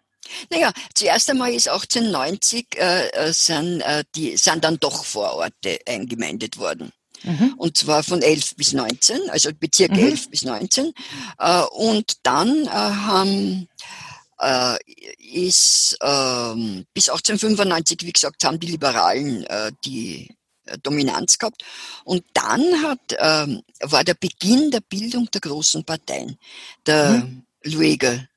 Naja, 0.51 0.73
zuerst 0.95 1.31
einmal 1.31 1.53
ist 1.53 1.69
1890 1.69 2.67
äh, 2.77 3.09
äh, 3.09 3.33
sind, 3.33 3.81
äh, 3.81 4.05
die, 4.15 4.37
sind 4.37 4.65
dann 4.65 4.79
doch 4.79 5.05
Vororte 5.05 5.79
eingemeindet 5.87 6.59
worden. 6.59 6.93
Mhm. 7.23 7.55
Und 7.57 7.77
zwar 7.77 8.03
von 8.03 8.23
11 8.23 8.57
bis 8.57 8.73
19, 8.73 9.31
also 9.31 9.51
Bezirk 9.53 9.93
mhm. 9.93 9.99
11 9.99 10.31
bis 10.31 10.43
19. 10.43 10.93
Äh, 11.39 11.63
und 11.73 12.19
dann 12.23 12.67
äh, 12.67 12.69
haben 12.71 13.69
äh, 14.41 14.79
ist 15.19 15.97
ähm, 16.01 16.87
bis 16.95 17.09
1895, 17.09 17.99
wie 18.03 18.13
gesagt, 18.13 18.45
haben 18.45 18.61
die 18.61 18.69
Liberalen 18.69 19.45
die 19.85 20.35
Dominanz 20.83 21.39
gehabt. 21.39 21.65
Und 22.05 22.25
dann 22.35 22.63
hat, 22.83 23.01
ähm, 23.19 23.63
war 23.81 24.05
der 24.05 24.15
Beginn 24.15 24.71
der 24.71 24.81
Bildung 24.81 25.29
der 25.33 25.41
großen 25.41 25.85
Parteien. 25.85 26.39
Der 26.87 27.11
mhm. 27.11 27.43
Lueger 27.65 28.29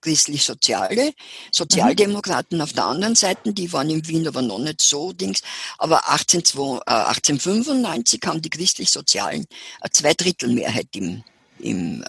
christlich-soziale, 0.00 1.12
Sozialdemokraten 1.52 2.58
mhm. 2.58 2.62
auf 2.62 2.72
der 2.72 2.86
anderen 2.86 3.14
Seite, 3.14 3.52
die 3.52 3.72
waren 3.72 3.90
in 3.90 4.06
Wien 4.06 4.26
aber 4.26 4.42
noch 4.42 4.58
nicht 4.58 4.80
so 4.80 5.12
Dings. 5.12 5.42
Aber 5.78 6.08
18, 6.10 6.40
äh, 6.40 6.90
1895 6.90 8.20
haben 8.26 8.42
die 8.42 8.50
christlich-sozialen 8.50 9.46
eine 9.80 9.90
Zweidrittelmehrheit 9.90 10.88
im, 10.94 11.22
im 11.58 12.02
äh, 12.02 12.06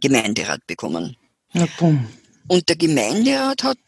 Gemeinderat 0.00 0.66
bekommen. 0.66 1.16
Ja, 1.52 1.66
Und 1.80 2.68
der 2.68 2.76
Gemeinderat 2.76 3.62
hat 3.62 3.78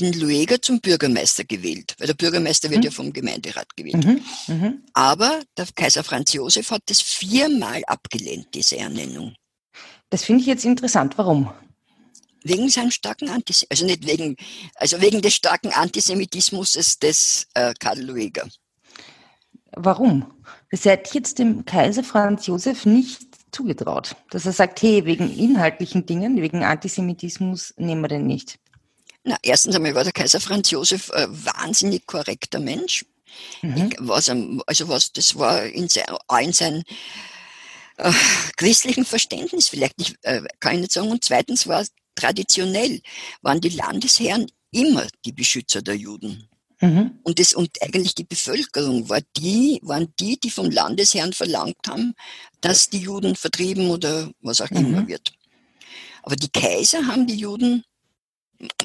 den 0.00 0.12
Lueger 0.14 0.60
zum 0.60 0.80
Bürgermeister 0.80 1.44
gewählt, 1.44 1.94
weil 1.98 2.08
der 2.08 2.14
Bürgermeister 2.14 2.68
wird 2.70 2.80
mhm. 2.80 2.84
ja 2.84 2.90
vom 2.90 3.12
Gemeinderat 3.12 3.76
gewählt. 3.76 4.04
Mhm. 4.04 4.20
Mhm. 4.48 4.82
Aber 4.92 5.40
der 5.56 5.66
Kaiser 5.74 6.02
Franz 6.02 6.32
Josef 6.32 6.70
hat 6.70 6.82
das 6.86 7.00
viermal 7.00 7.82
abgelehnt, 7.86 8.48
diese 8.54 8.76
Ernennung. 8.76 9.34
Das 10.10 10.24
finde 10.24 10.42
ich 10.42 10.46
jetzt 10.46 10.64
interessant. 10.64 11.16
Warum? 11.16 11.50
Wegen 12.44 12.68
seinem 12.68 12.90
starken 12.90 13.28
Antisemitismus, 13.28 13.70
also 13.70 13.86
nicht 13.86 14.06
wegen, 14.06 14.36
also 14.76 15.00
wegen 15.00 15.20
des 15.20 15.34
starken 15.34 15.72
Antisemitismus 15.72 16.72
des 16.98 17.46
äh, 17.54 17.74
Karl 17.80 18.00
Lueger. 18.00 18.46
Warum? 19.72 20.32
Das 20.70 20.84
hätte 20.84 21.08
ich 21.08 21.14
jetzt 21.14 21.38
dem 21.38 21.64
Kaiser 21.64 22.04
Franz 22.04 22.46
Josef 22.46 22.86
nicht 22.86 23.22
zugetraut, 23.50 24.14
dass 24.30 24.46
er 24.46 24.52
sagt, 24.52 24.82
hey, 24.82 25.04
wegen 25.04 25.36
inhaltlichen 25.36 26.06
Dingen, 26.06 26.40
wegen 26.40 26.62
Antisemitismus 26.62 27.74
nehmen 27.76 28.02
wir 28.02 28.08
den 28.08 28.26
nicht. 28.26 28.58
Na, 29.24 29.36
erstens 29.42 29.74
einmal 29.74 29.94
war 29.94 30.04
der 30.04 30.12
Kaiser 30.12 30.40
Franz 30.40 30.70
Josef 30.70 31.10
ein 31.10 31.28
wahnsinnig 31.46 32.06
korrekter 32.06 32.60
Mensch. 32.60 33.06
Mhm. 33.62 33.92
Was, 33.98 34.28
also 34.28 34.88
was, 34.88 35.12
das 35.12 35.36
war 35.36 35.64
in, 35.64 35.88
sein, 35.88 36.04
in 36.40 36.52
sein 36.52 36.82
äh, 37.96 38.12
christlichen 38.56 39.04
Verständnis 39.04 39.68
vielleicht, 39.68 39.94
ich, 40.00 40.14
äh, 40.22 40.42
kann 40.60 40.74
ich 40.74 40.80
nicht 40.82 40.92
sagen. 40.92 41.10
Und 41.10 41.24
zweitens 41.24 41.66
war 41.66 41.84
traditionell 42.14 43.00
waren 43.42 43.60
die 43.60 43.70
Landesherren 43.70 44.46
immer 44.70 45.06
die 45.24 45.32
Beschützer 45.32 45.82
der 45.82 45.96
Juden. 45.96 46.48
Mhm. 46.80 47.18
Und, 47.22 47.38
das, 47.38 47.54
und 47.54 47.70
eigentlich 47.82 48.14
die 48.14 48.24
Bevölkerung 48.24 49.08
war 49.08 49.20
die, 49.36 49.80
waren 49.82 50.12
die, 50.18 50.38
die 50.38 50.50
vom 50.50 50.70
Landesherrn 50.70 51.32
verlangt 51.32 51.88
haben, 51.88 52.14
dass 52.60 52.90
die 52.90 52.98
Juden 52.98 53.36
vertrieben 53.36 53.90
oder 53.90 54.30
was 54.40 54.60
auch 54.60 54.70
mhm. 54.70 54.78
immer 54.78 55.08
wird. 55.08 55.32
Aber 56.22 56.36
die 56.36 56.48
Kaiser 56.48 57.06
haben 57.06 57.26
die 57.26 57.36
Juden 57.36 57.84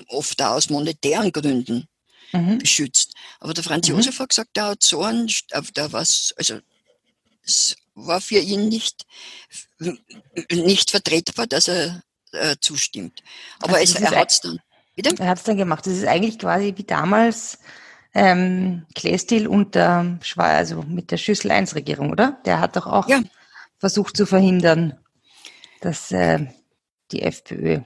oft 0.08 0.42
auch 0.42 0.56
aus 0.56 0.70
monetären 0.70 1.32
Gründen 1.32 1.88
mhm. 2.32 2.60
beschützt. 2.60 3.14
Aber 3.40 3.54
der 3.54 3.64
Franz 3.64 3.88
mhm. 3.88 3.96
Josef 3.96 4.20
hat 4.20 4.30
gesagt, 4.30 4.56
der 4.56 4.68
hat 4.68 4.84
so 4.84 5.04
ein, 5.04 5.30
da 5.74 5.92
was, 5.92 6.34
also 6.38 6.60
es 7.44 7.76
war 7.96 8.22
für 8.22 8.40
ihn 8.40 8.70
nicht, 8.70 9.06
nicht 10.52 10.92
vertretbar, 10.92 11.48
dass 11.48 11.68
er 11.68 12.04
äh, 12.32 12.56
zustimmt. 12.60 13.24
Aber 13.62 13.78
also 13.78 13.98
es, 13.98 14.02
er 14.02 14.20
hat 14.20 14.32
es 14.32 14.42
dann. 14.42 14.60
Bitte? 14.96 15.16
Er 15.20 15.28
hat 15.28 15.38
es 15.38 15.44
dann 15.44 15.58
gemacht. 15.58 15.86
Das 15.86 15.94
ist 15.94 16.06
eigentlich 16.06 16.40
quasi 16.40 16.74
wie 16.76 16.84
damals 16.84 17.60
ähm, 18.14 18.86
Kleestil 18.96 19.48
unter 19.48 20.18
Schweiz, 20.22 20.58
also 20.58 20.84
mit 20.84 21.12
der 21.12 21.18
Schüssel 21.18 21.52
1 21.52 21.76
Regierung, 21.76 22.12
oder? 22.12 22.40
Der 22.46 22.60
hat 22.60 22.76
doch 22.76 22.88
auch 22.88 23.08
ja. 23.08 23.22
versucht 23.78 24.18
zu 24.18 24.26
verhindern, 24.26 24.98
dass 25.82 26.12
äh, 26.12 26.48
die 27.12 27.22
FPÖ 27.22 27.82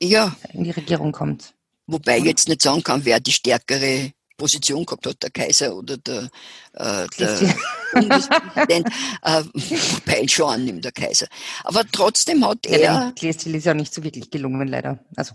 ja. 0.00 0.36
in 0.52 0.64
die 0.64 0.70
Regierung 0.70 1.12
kommt. 1.12 1.54
Wobei 1.86 2.18
ich 2.18 2.24
jetzt 2.24 2.48
nicht 2.48 2.62
sagen 2.62 2.82
kann, 2.82 3.04
wer 3.04 3.20
die 3.20 3.32
stärkere 3.32 4.12
Position 4.40 4.86
gehabt 4.86 5.06
hat, 5.06 5.22
der 5.22 5.30
Kaiser 5.30 5.76
oder 5.76 5.98
der, 5.98 6.30
äh, 6.72 7.06
der 7.18 7.54
Bundespräsident, 7.92 8.88
äh, 9.22 9.44
wobei 9.44 10.26
schon 10.26 10.50
annimmt 10.50 10.84
der 10.84 10.92
Kaiser. 10.92 11.26
Aber 11.64 11.84
trotzdem 11.92 12.44
hat 12.46 12.66
ja, 12.66 12.78
er... 12.78 13.12
Kleestil 13.12 13.54
ist 13.54 13.66
ja 13.66 13.74
nicht 13.74 13.92
so 13.92 14.02
wirklich 14.02 14.30
gelungen, 14.30 14.66
leider. 14.66 14.98
Also, 15.14 15.34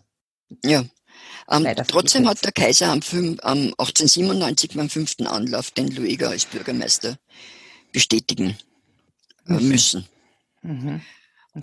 ja. 0.63 0.83
Ähm, 1.49 1.67
trotzdem 1.87 2.27
hat 2.27 2.43
der 2.43 2.51
Kaiser 2.51 2.91
am, 2.91 3.03
5, 3.03 3.39
am 3.43 3.57
1897 3.77 4.73
beim 4.73 4.89
fünften 4.89 5.27
Anlauf 5.27 5.69
den 5.69 5.89
Lueger 5.95 6.29
als 6.29 6.45
Bürgermeister 6.45 7.17
bestätigen 7.93 8.57
müssen. 9.45 9.69
müssen. 9.69 10.07
Mhm. 10.63 11.01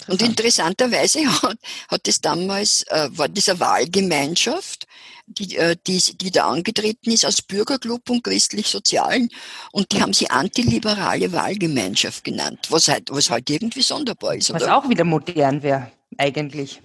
Und 0.09 0.23
interessanterweise 0.23 1.21
hat, 1.43 1.59
hat 1.89 2.09
es 2.09 2.21
damals, 2.21 2.83
äh, 2.85 3.09
war 3.13 3.29
diese 3.29 3.61
Wahlgemeinschaft, 3.61 4.87
die, 5.27 5.57
äh, 5.57 5.77
die, 5.87 6.01
die 6.17 6.31
da 6.31 6.49
angetreten 6.49 7.11
ist 7.11 7.25
als 7.25 7.43
Bürgerclub 7.43 8.09
und 8.09 8.25
christlich-sozialen 8.25 9.29
und 9.71 9.93
die 9.93 10.01
haben 10.01 10.15
sie 10.15 10.31
antiliberale 10.31 11.33
Wahlgemeinschaft 11.33 12.25
genannt, 12.25 12.69
was 12.71 12.89
halt, 12.89 13.11
was 13.11 13.31
halt 13.31 13.51
irgendwie 13.51 13.83
sonderbar 13.83 14.35
ist. 14.35 14.53
Was 14.53 14.63
oder? 14.63 14.79
auch 14.79 14.89
wieder 14.89 15.05
modern 15.05 15.63
wäre, 15.63 15.93
eigentlich. 16.17 16.81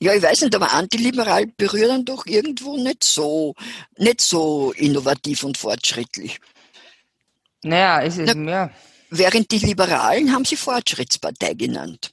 Ja, 0.00 0.14
ich 0.14 0.22
weiß 0.22 0.42
nicht, 0.42 0.54
aber 0.54 0.72
antiliberal 0.72 1.46
berührt 1.46 1.90
dann 1.90 2.04
doch 2.04 2.26
irgendwo 2.26 2.76
nicht 2.76 3.04
so, 3.04 3.54
nicht 3.96 4.20
so 4.20 4.72
innovativ 4.72 5.44
und 5.44 5.56
fortschrittlich. 5.56 6.38
Naja, 7.62 8.02
es 8.02 8.18
ist 8.18 8.34
mehr. 8.34 8.72
Während 9.10 9.50
die 9.50 9.58
Liberalen 9.58 10.32
haben 10.32 10.44
sie 10.44 10.56
Fortschrittspartei 10.56 11.54
genannt. 11.54 12.10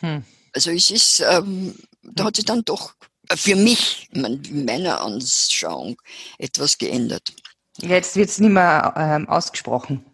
Hm. 0.00 0.24
Also 0.52 0.70
es 0.70 0.90
ist, 0.90 1.20
ähm, 1.20 1.74
da 2.02 2.24
hat 2.24 2.36
sich 2.36 2.44
dann 2.44 2.64
doch 2.64 2.94
für 3.34 3.56
mich, 3.56 4.08
in 4.12 4.64
meiner 4.64 5.00
Anschauung, 5.00 6.00
etwas 6.38 6.78
geändert. 6.78 7.32
Jetzt 7.80 8.16
wird 8.16 8.28
es 8.30 8.38
nicht 8.38 8.50
mehr 8.50 8.94
ähm, 8.96 9.28
ausgesprochen, 9.28 10.04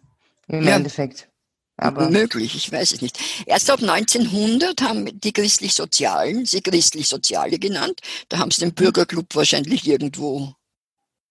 im 0.49 0.65
ja. 0.65 0.77
Endeffekt. 0.77 1.29
Aber 1.77 2.09
möglich, 2.09 2.55
ich 2.55 2.71
weiß 2.71 2.93
es 2.93 3.03
nicht. 3.03 3.19
Erst 3.47 3.69
ab 3.69 3.81
1900 3.83 4.81
haben 4.83 5.21
die 5.21 5.33
christlich-sozialen 5.33 6.47
sie 6.47 6.61
christlich-soziale 6.61 7.59
genannt. 7.59 8.01
Da 8.29 8.39
haben 8.39 8.53
sie 8.53 8.61
den 8.61 8.75
Bürgerclub 8.75 9.35
wahrscheinlich 9.35 9.87
irgendwo 9.87 10.55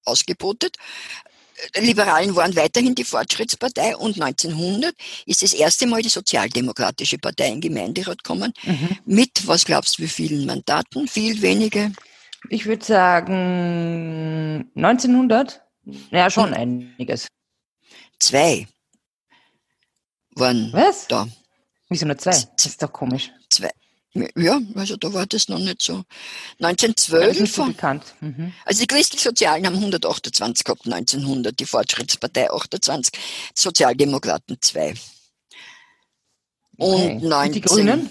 ausgebotet. 0.04 0.76
Liberalen 1.78 2.36
waren 2.36 2.56
weiterhin 2.56 2.96
die 2.96 3.04
Fortschrittspartei 3.04 3.96
und 3.96 4.22
1900 4.22 4.94
ist 5.26 5.42
das 5.42 5.54
erste 5.54 5.88
Mal 5.88 6.02
die 6.02 6.10
Sozialdemokratische 6.10 7.18
Partei 7.18 7.50
in 7.50 7.62
Gemeinderat 7.62 8.24
gekommen. 8.24 8.54
Mhm. 8.64 8.98
Mit, 9.06 9.48
was 9.48 9.66
glaubst 9.66 9.98
du, 9.98 10.04
wie 10.04 10.08
vielen 10.08 10.46
Mandaten? 10.46 11.08
Viel, 11.08 11.42
wenige? 11.42 11.92
Ich 12.50 12.66
würde 12.66 12.84
sagen 12.84 14.70
1900. 14.76 15.62
Ja, 16.12 16.30
schon 16.30 16.50
mhm. 16.50 16.56
einiges. 16.98 17.28
Zwei 18.20 18.68
waren 20.36 20.72
was? 20.74 21.08
da. 21.08 21.28
Wieso 21.90 22.06
nur 22.06 22.18
zwei? 22.18 22.32
Das 22.32 22.66
ist 22.66 22.82
doch 22.82 22.92
komisch. 22.92 23.32
Ja, 24.14 24.62
also 24.76 24.96
da 24.96 25.12
war 25.12 25.26
das 25.26 25.50
noch 25.50 25.58
nicht 25.58 25.82
so. 25.82 26.04
1912. 26.62 27.58
Ja, 27.58 27.66
bekannt. 27.66 28.14
Mhm. 28.22 28.54
Also 28.64 28.82
die 28.82 28.88
Christlich-Sozialen 28.88 29.66
haben 29.66 29.76
128 29.76 30.64
gehabt, 30.64 30.86
1900, 30.86 31.60
die 31.60 31.66
Fortschrittspartei 31.66 32.52
28, 32.52 33.12
Sozialdemokraten 33.56 34.58
2. 34.62 34.94
Und 36.78 36.94
okay. 36.94 37.20
19. 37.22 37.32
Und 37.32 37.56
die 37.56 37.62
Grünen? 37.62 38.10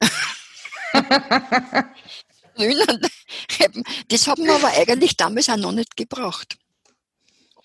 Grünen, 2.56 3.00
das 4.08 4.26
haben 4.26 4.44
wir 4.44 4.54
aber 4.54 4.68
eigentlich 4.68 5.16
damals 5.16 5.48
auch 5.50 5.56
noch 5.56 5.72
nicht 5.72 5.96
gebraucht. 5.96 6.58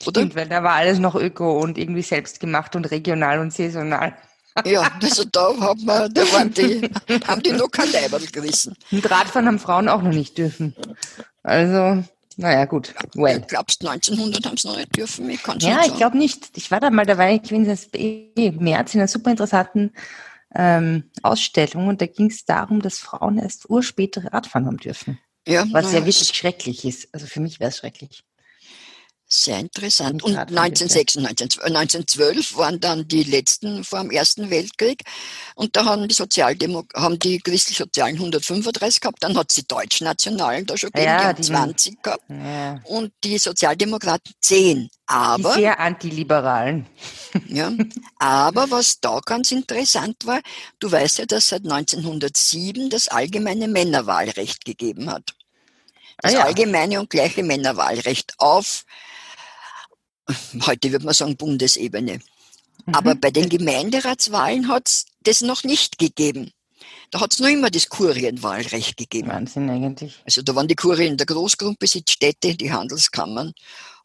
Oder? 0.05 0.21
Stimmt, 0.21 0.35
weil 0.35 0.49
da 0.49 0.63
war 0.63 0.73
alles 0.73 0.99
noch 0.99 1.15
öko 1.15 1.59
und 1.59 1.77
irgendwie 1.77 2.01
selbst 2.01 2.41
gemacht 2.41 2.75
und 2.75 2.91
regional 2.91 3.39
und 3.39 3.53
saisonal. 3.53 4.17
Ja, 4.65 4.91
also 5.01 5.23
da 5.25 5.53
haben, 5.59 5.83
wir, 5.85 6.09
da 6.09 6.21
waren 6.33 6.53
die, 6.53 6.89
haben 7.27 7.41
die 7.41 7.51
noch 7.51 7.69
kein 7.69 7.91
Leiberl 7.91 8.25
gerissen. 8.27 8.75
Und 8.91 9.09
Radfahren 9.09 9.47
haben 9.47 9.59
Frauen 9.59 9.89
auch 9.89 10.01
noch 10.01 10.11
nicht 10.11 10.37
dürfen. 10.37 10.75
Also, 11.41 12.03
naja, 12.37 12.65
gut. 12.65 12.93
Well. 13.15 13.41
Du 13.41 13.47
glaubst, 13.47 13.85
1900 13.85 14.45
haben 14.45 14.57
sie 14.57 14.67
noch 14.67 14.77
nicht 14.77 14.95
dürfen? 14.95 15.29
Ich 15.29 15.41
ja, 15.59 15.81
ich 15.85 15.95
glaube 15.95 16.17
nicht. 16.17 16.55
Ich 16.55 16.71
war 16.71 16.79
da 16.79 16.89
mal 16.89 17.05
dabei, 17.05 17.39
ich 17.43 17.49
bin 17.49 17.65
im 17.65 18.57
März 18.57 18.93
in 18.93 19.01
einer 19.01 19.07
super 19.07 19.31
interessanten 19.31 19.91
ähm, 20.55 21.09
Ausstellung 21.23 21.87
und 21.87 22.01
da 22.01 22.05
ging 22.05 22.27
es 22.27 22.45
darum, 22.45 22.81
dass 22.81 22.99
Frauen 22.99 23.39
erst 23.39 23.69
urspäter 23.69 24.31
Radfahren 24.31 24.67
haben 24.67 24.77
dürfen. 24.77 25.19
Ja, 25.47 25.65
was 25.71 25.91
ja 25.91 26.05
wirklich 26.05 26.29
schrecklich 26.29 26.85
ist. 26.85 27.09
Also 27.13 27.25
für 27.25 27.41
mich 27.41 27.59
wäre 27.59 27.69
es 27.69 27.77
schrecklich. 27.77 28.23
Sehr 29.35 29.57
interessant. 29.57 30.21
Und 30.21 30.37
1996, 30.37 31.59
1912 31.59 32.55
waren 32.55 32.79
dann 32.79 33.07
die 33.07 33.23
letzten 33.23 33.83
vor 33.83 34.01
dem 34.01 34.11
Ersten 34.11 34.51
Weltkrieg. 34.51 35.01
Und 35.55 35.75
da 35.75 35.85
haben 35.85 36.07
die 36.07 36.13
Sozialdemok 36.13 36.93
haben 36.93 37.17
die 37.17 37.39
christlich-sozialen 37.39 38.13
135 38.13 39.01
gehabt, 39.01 39.23
dann 39.23 39.35
hat 39.35 39.49
es 39.49 39.55
die 39.55 39.67
Deutschnationalen 39.67 40.67
da 40.67 40.77
schon 40.77 40.91
gegeben, 40.91 41.07
ja, 41.07 41.19
die 41.19 41.25
haben 41.25 41.43
20 41.43 42.03
gehabt. 42.03 42.23
Ja. 42.29 42.79
Und 42.83 43.11
die 43.23 43.39
Sozialdemokraten 43.39 44.33
10. 44.39 44.91
Aber, 45.07 45.55
die 45.55 45.61
sehr 45.61 45.79
antiliberalen. 45.79 46.85
Ja, 47.47 47.71
aber 48.19 48.69
was 48.69 48.99
da 48.99 49.19
ganz 49.25 49.51
interessant 49.51 50.17
war, 50.25 50.41
du 50.77 50.91
weißt 50.91 51.17
ja, 51.17 51.25
dass 51.25 51.49
seit 51.49 51.63
1907 51.63 52.91
das 52.91 53.07
allgemeine 53.07 53.67
Männerwahlrecht 53.67 54.63
gegeben 54.63 55.09
hat. 55.09 55.33
Das 56.19 56.35
ah, 56.35 56.37
ja. 56.37 56.43
allgemeine 56.43 56.99
und 56.99 57.09
gleiche 57.09 57.41
Männerwahlrecht 57.41 58.33
auf 58.37 58.85
heute 60.65 60.91
würde 60.91 61.05
man 61.05 61.13
sagen 61.13 61.37
Bundesebene. 61.37 62.19
Mhm. 62.85 62.95
Aber 62.95 63.15
bei 63.15 63.31
den 63.31 63.49
Gemeinderatswahlen 63.49 64.67
hat 64.67 64.87
es 64.87 65.05
das 65.21 65.41
noch 65.41 65.63
nicht 65.63 65.97
gegeben. 65.97 66.51
Da 67.11 67.21
hat 67.21 67.33
es 67.33 67.39
noch 67.39 67.47
immer 67.47 67.69
das 67.69 67.89
Kurienwahlrecht 67.89 68.97
gegeben. 68.97 69.29
Wahnsinn 69.29 69.69
eigentlich. 69.69 70.19
Also 70.25 70.41
da 70.41 70.55
waren 70.55 70.67
die 70.67 70.75
Kurien 70.75 71.15
der 71.15 71.27
Großgrundbesitzstädte, 71.27 72.55
die 72.55 72.71
Handelskammern 72.71 73.53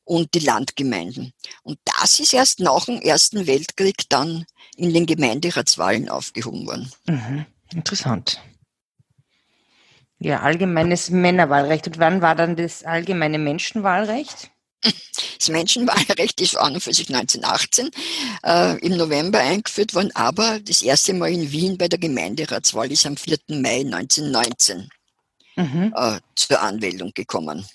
und 0.05 0.35
die 0.35 0.41
Landgemeinden. 0.41 1.33
Und 1.63 1.79
das 1.85 2.21
ist 2.21 2.33
erst 2.33 2.61
nach 2.61 2.85
dem 2.85 3.01
Ersten 3.01 3.47
Weltkrieg 3.47 4.09
dann 4.09 4.45
in 4.77 4.93
den 4.93 5.07
Gemeinderatswahlen 5.07 6.09
aufgehoben 6.09 6.67
worden. 6.67 6.93
Mhm. 7.07 7.47
Interessant. 7.73 8.41
Ja, 10.19 10.41
allgemeines 10.41 11.11
Männerwahlrecht. 11.11 11.87
Und 11.87 11.99
wann 11.99 12.23
war 12.23 12.35
dann 12.35 12.57
das 12.57 12.85
allgemeine 12.85 13.39
Menschenwahlrecht? 13.39 14.51
Das 14.83 15.49
Menschenwahlrecht 15.49 16.41
ist 16.41 16.57
an 16.57 16.75
und 16.75 16.81
für 16.81 16.93
sich 16.93 17.13
1918 17.15 17.91
äh, 18.45 18.79
im 18.79 18.97
November 18.97 19.39
eingeführt 19.41 19.95
worden, 19.95 20.11
aber 20.15 20.61
das 20.61 20.83
erste 20.83 21.15
Mal 21.15 21.33
in 21.33 21.51
Wien 21.51 21.79
bei 21.79 21.89
der 21.89 21.99
Gemeinderatswahl 21.99 22.91
ist 22.93 23.07
am 23.07 23.17
4. 23.17 23.39
Mai 23.49 23.81
1919 23.81 24.89
mhm. 25.57 25.95
äh, 25.97 26.21
zur 26.37 26.61
Anmeldung 26.61 27.13
gekommen. 27.15 27.67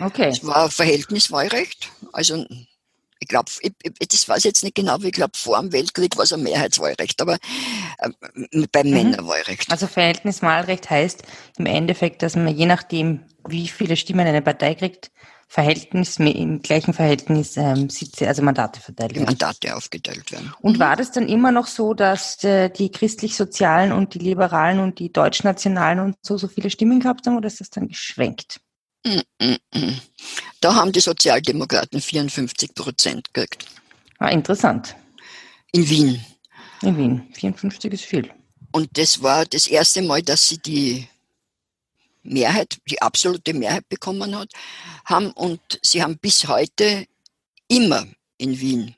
Okay. 0.00 0.28
Es 0.28 0.44
war 0.44 0.70
Verhältniswahlrecht, 0.70 1.90
also 2.12 2.46
ich 3.20 3.26
glaube, 3.26 3.50
das 4.08 4.28
weiß 4.28 4.38
ich 4.38 4.44
jetzt 4.44 4.62
nicht 4.62 4.76
genau, 4.76 4.92
aber 4.92 5.04
ich 5.04 5.12
glaube, 5.12 5.36
vor 5.36 5.58
dem 5.60 5.72
Weltkrieg 5.72 6.16
war 6.16 6.22
es 6.24 6.32
ein 6.32 6.42
Mehrheitswahlrecht, 6.42 7.20
aber 7.20 7.38
äh, 7.98 8.66
beim 8.70 8.86
mhm. 8.86 8.92
Männerwahlrecht. 8.92 9.70
Also 9.70 9.86
Verhältniswahlrecht 9.88 10.88
heißt 10.88 11.22
im 11.58 11.66
Endeffekt, 11.66 12.22
dass 12.22 12.36
man 12.36 12.54
je 12.54 12.66
nachdem, 12.66 13.24
wie 13.48 13.68
viele 13.68 13.96
Stimmen 13.96 14.26
eine 14.26 14.42
Partei 14.42 14.74
kriegt, 14.76 15.10
Verhältnis, 15.50 16.18
im 16.18 16.60
gleichen 16.60 16.92
Verhältnis 16.92 17.56
ähm, 17.56 17.88
Sitze, 17.88 18.28
also 18.28 18.42
Mandate 18.42 18.80
verteilt 18.80 19.14
werden. 19.14 19.24
Mandate 19.24 19.74
aufgeteilt 19.74 20.30
werden. 20.30 20.52
Und 20.60 20.76
mhm. 20.76 20.80
war 20.80 20.94
das 20.94 21.10
dann 21.10 21.26
immer 21.26 21.52
noch 21.52 21.66
so, 21.66 21.94
dass 21.94 22.44
äh, 22.44 22.68
die 22.68 22.90
christlich-sozialen 22.90 23.92
und 23.92 24.12
die 24.12 24.18
Liberalen 24.18 24.78
und 24.78 24.98
die 24.98 25.10
deutschnationalen 25.10 26.00
und 26.00 26.16
so 26.20 26.36
so 26.36 26.48
viele 26.48 26.68
Stimmen 26.68 27.00
gehabt 27.00 27.26
haben 27.26 27.38
oder 27.38 27.46
ist 27.46 27.60
das 27.60 27.70
dann 27.70 27.88
geschwenkt? 27.88 28.60
Mm, 29.06 29.20
mm, 29.42 29.56
mm. 29.74 30.00
Da 30.60 30.74
haben 30.74 30.92
die 30.92 31.00
Sozialdemokraten 31.00 32.00
54 32.00 32.74
Prozent 32.74 33.32
gekriegt. 33.32 33.66
Ah, 34.18 34.28
interessant. 34.28 34.96
In 35.72 35.88
Wien. 35.88 36.24
In 36.82 36.96
Wien. 36.98 37.22
54 37.32 37.92
ist 37.94 38.04
viel. 38.04 38.30
Und 38.72 38.98
das 38.98 39.22
war 39.22 39.46
das 39.46 39.66
erste 39.66 40.02
Mal, 40.02 40.22
dass 40.22 40.46
sie 40.46 40.58
die 40.58 41.08
Mehrheit, 42.22 42.78
die 42.88 43.00
absolute 43.00 43.54
Mehrheit 43.54 43.88
bekommen 43.88 44.36
hat, 44.36 44.52
haben 45.04 45.30
und 45.32 45.60
sie 45.82 46.02
haben 46.02 46.18
bis 46.18 46.46
heute 46.48 47.06
immer 47.68 48.06
in 48.38 48.60
Wien 48.60 48.94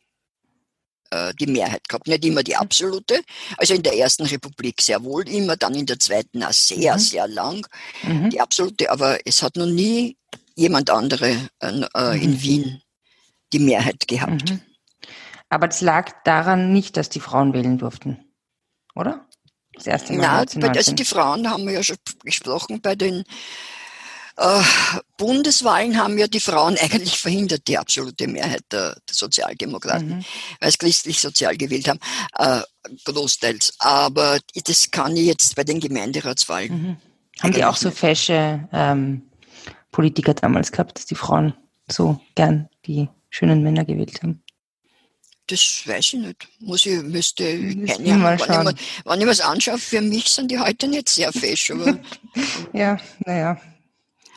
äh, 1.10 1.34
die 1.34 1.46
Mehrheit 1.46 1.88
gehabt. 1.88 2.06
Nicht 2.06 2.24
immer 2.24 2.42
die 2.42 2.56
absolute, 2.56 3.20
also 3.56 3.74
in 3.74 3.82
der 3.82 3.96
ersten 3.96 4.24
Republik 4.26 4.80
sehr 4.80 5.02
wohl 5.02 5.28
immer, 5.28 5.56
dann 5.56 5.74
in 5.74 5.86
der 5.86 5.98
zweiten 5.98 6.42
auch 6.42 6.52
sehr, 6.52 6.94
mhm. 6.94 6.98
sehr 6.98 7.28
lang 7.28 7.66
mhm. 8.02 8.30
die 8.30 8.40
absolute, 8.40 8.90
aber 8.90 9.18
es 9.24 9.42
hat 9.42 9.56
noch 9.56 9.66
nie 9.66 10.16
jemand 10.54 10.90
andere 10.90 11.48
äh, 11.60 11.82
äh 11.94 12.22
in 12.22 12.32
mhm. 12.32 12.42
Wien 12.42 12.82
die 13.52 13.58
Mehrheit 13.58 14.06
gehabt. 14.06 14.50
Mhm. 14.50 14.60
Aber 15.48 15.66
das 15.66 15.80
lag 15.80 16.12
daran 16.24 16.72
nicht, 16.72 16.96
dass 16.96 17.08
die 17.08 17.18
Frauen 17.18 17.52
wählen 17.52 17.76
durften, 17.76 18.32
oder? 18.94 19.26
Das 19.80 19.86
erste 19.86 20.12
Mal. 20.12 20.44
Nein, 20.54 20.76
also 20.76 20.92
die 20.92 21.06
Frauen 21.06 21.48
haben 21.48 21.66
wir 21.66 21.72
ja 21.72 21.82
schon 21.82 21.96
gesprochen, 22.22 22.82
bei 22.82 22.94
den 22.94 23.24
äh, 24.36 24.62
Bundeswahlen 25.16 25.96
haben 25.96 26.18
ja 26.18 26.26
die 26.26 26.38
Frauen 26.38 26.76
eigentlich 26.76 27.18
verhindert, 27.18 27.66
die 27.66 27.78
absolute 27.78 28.28
Mehrheit 28.28 28.62
der, 28.70 28.96
der 29.08 29.14
Sozialdemokraten, 29.14 30.18
mhm. 30.18 30.24
weil 30.60 30.68
es 30.68 30.76
christlich-sozial 30.76 31.56
gewählt 31.56 31.88
haben, 31.88 31.98
äh, 32.36 32.60
großteils. 33.06 33.72
Aber 33.78 34.38
das 34.66 34.90
kann 34.90 35.16
ich 35.16 35.24
jetzt 35.24 35.56
bei 35.56 35.64
den 35.64 35.80
Gemeinderatswahlen. 35.80 36.70
Mhm. 36.70 36.96
Haben 37.42 37.52
die 37.54 37.64
auch 37.64 37.76
so 37.76 37.90
fesche 37.90 38.68
ähm, 38.74 39.22
Politiker 39.92 40.34
damals 40.34 40.72
gehabt, 40.72 40.98
dass 40.98 41.06
die 41.06 41.14
Frauen 41.14 41.54
so 41.90 42.20
gern 42.34 42.68
die 42.84 43.08
schönen 43.30 43.62
Männer 43.62 43.86
gewählt 43.86 44.22
haben? 44.22 44.42
Das 45.50 45.82
weiß 45.84 46.06
ich 46.12 46.20
nicht. 46.20 46.48
Muss 46.60 46.86
ich, 46.86 47.02
müsste, 47.02 47.44
keine 47.44 48.14
Ahnung. 48.14 48.24
Wenn 48.24 48.34
ich, 48.36 48.44
schauen. 48.44 48.64
mir- 48.64 48.74
wenn 49.04 49.18
ich 49.18 49.24
mir 49.24 49.30
das 49.32 49.40
anschaue, 49.40 49.78
für 49.78 50.00
mich 50.00 50.28
sind 50.28 50.50
die 50.50 50.58
heute 50.60 50.86
nicht 50.86 51.08
sehr 51.08 51.32
fesch, 51.32 51.72
aber 51.72 51.98
Ja, 52.72 52.98
naja. 53.26 53.60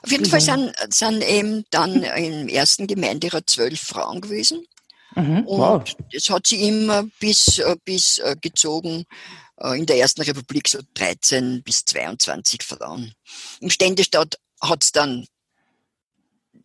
auf 0.01 0.11
jeden 0.11 0.25
Fall 0.25 0.41
sind, 0.41 0.73
sind 0.89 1.21
eben 1.23 1.65
dann 1.69 2.01
im 2.03 2.47
ersten 2.47 2.87
Gemeinderat 2.87 3.47
zwölf 3.49 3.79
Frauen 3.79 4.21
gewesen. 4.21 4.65
Mhm. 5.15 5.45
Und 5.45 5.59
Wow. 5.59 5.83
das 6.11 6.29
hat 6.31 6.47
sie 6.47 6.67
immer 6.67 7.03
bis, 7.19 7.59
äh, 7.59 7.75
bis 7.85 8.17
äh, 8.17 8.35
gezogen, 8.41 9.05
äh, 9.61 9.77
in 9.77 9.85
der 9.85 9.97
Ersten 9.97 10.23
Republik 10.23 10.67
so 10.67 10.79
13 10.95 11.61
bis 11.61 11.85
22 11.85 12.63
Frauen. 12.63 13.13
Im 13.59 13.69
Ständestaat 13.69 14.39
hat 14.61 14.83
es 14.83 14.91
dann, 14.91 15.27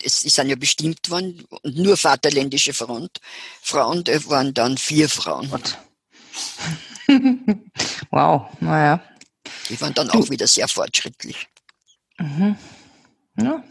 es 0.03 0.21
sind 0.21 0.49
ja 0.49 0.57
bestimmt 0.57 1.11
worden, 1.11 1.45
und 1.63 1.77
nur 1.77 1.97
Vaterländische 1.97 2.73
Front, 2.73 3.21
Frauen, 3.63 4.05
da 4.05 4.13
waren 4.27 4.55
dann 4.55 4.77
vier 4.79 5.09
Frauen. 5.09 5.51
Wow, 8.11 8.49
naja. 8.61 9.01
Die 9.71 9.81
waren 9.81 9.95
dann 9.95 10.11
auch 10.11 10.29
wieder 10.29 10.47
sehr 10.47 10.69
fortschrittlich. 10.69 11.49
Mhm. 12.19 12.57
Ja. 13.41 13.63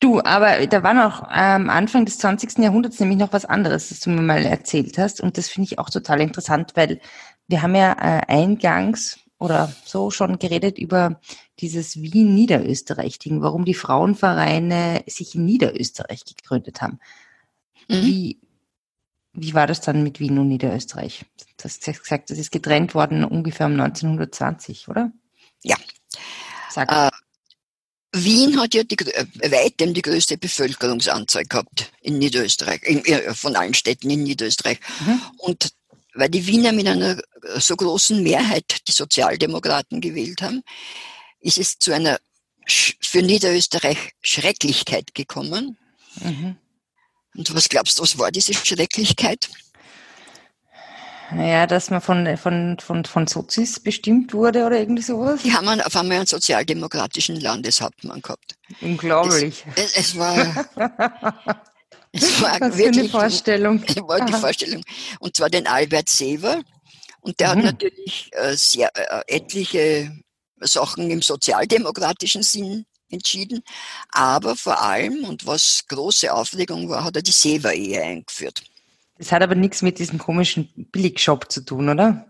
Du, 0.00 0.20
aber 0.22 0.66
da 0.66 0.82
war 0.82 0.94
noch 0.94 1.22
am 1.28 1.70
Anfang 1.70 2.04
des 2.04 2.18
20. 2.18 2.58
Jahrhunderts 2.58 3.00
nämlich 3.00 3.18
noch 3.18 3.32
was 3.32 3.44
anderes, 3.44 3.88
das 3.88 4.00
du 4.00 4.10
mir 4.10 4.22
mal 4.22 4.44
erzählt 4.44 4.98
hast. 4.98 5.20
Und 5.20 5.38
das 5.38 5.48
finde 5.48 5.68
ich 5.70 5.78
auch 5.78 5.90
total 5.90 6.20
interessant, 6.20 6.72
weil 6.74 7.00
wir 7.48 7.62
haben 7.62 7.74
ja 7.74 7.92
äh, 7.92 8.22
eingangs 8.26 9.18
oder 9.38 9.74
so 9.84 10.10
schon 10.10 10.38
geredet 10.38 10.78
über 10.78 11.20
dieses 11.60 12.00
Wien-Niederösterreich-Ding, 12.00 13.42
warum 13.42 13.64
die 13.64 13.74
Frauenvereine 13.74 15.04
sich 15.06 15.34
in 15.34 15.44
Niederösterreich 15.44 16.24
gegründet 16.24 16.80
haben. 16.80 16.98
Mhm. 17.88 18.02
Wie, 18.02 18.40
wie 19.32 19.54
war 19.54 19.66
das 19.66 19.80
dann 19.80 20.02
mit 20.02 20.20
Wien 20.20 20.38
und 20.38 20.48
Niederösterreich? 20.48 21.24
Du 21.56 21.64
hast 21.64 21.84
gesagt, 21.84 22.30
das 22.30 22.38
ist 22.38 22.52
getrennt 22.52 22.94
worden 22.94 23.24
ungefähr 23.24 23.66
um 23.66 23.72
1920, 23.72 24.88
oder? 24.88 25.12
Ja. 25.62 25.76
Sag. 26.70 26.90
Äh, 26.90 27.10
Wien 28.16 28.60
hat 28.60 28.74
ja 28.74 28.84
die, 28.84 28.96
äh, 28.96 29.50
weitem 29.50 29.92
die 29.92 30.02
größte 30.02 30.38
Bevölkerungsanzahl 30.38 31.44
gehabt 31.44 31.92
in 32.00 32.18
Niederösterreich, 32.18 32.82
in, 32.84 33.04
äh, 33.04 33.34
von 33.34 33.56
allen 33.56 33.74
Städten 33.74 34.08
in 34.08 34.22
Niederösterreich. 34.22 34.78
Mhm. 35.04 35.20
Und 35.38 35.72
weil 36.14 36.28
die 36.28 36.46
Wiener 36.46 36.72
mit 36.72 36.86
einer 36.86 37.18
äh, 37.18 37.60
so 37.60 37.76
großen 37.76 38.22
Mehrheit 38.22 38.86
die 38.88 38.92
Sozialdemokraten 38.92 40.00
gewählt 40.00 40.42
haben, 40.42 40.62
ist 41.40 41.58
es 41.58 41.78
zu 41.78 41.92
einer 41.92 42.18
für 42.66 43.22
Niederösterreich 43.22 44.12
Schrecklichkeit 44.22 45.14
gekommen. 45.14 45.76
Mhm. 46.20 46.56
Und 47.36 47.54
was 47.54 47.68
glaubst 47.68 47.98
du, 47.98 48.02
was 48.02 48.18
war 48.18 48.30
diese 48.30 48.54
Schrecklichkeit? 48.54 49.50
Naja, 51.32 51.66
dass 51.66 51.90
man 51.90 52.00
von, 52.00 52.36
von, 52.36 52.76
von, 52.78 53.04
von 53.04 53.26
Sozis 53.26 53.80
bestimmt 53.80 54.32
wurde 54.34 54.64
oder 54.64 54.78
irgendwie 54.78 55.02
sowas. 55.02 55.42
Die 55.42 55.52
haben 55.52 55.68
auf 55.80 55.96
einmal 55.96 56.18
einen 56.18 56.26
sozialdemokratischen 56.26 57.40
Landeshauptmann 57.40 58.22
gehabt. 58.22 58.54
Unglaublich. 58.80 59.64
Es, 59.74 59.96
es 59.96 60.18
war, 60.18 60.66
es 62.14 62.40
war 62.42 62.52
Was 62.52 62.58
für 62.58 62.64
eine 62.64 62.76
wirklich 62.78 63.10
Vorstellung. 63.10 63.84
Das 63.86 63.96
war 63.96 64.24
die. 64.24 64.32
Vorstellung. 64.32 64.82
Und 65.20 65.36
zwar 65.36 65.50
den 65.50 65.66
Albert 65.66 66.08
Seever. 66.08 66.62
Und 67.20 67.40
der 67.40 67.54
Mhm. 67.54 67.58
hat 67.58 67.64
natürlich 67.82 68.30
äh, 68.32 68.54
sehr 68.56 68.90
äh, 68.94 69.22
etliche 69.34 70.12
Sachen 70.60 71.10
im 71.10 71.22
sozialdemokratischen 71.22 72.42
Sinn 72.42 72.86
entschieden. 73.10 73.62
Aber 74.10 74.56
vor 74.56 74.80
allem, 74.82 75.24
und 75.24 75.46
was 75.46 75.84
große 75.88 76.32
Aufregung 76.32 76.88
war, 76.88 77.04
hat 77.04 77.16
er 77.16 77.22
die 77.22 77.30
Seever-Ehe 77.32 78.02
eingeführt. 78.02 78.62
Das 79.18 79.30
hat 79.32 79.42
aber 79.42 79.54
nichts 79.54 79.82
mit 79.82 79.98
diesem 79.98 80.18
komischen 80.18 80.70
Billigshop 80.90 81.50
zu 81.50 81.60
tun, 81.64 81.88
oder? 81.88 82.26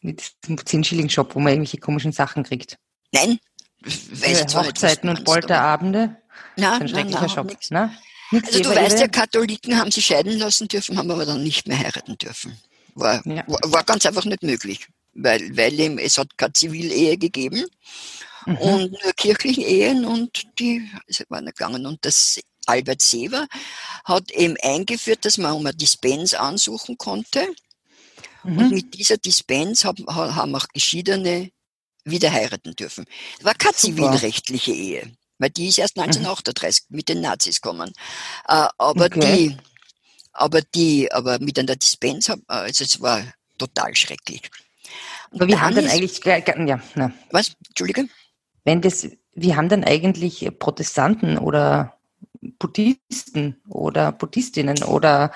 Mit 0.00 0.22
diesem 0.42 0.56
10-Schilling-Shop, 0.56 1.34
wo 1.34 1.38
man 1.40 1.52
irgendwelche 1.52 1.78
komischen 1.78 2.12
Sachen 2.12 2.42
kriegt. 2.42 2.76
Nein, 3.12 3.38
weiß 3.82 4.42
ich 4.48 4.54
Äh, 4.54 4.58
Hochzeiten 4.58 5.08
und 5.10 5.16
meinst, 5.16 5.28
aber- 5.28 5.40
Polterabende. 5.40 6.16
Nein, 6.56 6.72
Ein 6.72 6.78
nein, 6.78 6.88
schrecklicher 6.88 7.20
nein, 7.20 7.28
Shop. 7.30 7.56
Na? 7.70 7.92
Also 8.32 8.60
du 8.60 8.70
weißt 8.70 8.98
ja, 9.00 9.08
Katholiken 9.08 9.76
haben 9.78 9.90
sich 9.90 10.06
scheiden 10.06 10.38
lassen 10.38 10.68
dürfen, 10.68 10.96
haben 10.96 11.10
aber 11.10 11.26
dann 11.26 11.42
nicht 11.42 11.66
mehr 11.68 11.78
heiraten 11.78 12.16
dürfen. 12.18 12.56
War, 12.94 13.22
Ja. 13.26 13.44
war, 13.46 13.60
war 13.72 13.84
ganz 13.84 14.06
einfach 14.06 14.24
nicht 14.24 14.42
möglich, 14.42 14.86
weil, 15.14 15.56
weil 15.56 15.78
eben, 15.78 15.98
es 15.98 16.18
hat 16.18 16.36
keine 16.38 16.52
Zivilehe 16.52 17.16
gegeben 17.18 17.64
Mhm. 18.46 18.56
und 18.56 18.90
nur 18.92 19.12
kirchliche 19.16 19.62
Ehen 19.62 20.04
und 20.04 20.42
die 20.58 20.88
waren 21.28 21.46
gegangen. 21.46 21.86
Und 21.86 22.04
das 22.04 22.40
Albert 22.66 23.00
Seever 23.02 23.46
hat 24.04 24.30
eben 24.32 24.56
eingeführt, 24.62 25.24
dass 25.24 25.38
man 25.38 25.52
um 25.52 25.64
eine 25.66 25.74
Dispens 25.76 26.34
ansuchen 26.34 26.98
konnte. 26.98 27.46
Und 28.44 28.56
Mhm. 28.56 28.68
mit 28.70 28.94
dieser 28.94 29.16
Dispens 29.18 29.84
haben, 29.84 30.04
ha- 30.08 30.34
haben 30.34 30.54
auch 30.56 30.66
Geschiedene 30.74 31.50
wieder 32.04 32.32
heiraten 32.32 32.74
dürfen. 32.74 33.04
Es 33.38 33.44
war 33.44 33.54
keine 33.54 33.74
Super. 33.76 33.94
zivilrechtliche 34.12 34.72
Ehe, 34.72 35.12
weil 35.42 35.50
die 35.50 35.68
ist 35.68 35.78
erst 35.78 35.98
1938 35.98 36.84
mit 36.90 37.08
den 37.08 37.20
Nazis 37.20 37.60
gekommen. 37.60 37.92
Äh, 38.48 38.66
aber 38.78 39.06
Okay. 39.06 39.20
die, 39.50 39.56
aber 40.32 40.62
die, 40.62 41.10
aber 41.12 41.38
mit 41.40 41.58
einer 41.58 41.76
Dispens, 41.76 42.28
äh, 42.28 42.36
also 42.46 42.84
es 42.84 43.00
war 43.00 43.22
total 43.58 43.94
schrecklich. 43.96 44.42
Und 45.30 45.42
Aber 45.42 45.50
wie 45.50 45.56
haben 45.58 45.74
dann 45.74 45.84
ist- 45.86 45.92
eigentlich, 45.92 46.20
ge- 46.20 46.40
ge- 46.40 46.68
ja, 46.68 46.80
na, 46.94 47.12
Was? 47.30 47.52
Entschuldige? 47.68 48.08
wenn 48.64 48.80
das, 48.80 49.08
wie 49.34 49.56
haben 49.56 49.68
denn 49.68 49.82
eigentlich 49.84 50.48
Protestanten 50.58 51.36
oder 51.38 51.98
Buddhisten 52.58 53.60
oder 53.68 54.12
Buddhistinnen 54.12 54.82
oder 54.84 55.32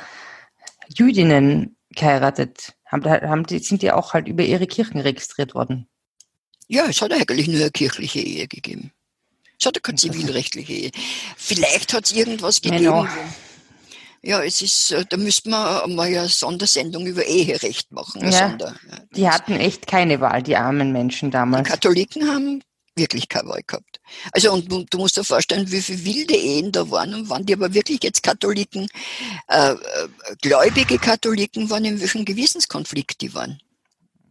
Jüdinnen 0.97 1.77
geheiratet? 1.91 2.75
Haben, 2.87 3.05
haben 3.11 3.45
sind 3.49 3.83
die 3.83 3.91
auch 3.91 4.13
halt 4.13 4.29
über 4.29 4.45
ihre 4.45 4.67
Kirchen 4.69 5.01
registriert 5.01 5.55
worden? 5.55 5.89
Ja, 6.69 6.87
es 6.87 7.01
hat 7.01 7.13
eigentlich 7.13 7.49
nur 7.49 7.61
eine 7.61 7.71
kirchliche 7.71 8.21
Ehe 8.21 8.47
gegeben. 8.49 8.93
Es 9.59 9.67
hat 9.67 9.77
ja 9.77 9.81
keine 9.81 9.99
zivilrechtliche 9.99 10.73
Ehe. 10.73 10.91
Vielleicht 11.37 11.93
hat 11.93 12.07
es 12.07 12.13
irgendwas 12.13 12.61
gegeben. 12.61 12.85
Genau. 12.85 13.07
Ja, 14.23 14.43
es 14.43 14.61
ist, 14.61 14.91
äh, 14.91 15.05
da 15.09 15.17
müsste 15.17 15.51
man 15.51 15.95
mal 15.95 16.09
eine 16.09 16.29
Sondersendung 16.29 17.07
über 17.07 17.25
Eherecht 17.25 17.93
machen. 17.93 18.23
Ja, 18.25 18.49
Sonder, 18.49 18.75
ja. 18.91 18.99
Die 19.15 19.29
hatten 19.29 19.53
echt 19.53 19.87
keine 19.87 20.21
Wahl, 20.21 20.43
die 20.43 20.57
armen 20.57 20.93
Menschen 20.93 21.31
Die 21.31 21.35
damals. 21.35 21.69
Katholiken 21.69 22.29
haben 22.29 22.61
wirklich 22.97 23.29
keine 23.29 23.49
Wahl 23.51 23.63
gehabt. 23.65 24.01
Also 24.33 24.53
und 24.53 24.71
du, 24.71 24.85
du 24.91 24.99
musst 24.99 25.17
dir 25.17 25.25
vorstellen, 25.25 25.71
wie 25.71 25.83
viele 25.83 26.05
wilde 26.05 26.35
Ehen 26.35 26.73
da 26.73 26.91
waren 26.91 27.15
und 27.15 27.29
waren 27.29 27.47
die 27.47 27.53
aber 27.53 27.73
wirklich 27.73 28.03
jetzt 28.03 28.23
Katholiken, 28.23 28.89
äh, 29.49 29.73
äh, 29.73 29.77
gläubige 30.41 30.99
Katholiken 30.99 31.71
waren, 31.71 31.85
in 31.85 32.01
welchem 32.01 32.25
Gewissenskonflikt 32.25 33.21
die 33.21 33.35
waren. 33.35 33.61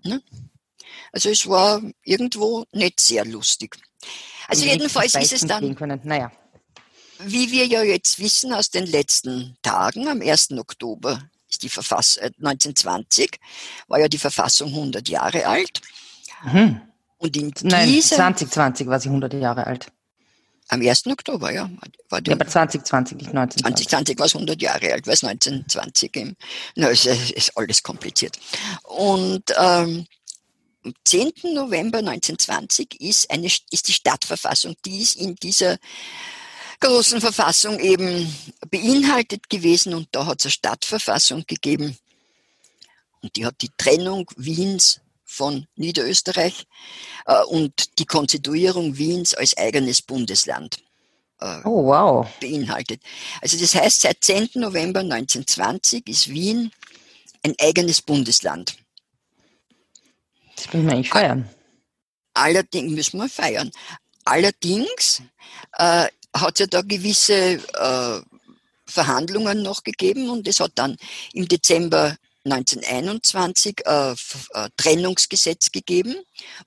Ne? 0.04 0.22
Also 1.12 1.30
es 1.30 1.48
war 1.48 1.82
irgendwo 2.04 2.66
nicht 2.74 3.00
sehr 3.00 3.24
lustig. 3.24 3.78
Also 4.48 4.66
jedenfalls 4.66 5.16
ist 5.16 5.34
es 5.34 5.42
dann. 5.46 5.76
Naja. 6.04 6.32
wie 7.20 7.52
wir 7.52 7.66
ja 7.66 7.82
jetzt 7.84 8.20
wissen 8.20 8.54
aus 8.54 8.70
den 8.70 8.86
letzten 8.86 9.58
Tagen, 9.62 10.08
am 10.08 10.22
1. 10.22 10.52
Oktober 10.52 11.22
ist 11.50 11.64
die 11.64 11.70
Verfass 11.70 12.18
äh, 12.18 12.32
1920, 12.40 13.40
war 13.88 14.00
ja 14.00 14.08
die 14.08 14.18
Verfassung 14.18 14.70
100 14.70 15.08
Jahre 15.08 15.46
alt. 15.48 15.82
Mhm. 16.44 16.82
Und 17.18 17.38
in 17.38 17.54
Nein, 17.64 17.88
dieser, 17.88 18.18
2020 18.18 18.88
war 18.88 19.00
sie 19.00 19.08
100 19.10 19.34
Jahre 19.34 19.66
alt. 19.66 19.88
am 20.68 20.82
1. 20.82 21.08
Oktober, 21.08 21.52
ja, 21.52 21.70
war 22.10 22.22
die, 22.22 22.32
Ja, 22.32 22.36
aber 22.36 22.48
2020, 22.48 23.18
nicht 23.18 23.30
1920. 23.30 23.88
2020 23.88 24.20
war 24.20 24.26
es 24.26 24.36
100 24.36 24.62
Jahre 24.62 24.94
alt, 24.94 25.08
weil 25.08 25.14
es 25.14 25.24
1920 25.24 26.16
eben. 26.18 26.36
Na, 26.76 26.90
es 26.90 27.06
ist, 27.06 27.32
ist 27.32 27.58
alles 27.58 27.82
kompliziert. 27.84 28.38
Und 28.84 29.44
ähm, 29.58 30.06
am 30.86 30.94
10. 31.04 31.34
November 31.54 31.98
1920 31.98 33.02
ist, 33.02 33.30
eine, 33.32 33.48
ist 33.48 33.88
die 33.88 33.94
Stadtverfassung, 33.94 34.76
die 34.86 35.02
ist 35.02 35.16
in 35.16 35.36
dieser 35.36 35.78
großen 36.80 37.20
Verfassung 37.20 37.80
eben 37.80 38.34
beinhaltet 38.70 39.50
gewesen 39.50 39.94
und 39.94 40.08
da 40.12 40.28
hat 40.28 40.40
es 40.40 40.46
eine 40.46 40.52
Stadtverfassung 40.52 41.46
gegeben 41.48 41.98
und 43.22 43.36
die 43.36 43.46
hat 43.46 43.62
die 43.62 43.72
Trennung 43.78 44.30
Wiens 44.38 45.02
von 45.24 45.68
Niederösterreich 45.76 46.68
äh, 47.26 47.44
und 47.46 47.98
die 48.00 48.06
Konstituierung 48.06 48.98
Wiens 48.98 49.34
als 49.34 49.58
eigenes 49.58 50.02
Bundesland 50.02 50.78
äh, 51.40 51.62
Oh, 51.64 51.86
wow. 51.88 52.28
beinhaltet. 52.40 53.02
Also 53.42 53.58
das 53.58 53.74
heißt, 53.74 54.02
seit 54.02 54.24
10. 54.24 54.50
November 54.56 55.00
1920 55.00 56.08
ist 56.08 56.30
Wien 56.30 56.72
ein 57.44 57.56
eigenes 57.60 58.02
Bundesland. 58.02 58.78
Das 60.56 60.74
müssen 60.74 60.86
wir 60.88 60.94
eigentlich 60.94 61.10
feiern. 61.10 61.50
Allerdings 62.34 62.92
müssen 62.92 63.18
wir 63.20 63.30
feiern. 63.30 63.72
Allerdings 64.26 65.22
äh, 65.78 66.08
hat 66.36 66.54
es 66.54 66.60
ja 66.60 66.68
da 66.68 66.82
gewisse 66.82 67.34
äh, 67.34 68.22
Verhandlungen 68.88 69.62
noch 69.64 69.84
gegeben 69.84 70.30
und 70.30 70.48
es 70.48 70.60
hat 70.60 70.74
dann 70.76 70.98
im 71.34 71.48
Dezember 71.48 72.16
1921 72.46 73.82
äh, 73.86 74.12
äh, 74.12 74.70
Trennungsgesetz 74.78 75.72
gegeben, 75.72 76.16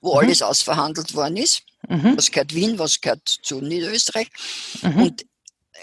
wo 0.01 0.13
Mhm. 0.13 0.19
alles 0.19 0.41
ausverhandelt 0.41 1.13
worden 1.15 1.37
ist. 1.37 1.63
Mhm. 1.87 2.17
Was 2.17 2.31
gehört 2.31 2.53
Wien, 2.53 2.77
was 2.77 2.99
gehört 2.99 3.27
zu 3.27 3.61
Niederösterreich. 3.61 4.27
Mhm. 4.81 5.01
Und 5.03 5.25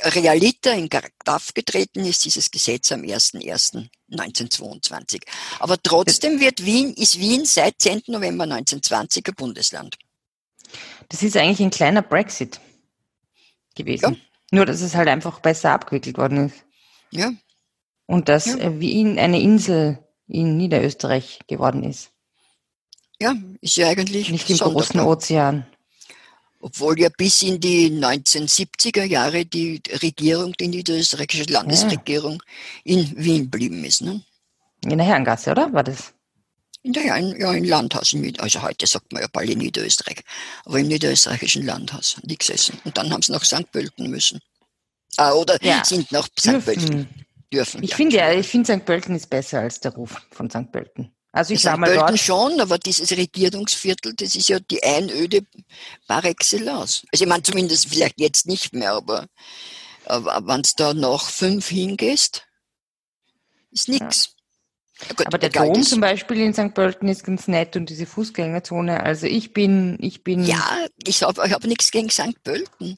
Realiter 0.05 0.75
in 0.75 0.89
Kraft 0.89 1.55
getreten 1.55 2.05
ist 2.05 2.25
dieses 2.25 2.51
Gesetz 2.51 2.91
am 2.93 3.03
01.01.1922. 3.03 5.23
Aber 5.59 5.77
trotzdem 5.83 6.41
wird 6.41 6.65
Wien, 6.65 6.95
ist 6.95 7.19
Wien 7.19 7.45
seit 7.45 7.81
10. 7.81 8.05
November 8.09 8.45
1920 8.45 9.29
ein 9.29 9.35
Bundesland. 9.35 9.97
Das 11.09 11.23
ist 11.23 11.37
eigentlich 11.37 11.61
ein 11.61 11.71
kleiner 11.71 12.03
Brexit 12.03 12.61
gewesen. 13.75 14.15
Ja. 14.15 14.21
Nur, 14.51 14.67
dass 14.67 14.81
es 14.81 14.95
halt 14.95 15.09
einfach 15.09 15.41
besser 15.41 15.73
abgewickelt 15.73 16.19
worden 16.19 16.47
ist. 16.47 16.65
Ja. 17.11 17.33
Und 18.07 18.29
dass 18.29 18.47
ja. 18.47 18.79
Wien 18.79 19.19
eine 19.19 19.41
Insel 19.41 19.99
in 20.29 20.57
Niederösterreich 20.57 21.41
geworden 21.49 21.83
ist. 21.83 22.11
Ja, 23.21 23.35
ist 23.61 23.77
ja 23.77 23.89
eigentlich. 23.89 24.31
Nicht 24.31 24.49
im 24.51 24.59
großen 24.59 25.01
Ozean. 25.01 25.67
Obwohl 26.61 26.99
ja 26.99 27.09
bis 27.17 27.43
in 27.43 27.61
die 27.61 27.91
1970er 27.91 29.05
Jahre 29.05 29.45
die 29.45 29.83
Regierung, 30.03 30.53
die 30.55 30.69
niederösterreichische 30.69 31.53
Landesregierung 31.53 32.43
ja. 32.85 32.97
in 32.97 33.13
Wien 33.17 33.51
blieben 33.51 33.85
ist. 33.85 34.03
Ne? 34.03 34.23
In 34.85 34.99
der 34.99 35.07
Herrengasse, 35.07 35.51
oder? 35.51 35.73
War 35.73 35.85
das? 35.85 36.13
In 36.83 36.93
der, 36.93 37.05
ja, 37.05 37.19
ja, 37.19 37.53
im 37.53 37.65
Landhaus. 37.65 38.15
Also 38.39 38.63
heute 38.63 38.87
sagt 38.87 39.13
man 39.13 39.23
ja 39.23 39.29
bald 39.33 39.51
in 39.51 39.59
Niederösterreich. 39.59 40.21
Aber 40.65 40.79
im 40.79 40.87
niederösterreichischen 40.87 41.67
Landhaus 41.67 42.17
die 42.23 42.39
gesessen. 42.39 42.79
Und 42.85 42.97
dann 42.97 43.11
haben 43.11 43.23
sie 43.23 43.33
nach 43.33 43.45
St. 43.45 43.71
Pölten 43.73 44.09
müssen. 44.09 44.41
Ah, 45.17 45.33
oder 45.33 45.63
ja. 45.65 45.85
sind 45.85 46.13
nach 46.13 46.29
St. 46.39 46.65
Pölten 46.65 47.09
dürfen. 47.53 47.83
Ich 47.83 47.91
ja, 47.91 47.97
finde 47.97 48.17
ja, 48.17 48.33
ich 48.33 48.47
finde 48.47 48.73
St. 48.73 48.85
Pölten 48.85 49.15
ist 49.17 49.29
besser 49.31 49.61
als 49.61 49.81
der 49.81 49.95
Ruf 49.95 50.23
von 50.31 50.49
St. 50.51 50.71
Pölten. 50.71 51.16
Also 51.37 51.53
ich 51.53 51.61
sage 51.61 51.79
mal 51.79 51.91
Pölten 51.91 52.07
dort. 52.07 52.19
schon, 52.19 52.61
aber 52.63 52.79
dieses 52.79 53.11
Regierungsviertel, 53.11 54.15
das 54.15 54.35
ist 54.35 54.49
ja 54.49 54.59
die 54.59 54.83
Einöde 54.83 55.43
par 56.09 56.25
excellence. 56.25 57.07
Also 57.13 57.25
ich 57.25 57.29
meine 57.29 57.43
zumindest 57.43 57.91
vielleicht 57.91 58.19
jetzt 58.19 58.47
nicht 58.47 58.73
mehr, 58.73 58.93
aber, 58.93 59.27
aber 60.07 60.47
wenn 60.47 60.63
du 60.63 60.71
da 60.79 60.95
noch 60.95 61.29
fünf 61.29 61.69
hingehst, 61.69 62.47
ist 63.71 63.91
nichts. 63.91 64.31
Ja. 65.01 65.09
Gut, 65.15 65.27
aber 65.27 65.37
der 65.37 65.51
Dom 65.51 65.83
zum 65.83 66.01
Beispiel 66.01 66.39
in 66.39 66.55
St. 66.55 66.73
Pölten 66.73 67.07
ist 67.07 67.25
ganz 67.25 67.49
nett 67.49 67.77
und 67.77 67.91
diese 67.91 68.07
Fußgängerzone. 68.07 69.03
Also 69.03 69.27
ich 69.27 69.53
bin, 69.53 69.99
ich 70.01 70.25
bin. 70.25 70.43
Ja, 70.43 70.87
ich 71.07 71.23
habe 71.23 71.47
ich 71.47 71.53
hab 71.53 71.65
nichts 71.65 71.91
gegen 71.91 72.09
St. 72.09 72.43
Pölten. 72.45 72.97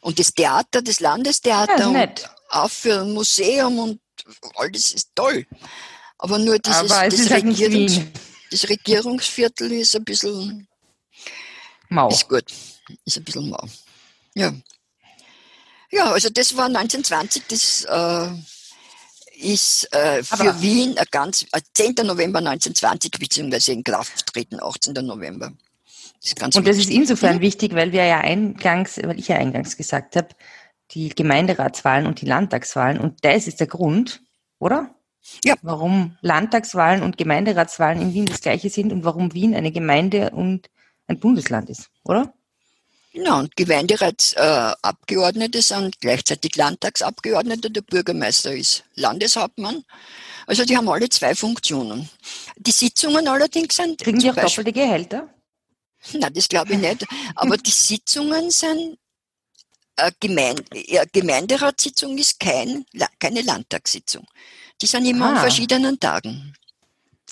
Und 0.00 0.18
das 0.18 0.32
Theater, 0.32 0.80
das 0.80 1.00
Landestheater, 1.00 1.78
ja, 1.78 1.90
nett. 1.90 2.30
auch 2.48 2.70
für 2.70 3.02
ein 3.02 3.12
Museum 3.12 3.78
und 3.78 4.00
all 4.54 4.70
das 4.70 4.92
ist 4.92 5.10
toll. 5.14 5.44
Aber 6.24 6.38
nur 6.38 6.58
dieses, 6.58 6.90
Aber 6.90 7.06
das, 7.06 7.30
halt 7.30 7.44
Regierungs, 7.44 8.00
das, 8.50 8.66
Regierungsviertel 8.66 9.70
ist 9.72 9.94
ein 9.94 10.04
bisschen 10.04 10.66
mau. 11.90 12.08
Ist 12.08 12.26
gut. 12.26 12.44
Ist 13.04 13.18
ein 13.18 13.24
bisschen 13.24 13.50
mau. 13.50 13.62
Ja. 14.34 14.54
Ja, 15.90 16.12
also 16.12 16.30
das 16.30 16.56
war 16.56 16.64
1920, 16.64 17.42
das 17.46 17.84
äh, 17.84 18.30
ist 19.36 19.86
äh, 19.92 20.22
für 20.22 20.40
Aber 20.40 20.62
Wien 20.62 20.96
ein 20.96 21.04
ganz, 21.10 21.42
äh, 21.52 21.60
10. 21.74 22.06
November 22.06 22.38
1920, 22.38 23.10
beziehungsweise 23.10 23.72
in 23.72 23.84
Kraft 23.84 24.24
treten 24.24 24.62
18. 24.62 24.94
November. 25.04 25.52
Das 26.22 26.56
und 26.56 26.66
das 26.66 26.78
ist 26.78 26.88
insofern 26.88 27.36
mhm. 27.36 27.40
wichtig, 27.42 27.74
weil 27.74 27.92
wir 27.92 28.06
ja 28.06 28.20
eingangs, 28.20 28.96
weil 28.96 29.18
ich 29.18 29.28
ja 29.28 29.36
eingangs 29.36 29.76
gesagt 29.76 30.16
habe, 30.16 30.28
die 30.92 31.10
Gemeinderatswahlen 31.10 32.06
und 32.06 32.22
die 32.22 32.26
Landtagswahlen 32.26 32.98
und 32.98 33.22
das 33.26 33.46
ist 33.46 33.60
der 33.60 33.66
Grund, 33.66 34.22
oder? 34.58 34.94
Ja. 35.44 35.56
Warum 35.62 36.16
Landtagswahlen 36.20 37.02
und 37.02 37.16
Gemeinderatswahlen 37.16 38.00
in 38.00 38.14
Wien 38.14 38.26
das 38.26 38.40
gleiche 38.40 38.70
sind 38.70 38.92
und 38.92 39.04
warum 39.04 39.34
Wien 39.34 39.54
eine 39.54 39.72
Gemeinde 39.72 40.30
und 40.30 40.70
ein 41.06 41.18
Bundesland 41.18 41.70
ist, 41.70 41.90
oder? 42.04 42.32
Genau, 43.12 43.38
und 43.38 43.54
Gemeinderatsabgeordnete 43.54 45.58
äh, 45.58 45.62
sind 45.62 46.00
gleichzeitig 46.00 46.56
Landtagsabgeordnete, 46.56 47.70
der 47.70 47.82
Bürgermeister 47.82 48.52
ist 48.52 48.84
Landeshauptmann. 48.96 49.84
Also 50.46 50.64
die 50.64 50.76
haben 50.76 50.88
alle 50.88 51.08
zwei 51.08 51.36
Funktionen. 51.36 52.08
Die 52.56 52.72
Sitzungen 52.72 53.28
allerdings 53.28 53.76
sind. 53.76 54.00
Kriegen 54.00 54.18
die 54.18 54.30
auch 54.30 54.34
doppelte 54.34 54.72
Gehälter? 54.72 55.28
Na, 56.12 56.28
das 56.28 56.48
glaube 56.48 56.72
ich 56.72 56.80
nicht. 56.80 57.06
Aber 57.36 57.56
die 57.56 57.70
Sitzungen 57.70 58.50
sind 58.50 58.98
äh, 59.96 60.10
Gemeinde, 60.18 60.64
ja, 60.72 61.04
Gemeinderatssitzung 61.10 62.18
ist 62.18 62.40
kein, 62.40 62.84
keine 63.20 63.42
Landtagssitzung. 63.42 64.26
Die 64.80 64.86
sind 64.86 65.04
immer 65.06 65.26
ah. 65.26 65.30
an 65.30 65.36
verschiedenen 65.38 65.98
Tagen. 65.98 66.54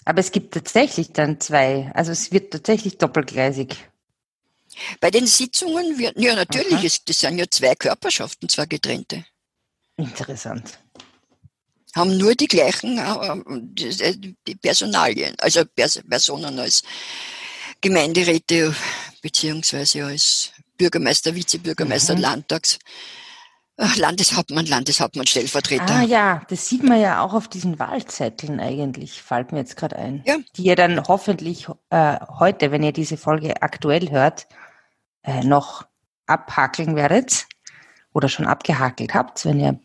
Aber 0.05 0.20
es 0.20 0.33
gibt 0.33 0.55
tatsächlich 0.55 1.12
dann 1.12 1.40
zwei, 1.40 1.90
also 1.94 2.11
es 2.11 2.33
wird 2.33 2.52
tatsächlich 2.52 2.98
doppelgleisig. 2.98 3.76
Bei 5.00 5.11
den 5.11 5.26
Sitzungen 5.26 5.98
wird, 5.98 6.18
ja 6.18 6.35
natürlich, 6.35 6.83
es, 6.85 7.05
das 7.05 7.18
sind 7.18 7.38
ja 7.38 7.44
zwei 7.48 7.74
Körperschaften, 7.74 8.48
zwei 8.48 8.66
getrennte. 8.66 9.24
Interessant. 9.96 10.78
Haben 11.94 12.16
nur 12.16 12.35
die 12.35 12.48
gleichen 12.48 12.98
äh, 12.98 14.14
die 14.46 14.55
Personalien, 14.57 15.35
also 15.38 15.62
Personen 16.09 16.59
als 16.59 16.83
Gemeinderäte 17.83 18.74
beziehungsweise 19.20 20.07
als 20.07 20.52
Bürgermeister, 20.78 21.35
Vizebürgermeister, 21.35 22.14
mhm. 22.14 22.22
Landtags. 22.22 22.78
Landeshauptmann, 23.97 24.66
Landeshauptmann, 24.66 25.27
Stellvertreter. 25.27 25.95
Ah 25.95 26.03
ja, 26.03 26.42
das 26.49 26.68
sieht 26.68 26.83
man 26.83 27.01
ja 27.01 27.23
auch 27.23 27.35
auf 27.35 27.49
diesen 27.49 27.79
Wahlzetteln 27.79 28.61
eigentlich, 28.61 29.23
fällt 29.23 29.53
mir 29.53 29.59
jetzt 29.59 29.77
gerade 29.77 29.97
ein. 29.97 30.23
Ja. 30.27 30.37
Die 30.57 30.62
ihr 30.62 30.77
dann 30.77 31.03
hoffentlich 31.09 31.66
äh, 31.90 32.18
heute, 32.38 32.71
wenn 32.71 32.83
ihr 32.83 32.92
diese 32.92 33.16
Folge 33.16 33.62
aktuell 33.62 34.11
hört, 34.11 34.47
äh, 35.23 35.42
noch 35.45 35.87
abhakeln 36.27 36.97
werdet 36.97 37.47
oder 38.12 38.29
schon 38.29 38.47
abgehakelt 38.47 39.14
habt, 39.14 39.45
wenn 39.45 39.61
ihr 39.61 39.79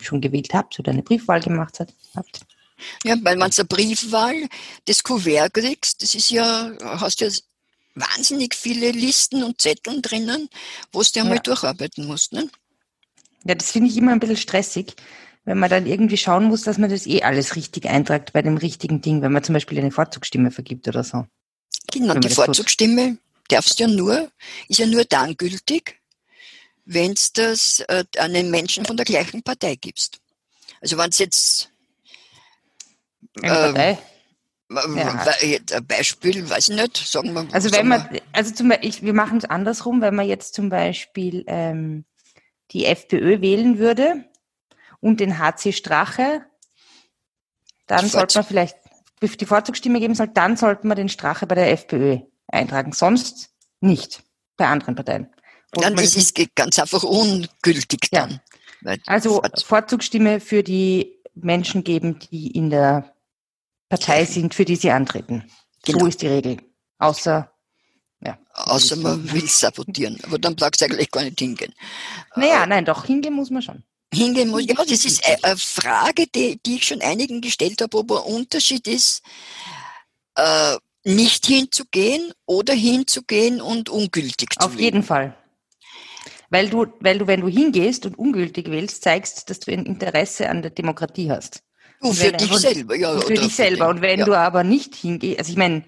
schon 0.00 0.20
gewählt 0.20 0.52
habt 0.52 0.78
oder 0.78 0.92
eine 0.92 1.02
Briefwahl 1.02 1.40
gemacht 1.40 1.78
habt. 2.16 2.40
Ja, 3.04 3.16
weil 3.22 3.36
man 3.36 3.52
zur 3.52 3.66
Briefwahl 3.66 4.48
das 4.86 5.02
Kuvert 5.04 5.54
kriegst, 5.54 6.02
das 6.02 6.14
ist 6.14 6.30
ja, 6.30 6.72
hast 6.82 7.20
ja 7.20 7.28
wahnsinnig 7.94 8.54
viele 8.54 8.90
Listen 8.90 9.42
und 9.44 9.60
Zetteln 9.60 10.02
drinnen, 10.02 10.48
wo 10.92 11.02
du 11.02 11.20
einmal 11.20 11.36
ja. 11.36 11.42
durcharbeiten 11.42 12.06
musst. 12.06 12.32
Ne? 12.32 12.48
Ja, 13.44 13.54
das 13.54 13.70
finde 13.70 13.88
ich 13.88 13.96
immer 13.96 14.12
ein 14.12 14.20
bisschen 14.20 14.36
stressig, 14.36 14.94
wenn 15.44 15.58
man 15.58 15.70
dann 15.70 15.86
irgendwie 15.86 16.16
schauen 16.16 16.44
muss, 16.44 16.62
dass 16.62 16.78
man 16.78 16.90
das 16.90 17.06
eh 17.06 17.22
alles 17.22 17.56
richtig 17.56 17.86
eintragt 17.86 18.32
bei 18.32 18.42
dem 18.42 18.56
richtigen 18.56 19.00
Ding, 19.00 19.22
wenn 19.22 19.32
man 19.32 19.42
zum 19.42 19.54
Beispiel 19.54 19.78
eine 19.78 19.90
Vorzugsstimme 19.90 20.50
vergibt 20.50 20.86
oder 20.88 21.02
so. 21.02 21.26
Genau, 21.92 22.14
die 22.14 22.28
Vorzugsstimme 22.28 23.18
darfst 23.48 23.78
ja 23.80 23.88
nur, 23.88 24.30
ist 24.68 24.78
ja 24.78 24.86
nur 24.86 25.04
dann 25.04 25.36
gültig, 25.36 26.00
wenn 26.84 27.12
es 27.12 27.32
das 27.32 27.80
äh, 27.88 28.04
einem 28.18 28.50
Menschen 28.50 28.84
von 28.84 28.96
der 28.96 29.06
gleichen 29.06 29.42
Partei 29.42 29.76
gibst. 29.76 30.20
Also 30.80 30.96
wenn 30.98 31.10
es 31.10 31.18
jetzt? 31.18 31.70
Ähm, 33.42 33.98
ja. 34.96 35.24
Ein 35.40 35.86
Beispiel, 35.86 36.48
weiß 36.48 36.70
ich 36.70 36.76
nicht, 36.76 36.96
sagen 36.96 37.34
wir 37.34 37.46
Also 37.52 37.70
wenn 37.72 37.88
man, 37.88 38.08
also 38.32 38.54
zum 38.54 38.68
Beispiel, 38.70 39.02
wir 39.02 39.12
machen 39.12 39.38
es 39.38 39.44
andersrum, 39.44 40.00
wenn 40.00 40.14
man 40.14 40.26
jetzt 40.26 40.54
zum 40.54 40.70
Beispiel 40.70 41.44
ähm, 41.46 42.04
die 42.72 42.86
FPÖ 42.86 43.40
wählen 43.40 43.78
würde 43.78 44.24
und 45.00 45.20
den 45.20 45.38
HC 45.38 45.72
Strache, 45.72 46.44
dann 47.86 48.06
sollte 48.08 48.38
man 48.38 48.46
vielleicht 48.46 48.76
die 49.20 49.46
Vorzugsstimme 49.46 50.00
geben 50.00 50.14
soll, 50.14 50.28
dann 50.28 50.56
sollte 50.56 50.86
man 50.86 50.96
den 50.96 51.08
Strache 51.08 51.46
bei 51.46 51.54
der 51.54 51.70
FPÖ 51.70 52.18
eintragen. 52.48 52.92
Sonst 52.92 53.50
nicht 53.80 54.22
bei 54.56 54.66
anderen 54.66 54.94
Parteien. 54.94 55.32
Dann 55.72 55.96
ist 55.98 56.16
es 56.16 56.34
ganz 56.54 56.78
einfach 56.78 57.02
ungültig 57.02 58.08
dann. 58.10 58.40
Ja. 58.82 58.96
Also 59.06 59.42
Vorzugsstimme 59.64 60.40
für 60.40 60.62
die 60.62 61.22
Menschen 61.34 61.84
geben, 61.84 62.18
die 62.18 62.50
in 62.50 62.70
der 62.70 63.14
Partei 63.88 64.24
sind, 64.24 64.54
für 64.54 64.64
die 64.64 64.76
sie 64.76 64.90
antreten. 64.90 65.44
Genau. 65.84 66.00
So 66.00 66.06
ist 66.06 66.22
die 66.22 66.28
Regel. 66.28 66.56
Außer. 66.98 67.51
Außer 68.54 68.96
man 68.96 69.32
will 69.32 69.48
sabotieren. 69.48 70.18
Aber 70.24 70.38
dann 70.38 70.54
brauchst 70.54 70.80
du 70.80 70.84
eigentlich 70.84 71.10
gar 71.10 71.22
nicht 71.22 71.38
hingehen. 71.38 71.72
Naja, 72.36 72.64
äh, 72.64 72.66
nein, 72.66 72.84
doch, 72.84 73.04
hingehen 73.06 73.34
muss 73.34 73.50
man 73.50 73.62
schon. 73.62 73.82
Hingehen 74.12 74.50
muss, 74.50 74.66
ja, 74.66 74.74
das 74.74 75.06
ist 75.06 75.24
eine 75.42 75.56
Frage, 75.56 76.26
die, 76.26 76.60
die 76.64 76.76
ich 76.76 76.86
schon 76.86 77.00
einigen 77.00 77.40
gestellt 77.40 77.80
habe, 77.80 77.96
ob 77.96 78.12
ein 78.12 78.18
Unterschied 78.18 78.86
ist, 78.86 79.22
äh, 80.36 80.76
nicht 81.04 81.46
hinzugehen 81.46 82.32
oder 82.44 82.74
hinzugehen 82.74 83.62
und 83.62 83.88
ungültig 83.88 84.50
zu 84.52 84.66
Auf 84.66 84.72
wählen. 84.72 84.84
jeden 84.84 85.02
Fall. 85.02 85.34
Weil 86.50 86.68
du, 86.68 86.86
weil 87.00 87.18
du, 87.18 87.26
wenn 87.26 87.40
du 87.40 87.48
hingehst 87.48 88.04
und 88.04 88.18
ungültig 88.18 88.70
wählst, 88.70 89.02
zeigst, 89.02 89.48
dass 89.48 89.60
du 89.60 89.72
ein 89.72 89.86
Interesse 89.86 90.50
an 90.50 90.60
der 90.60 90.70
Demokratie 90.70 91.30
hast. 91.30 91.62
Du 92.02 92.12
für 92.12 92.32
dich 92.32 92.52
selber, 92.56 92.96
ja. 92.96 93.18
Für 93.18 93.32
dich 93.32 93.54
selber. 93.54 93.88
Und 93.88 94.02
wenn 94.02 94.18
ja. 94.20 94.26
du 94.26 94.34
aber 94.36 94.62
nicht 94.62 94.94
hingehst, 94.94 95.38
also 95.38 95.52
ich 95.52 95.56
meine, 95.56 95.84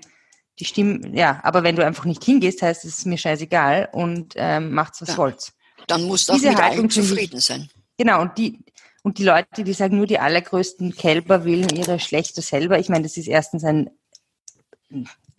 die 0.58 0.64
Stimmen, 0.64 1.14
ja, 1.14 1.40
aber 1.42 1.62
wenn 1.62 1.76
du 1.76 1.84
einfach 1.84 2.04
nicht 2.04 2.22
hingehst, 2.24 2.62
heißt 2.62 2.84
es 2.84 2.98
ist 2.98 3.06
mir 3.06 3.18
scheißegal 3.18 3.88
und 3.92 4.34
ähm, 4.36 4.72
macht's 4.72 5.02
was 5.02 5.10
ja. 5.10 5.16
wollt. 5.16 5.52
Dann 5.86 6.04
musst 6.04 6.28
du 6.28 6.32
auch 6.32 6.36
Diese 6.36 6.50
mit 6.50 6.62
Haltung 6.62 6.90
zufrieden 6.90 7.38
ich, 7.38 7.44
sein. 7.44 7.68
Genau, 7.98 8.22
und 8.22 8.38
die, 8.38 8.60
und 9.02 9.18
die 9.18 9.24
Leute, 9.24 9.64
die 9.64 9.72
sagen, 9.72 9.96
nur 9.96 10.06
die 10.06 10.18
allergrößten 10.18 10.94
Kälber 10.94 11.44
wählen 11.44 11.68
ihre 11.70 11.98
Schlechter 11.98 12.42
selber. 12.42 12.78
Ich 12.78 12.88
meine, 12.88 13.02
das 13.02 13.16
ist 13.16 13.26
erstens 13.26 13.64
ein 13.64 13.90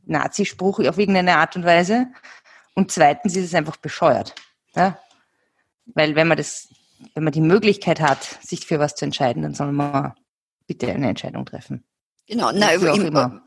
Nazispruch 0.05 0.79
auf 0.79 0.97
irgendeine 0.97 1.37
Art 1.37 1.55
und 1.55 1.65
Weise. 1.65 2.07
Und 2.73 2.91
zweitens 2.91 3.35
ist 3.35 3.45
es 3.45 3.53
einfach 3.55 3.77
bescheuert. 3.77 4.35
Ja? 4.75 4.99
Weil 5.85 6.15
wenn 6.15 6.27
man 6.27 6.37
das 6.37 6.67
wenn 7.13 7.23
man 7.23 7.33
die 7.33 7.41
Möglichkeit 7.41 7.99
hat, 7.99 8.23
sich 8.41 8.65
für 8.65 8.79
was 8.79 8.95
zu 8.95 9.05
entscheiden, 9.05 9.43
dann 9.43 9.53
soll 9.53 9.71
man 9.71 10.13
bitte 10.67 10.91
eine 10.91 11.09
Entscheidung 11.09 11.45
treffen. 11.45 11.83
Genau, 12.27 12.51
nein, 12.51 12.79
ich, 12.79 13.03
immer. 13.03 13.43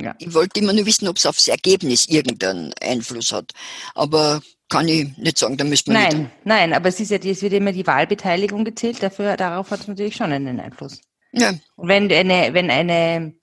Ja. 0.00 0.14
ich 0.18 0.34
wollte 0.34 0.58
immer 0.60 0.72
nur 0.72 0.86
wissen, 0.86 1.06
ob 1.06 1.16
es 1.16 1.26
aufs 1.26 1.46
Ergebnis 1.46 2.06
irgendeinen 2.08 2.74
Einfluss 2.82 3.32
hat. 3.32 3.52
Aber 3.94 4.42
kann 4.68 4.88
ich 4.88 5.16
nicht 5.18 5.38
sagen, 5.38 5.56
da 5.56 5.64
müsste 5.64 5.92
man 5.92 6.02
Nein, 6.02 6.18
nicht. 6.22 6.30
nein, 6.44 6.72
aber 6.72 6.88
es 6.88 6.98
ist 6.98 7.10
ja, 7.10 7.18
es 7.18 7.42
wird 7.42 7.52
immer 7.52 7.70
die 7.72 7.86
Wahlbeteiligung 7.86 8.64
gezählt, 8.64 9.02
dafür, 9.02 9.36
darauf 9.36 9.70
hat 9.70 9.80
es 9.80 9.88
natürlich 9.88 10.16
schon 10.16 10.32
einen 10.32 10.58
Einfluss. 10.58 11.00
Ja. 11.32 11.52
Und 11.76 11.88
wenn 11.88 12.10
eine, 12.10 12.54
wenn 12.54 12.70
eine, 12.70 13.34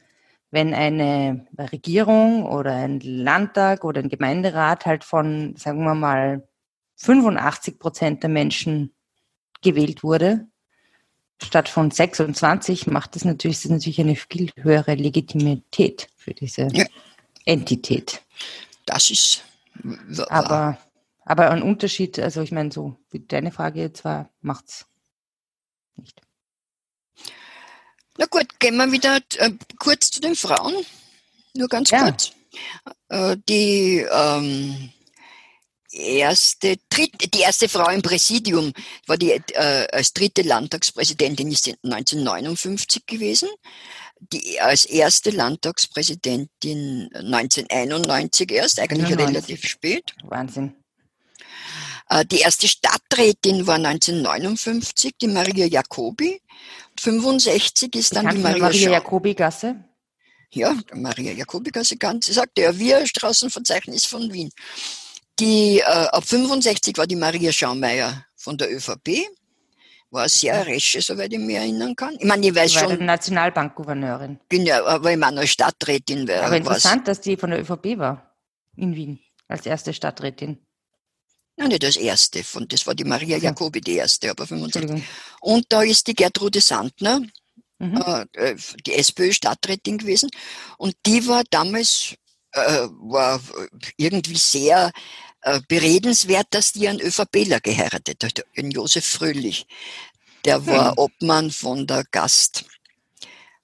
wenn 0.49 0.73
eine 0.73 1.47
Regierung 1.57 2.45
oder 2.45 2.73
ein 2.73 2.99
Landtag 2.99 3.85
oder 3.85 4.01
ein 4.01 4.09
Gemeinderat 4.09 4.85
halt 4.85 5.03
von, 5.05 5.55
sagen 5.55 5.83
wir 5.85 5.95
mal, 5.95 6.47
85 6.97 7.79
Prozent 7.79 8.23
der 8.23 8.29
Menschen 8.29 8.93
gewählt 9.61 10.03
wurde, 10.03 10.47
statt 11.43 11.69
von 11.69 11.91
26, 11.91 12.87
macht 12.87 13.15
das 13.15 13.25
natürlich, 13.25 13.61
das 13.61 13.71
natürlich 13.71 13.99
eine 13.99 14.15
viel 14.15 14.51
höhere 14.55 14.95
Legitimität 14.95 16.07
für 16.15 16.33
diese 16.33 16.67
ja. 16.71 16.85
Entität. 17.45 18.21
Das 18.85 19.09
ist. 19.09 19.43
Aber, 20.29 20.77
aber 21.23 21.51
ein 21.51 21.61
Unterschied, 21.61 22.19
also 22.19 22.41
ich 22.41 22.51
meine, 22.51 22.71
so 22.71 22.97
wie 23.09 23.19
deine 23.19 23.51
Frage 23.51 23.79
jetzt 23.81 24.03
war, 24.03 24.29
macht's 24.41 24.85
nicht. 25.95 26.21
Na 28.17 28.25
gut, 28.25 28.59
gehen 28.59 28.75
wir 28.75 28.91
wieder 28.91 29.19
äh, 29.37 29.51
kurz 29.79 30.11
zu 30.11 30.21
den 30.21 30.35
Frauen. 30.35 30.73
Nur 31.55 31.67
ganz 31.67 31.89
ja. 31.89 32.03
kurz. 32.03 32.31
Äh, 33.09 33.37
die 33.47 34.05
ähm, 34.11 34.91
erste, 35.91 36.77
dritte, 36.89 37.27
die 37.29 37.41
erste 37.41 37.69
Frau 37.69 37.89
im 37.89 38.01
Präsidium 38.01 38.73
war 39.07 39.17
die 39.17 39.31
äh, 39.31 39.87
als 39.91 40.13
dritte 40.13 40.41
Landtagspräsidentin 40.41 41.51
ist 41.51 41.67
1959 41.83 43.05
gewesen. 43.05 43.49
Die 44.31 44.59
als 44.59 44.85
erste 44.85 45.31
Landtagspräsidentin 45.31 47.09
1991 47.13 48.51
erst, 48.51 48.79
eigentlich 48.79 49.07
91. 49.07 49.27
relativ 49.27 49.67
spät. 49.67 50.13
Wahnsinn. 50.23 50.75
Äh, 52.09 52.25
die 52.25 52.39
erste 52.39 52.67
Stadträtin 52.67 53.65
war 53.65 53.75
1959, 53.75 55.13
die 55.19 55.27
Maria 55.27 55.65
Jacobi. 55.65 56.41
65 56.99 57.95
ist 57.95 58.15
dann 58.15 58.29
die 58.29 58.37
Maria, 58.37 58.63
Maria 58.63 58.91
Jacobi-Gasse. 58.91 59.83
Ja, 60.53 60.77
Maria 60.93 61.31
Jacobi-Gasse 61.31 61.95
ganz. 61.95 62.25
Sie 62.25 62.33
sagte 62.33 62.63
ja, 62.63 62.77
wir 62.77 63.07
Straßenverzeichnis 63.07 64.05
von 64.05 64.31
Wien. 64.33 64.51
Die, 65.41 65.79
äh, 65.79 65.83
ab 65.83 66.23
65 66.23 66.97
war 66.97 67.07
die 67.07 67.15
Maria 67.15 67.51
Schaumeier 67.51 68.25
von 68.35 68.57
der 68.57 68.71
ÖVP. 68.71 69.27
War 70.11 70.29
sehr 70.29 70.67
resche, 70.67 71.01
soweit 71.01 71.33
ich 71.33 71.39
mich 71.39 71.55
erinnern 71.55 71.95
kann. 71.95 72.15
Ich 72.19 72.25
meine, 72.25 72.45
ich 72.45 72.53
weiß 72.53 72.75
war 72.75 72.89
schon. 72.91 73.05
Nationalbankgouverneurin. 73.05 74.39
Genau, 74.49 74.85
aber 74.85 75.11
ich 75.11 75.17
meine, 75.17 75.39
als 75.39 75.49
Stadträtin 75.49 76.27
wäre. 76.27 76.45
Aber 76.45 76.57
interessant, 76.57 77.07
was. 77.07 77.17
dass 77.17 77.21
die 77.21 77.37
von 77.37 77.49
der 77.49 77.61
ÖVP 77.61 77.97
war. 77.97 78.35
In 78.75 78.95
Wien. 78.95 79.19
Als 79.47 79.65
erste 79.65 79.93
Stadträtin. 79.93 80.59
Nein, 81.55 81.69
nicht 81.69 81.85
als 81.85 81.97
erste. 81.97 82.43
Von, 82.43 82.67
das 82.67 82.85
war 82.85 82.93
die 82.93 83.03
Maria 83.03 83.37
Jacobi, 83.37 83.81
die 83.81 83.95
erste, 83.95 84.29
aber 84.29 84.45
65. 84.45 85.03
Und 85.39 85.65
da 85.69 85.81
ist 85.81 86.05
die 86.05 86.13
Gertrude 86.13 86.61
Sandner, 86.61 87.21
mhm. 87.79 88.27
äh, 88.33 88.55
die 88.85 88.93
SPÖ-Stadträtin 88.93 89.97
gewesen. 89.97 90.29
Und 90.77 90.95
die 91.05 91.25
war 91.27 91.43
damals, 91.49 92.15
äh, 92.51 92.87
war 92.99 93.41
irgendwie 93.97 94.37
sehr 94.37 94.87
äh, 94.87 94.91
beredenswert, 95.67 96.47
dass 96.51 96.73
die 96.73 96.87
einen 96.87 97.01
ÖVPler 97.01 97.59
geheiratet 97.59 98.23
hat, 98.23 98.45
einen 98.57 98.71
Josef 98.71 99.05
Fröhlich. 99.05 99.65
Der 100.45 100.65
war 100.65 100.91
hm. 100.91 100.97
Obmann 100.97 101.51
von 101.51 101.87
der 101.87 102.03
Gast, 102.11 102.65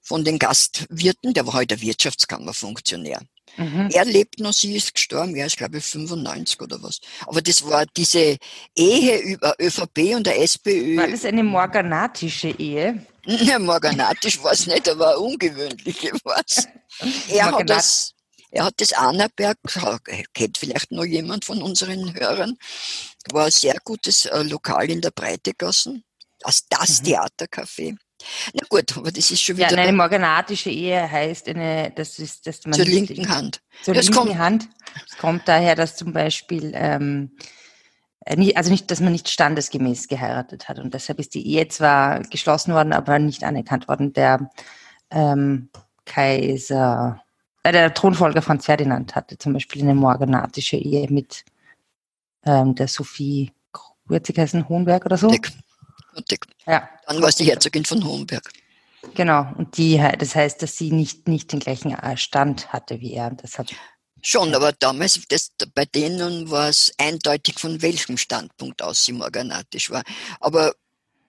von 0.00 0.24
den 0.24 0.38
Gastwirten, 0.38 1.34
der 1.34 1.46
war 1.46 1.54
heute 1.54 1.74
halt 1.74 1.82
Wirtschaftskammerfunktionär. 1.82 3.20
Mhm. 3.56 3.88
Er 3.92 4.04
lebt 4.04 4.38
noch, 4.38 4.52
sie 4.52 4.76
ist 4.76 4.94
gestorben, 4.94 5.34
er 5.34 5.46
ist 5.46 5.56
glaube 5.56 5.78
ich 5.78 5.84
95 5.84 6.60
oder 6.60 6.80
was. 6.82 7.00
Aber 7.26 7.42
das 7.42 7.64
war 7.64 7.84
diese 7.96 8.36
Ehe 8.76 9.18
über 9.18 9.54
ÖVP 9.60 10.14
und 10.14 10.26
der 10.26 10.40
SPÖ. 10.40 10.96
War 10.96 11.08
das 11.08 11.24
eine 11.24 11.42
morganatische 11.42 12.50
Ehe? 12.50 13.04
Ja, 13.26 13.58
morganatisch 13.58 14.42
war 14.42 14.52
es 14.52 14.66
nicht, 14.66 14.88
aber 14.88 15.18
ungewöhnliche 15.18 16.12
war 16.24 16.42
es. 16.46 16.68
Er 17.28 17.52
hat 17.52 17.68
das 17.68 18.14
er 18.50 18.64
hat 18.64 18.74
das 18.78 18.92
Annaberg, 18.92 19.58
kennt 20.32 20.58
vielleicht 20.58 20.90
noch 20.90 21.04
jemand 21.04 21.44
von 21.44 21.62
unseren 21.62 22.14
Hörern, 22.14 22.56
war 23.32 23.46
ein 23.46 23.50
sehr 23.50 23.76
gutes 23.84 24.26
äh, 24.26 24.42
Lokal 24.42 24.90
in 24.90 25.00
der 25.00 25.10
Breitegassen, 25.10 26.04
als 26.42 26.66
das 26.68 27.02
mhm. 27.02 27.06
Theatercafé. 27.06 27.96
Na 28.52 28.66
gut, 28.68 28.96
aber 28.96 29.12
das 29.12 29.30
ist 29.30 29.42
schon 29.42 29.56
wieder. 29.56 29.70
Ja, 29.70 29.76
eine 29.76 29.92
morganatische 29.92 30.70
Ehe 30.70 31.10
heißt 31.10 31.48
eine, 31.48 31.92
das 31.94 32.18
ist, 32.18 32.46
dass 32.46 32.64
man. 32.64 32.74
Zur 32.74 32.84
linken 32.84 33.28
Hand. 33.28 33.60
Zur 33.82 33.94
das 33.94 34.06
linken 34.06 34.26
kommt, 34.26 34.38
Hand. 34.38 34.68
Es 35.08 35.18
kommt 35.18 35.46
daher, 35.46 35.76
dass 35.76 35.96
zum 35.96 36.12
Beispiel, 36.12 36.72
ähm, 36.74 37.36
äh, 38.24 38.54
also 38.54 38.70
nicht, 38.70 38.90
dass 38.90 39.00
man 39.00 39.12
nicht 39.12 39.28
standesgemäß 39.28 40.08
geheiratet 40.08 40.68
hat 40.68 40.78
und 40.78 40.94
deshalb 40.94 41.20
ist 41.20 41.34
die 41.34 41.46
Ehe 41.46 41.68
zwar 41.68 42.22
geschlossen 42.22 42.74
worden, 42.74 42.92
aber 42.92 43.18
nicht 43.18 43.44
anerkannt 43.44 43.86
worden. 43.86 44.12
Der 44.12 44.50
ähm, 45.10 45.70
Kaiser 46.04 47.22
äh, 47.62 47.72
der 47.72 47.92
Thronfolger 47.94 48.42
Franz 48.42 48.66
Ferdinand 48.66 49.14
hatte 49.14 49.38
zum 49.38 49.52
Beispiel 49.52 49.82
eine 49.82 49.94
morganatische 49.94 50.76
Ehe 50.76 51.06
mit 51.10 51.44
ähm, 52.44 52.74
der 52.74 52.88
Sophie, 52.88 53.52
wird 54.06 54.26
sie 54.26 54.32
heißen, 54.32 54.68
Hohenberg 54.68 55.04
oder 55.04 55.18
so? 55.18 55.28
Dick. 55.28 55.50
Dick. 56.30 56.46
Ja. 56.66 56.88
Dann 57.06 57.20
war 57.22 57.28
es 57.28 57.36
die 57.36 57.44
Herzogin 57.44 57.84
von 57.84 58.04
Hohenberg. 58.04 58.50
Genau, 59.14 59.46
und 59.56 59.76
die, 59.76 60.02
das 60.18 60.34
heißt, 60.34 60.60
dass 60.62 60.76
sie 60.76 60.90
nicht, 60.90 61.28
nicht 61.28 61.52
den 61.52 61.60
gleichen 61.60 61.94
äh, 61.94 62.16
Stand 62.16 62.72
hatte 62.72 63.00
wie 63.00 63.14
er. 63.14 63.30
Das 63.30 63.58
hat 63.58 63.72
Schon, 64.20 64.54
aber 64.54 64.72
damals, 64.72 65.20
das, 65.28 65.52
bei 65.74 65.84
denen 65.84 66.50
war 66.50 66.68
es 66.68 66.92
eindeutig, 66.98 67.58
von 67.58 67.80
welchem 67.82 68.16
Standpunkt 68.16 68.82
aus 68.82 69.04
sie 69.04 69.12
morganatisch 69.12 69.90
war. 69.90 70.02
Aber 70.40 70.74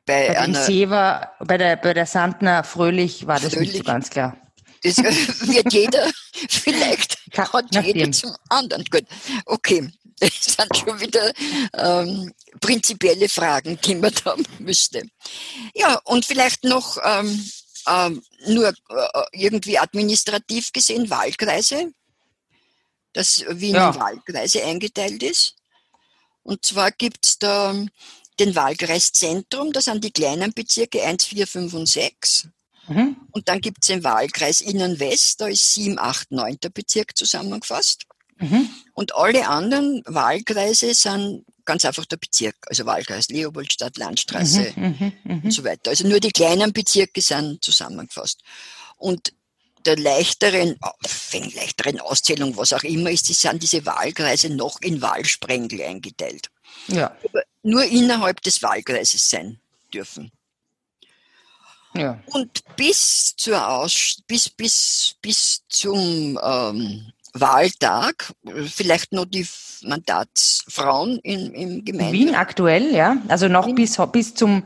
bei, 0.06 0.30
bei 0.30 0.40
einer... 0.40 0.60
Sever, 0.64 1.32
bei 1.40 1.58
der, 1.58 1.76
bei 1.76 1.94
der 1.94 2.08
Sandner 2.08 2.64
Fröhlich 2.64 3.28
war 3.28 3.40
das 3.40 3.54
Fröhlich, 3.54 3.74
nicht 3.74 3.78
so 3.78 3.84
ganz 3.84 4.10
klar. 4.10 4.36
Das 4.84 4.98
wird 4.98 5.74
jeder, 5.74 6.10
vielleicht 6.50 7.18
hat 7.38 7.86
jeder 7.86 8.12
zum 8.12 8.36
anderen. 8.50 8.84
Gut, 8.86 9.06
okay. 9.46 9.90
Das 10.22 10.34
sind 10.34 10.78
schon 10.78 11.00
wieder 11.00 11.32
ähm, 11.78 12.34
prinzipielle 12.60 13.30
Fragen, 13.30 13.80
die 13.80 13.96
man 13.96 14.14
da 14.26 14.36
müsste. 14.58 15.04
Ja, 15.74 15.96
und 16.04 16.26
vielleicht 16.26 16.66
noch 16.66 16.98
ähm, 17.02 17.50
ähm, 17.88 18.22
nur 18.48 18.68
äh, 18.68 19.24
irgendwie 19.32 19.80
administrativ 19.80 20.74
gesehen 20.74 21.10
Wahlkreise, 21.10 21.94
dass 23.14 23.46
Wien 23.48 23.76
ja. 23.76 23.92
in 23.92 23.96
Wahlkreise 23.96 24.64
eingeteilt 24.64 25.24
ist. 25.24 25.56
Und 26.44 26.66
zwar 26.66 26.92
gibt 26.92 27.26
es 27.26 27.40
da 27.40 27.74
den 28.40 28.56
Wahlkreis 28.56 29.12
Zentrum, 29.12 29.74
das 29.74 29.86
sind 29.86 30.04
die 30.04 30.12
kleinen 30.12 30.54
Bezirke 30.54 31.04
1, 31.04 31.26
4, 31.26 31.48
5 31.48 31.74
und 31.74 31.88
6. 31.88 32.48
Mhm. 32.90 33.16
Und 33.32 33.48
dann 33.48 33.62
gibt 33.62 33.80
es 33.82 33.88
den 33.88 34.04
Wahlkreis 34.04 34.62
Innenwest, 34.62 35.40
da 35.42 35.48
ist 35.48 35.74
7, 35.74 35.98
8, 35.98 36.32
9. 36.32 36.58
Bezirk 36.74 37.16
zusammengefasst. 37.16 38.06
Mhm. 38.38 38.70
Und 38.94 39.16
alle 39.16 39.48
anderen 39.48 40.02
Wahlkreise 40.06 40.94
sind 40.94 41.46
ganz 41.66 41.86
einfach 41.86 42.06
der 42.06 42.18
Bezirk, 42.18 42.56
also 42.68 42.86
Wahlkreis 42.86 43.30
Leopoldstadt, 43.30 43.98
Landstraße 43.98 44.74
mhm, 44.76 44.96
mhm, 45.00 45.14
mhm, 45.24 45.42
und 45.44 45.52
so 45.52 45.64
weiter. 45.64 45.92
Also 45.92 46.08
nur 46.08 46.20
die 46.20 46.32
kleinen 46.32 46.74
Bezirke 46.74 47.22
sind 47.22 47.64
zusammengefasst. 47.64 48.42
Und 48.98 49.34
der 49.86 49.98
leichteren, 49.98 50.78
wegen 51.32 51.52
leichteren 51.52 52.00
Auszählung, 52.00 52.58
was 52.58 52.74
auch 52.74 52.84
immer 52.84 53.12
ist, 53.12 53.28
sind 53.28 53.62
diese 53.62 53.86
Wahlkreise 53.86 54.50
noch 54.50 54.82
in 54.82 55.02
Wahlsprengel 55.02 55.82
eingeteilt. 55.84 56.50
Ja. 56.88 57.16
Aber 57.24 57.44
nur 57.64 57.84
innerhalb 57.84 58.42
des 58.42 58.62
Wahlkreises 58.62 59.30
sein 59.30 59.60
dürfen. 59.94 60.32
Ja. 61.94 62.20
Und 62.28 62.64
bis 62.76 63.36
zur 63.36 63.68
Aus 63.68 64.18
bis, 64.28 64.50
bis, 64.50 65.16
bis 65.22 65.64
zum 65.70 66.40
ähm, 66.42 67.12
Wahltag, 67.34 68.34
vielleicht 68.68 69.12
nur 69.12 69.26
die 69.26 69.48
Mandatsfrauen 69.82 71.20
in, 71.20 71.54
im 71.54 71.86
Gemeinde. 71.86 72.14
Wien 72.14 72.36
aktuell, 72.36 72.94
ja. 72.94 73.18
Also 73.28 73.48
noch 73.48 73.74
bis, 73.74 73.98
bis 74.12 74.34
zum 74.34 74.64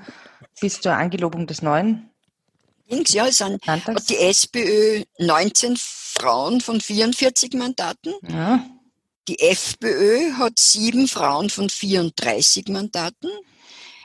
bis 0.59 0.79
zur 0.79 0.93
Angelobung 0.93 1.47
des 1.47 1.61
neuen. 1.61 2.09
Links, 2.87 3.13
ja, 3.13 3.27
es 3.27 3.37
sind, 3.37 3.65
hat 3.65 4.09
die 4.09 4.17
SPÖ 4.17 5.03
19 5.19 5.75
Frauen 5.77 6.61
von 6.61 6.79
44 6.79 7.53
Mandaten. 7.53 8.13
Ja. 8.27 8.63
Die 9.27 9.39
FPÖ 9.39 10.33
hat 10.33 10.59
sieben 10.59 11.07
Frauen 11.07 11.49
von 11.49 11.69
34 11.69 12.67
Mandaten. 12.67 13.29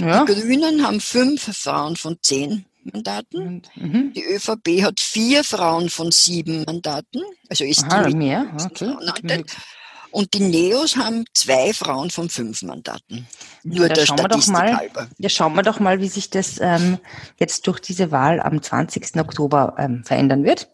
Ja. 0.01 0.25
Die 0.25 0.33
Grünen 0.33 0.87
haben 0.87 1.01
fünf 1.01 1.57
Frauen 1.57 1.97
von 1.97 2.19
zehn 2.23 2.65
Mandaten. 2.93 3.63
Mhm. 3.77 4.13
Die 4.13 4.25
ÖVP 4.25 4.83
hat 4.83 5.01
vier 5.01 5.45
Frauen 5.45 5.89
von 5.91 6.11
sieben 6.11 6.65
Mandaten. 6.65 7.23
Also 7.49 7.65
ist 7.65 7.85
Aha, 7.85 8.05
die 8.05 8.15
mehr. 8.15 8.47
Okay. 8.65 9.45
Und 10.11 10.33
die 10.35 10.41
Neos 10.41 10.97
haben 10.97 11.25
zwei 11.35 11.73
Frauen 11.73 12.11
von 12.11 12.31
fünf 12.31 12.63
Mandaten. 12.63 13.27
Nur 13.63 13.89
da 13.89 13.95
der 13.95 14.07
schauen 14.07 14.19
wir 14.19 14.29
doch 14.29 14.47
mal, 14.47 14.77
halber. 14.77 15.09
Ja, 15.19 15.29
schauen 15.29 15.55
wir 15.55 15.63
doch 15.63 15.81
mal, 15.81 16.01
wie 16.01 16.09
sich 16.09 16.31
das 16.31 16.59
ähm, 16.61 16.99
jetzt 17.39 17.67
durch 17.67 17.81
diese 17.81 18.11
Wahl 18.11 18.41
am 18.41 18.63
20. 18.63 19.17
Oktober 19.17 19.75
ähm, 19.79 20.05
verändern 20.05 20.45
wird. 20.45 20.69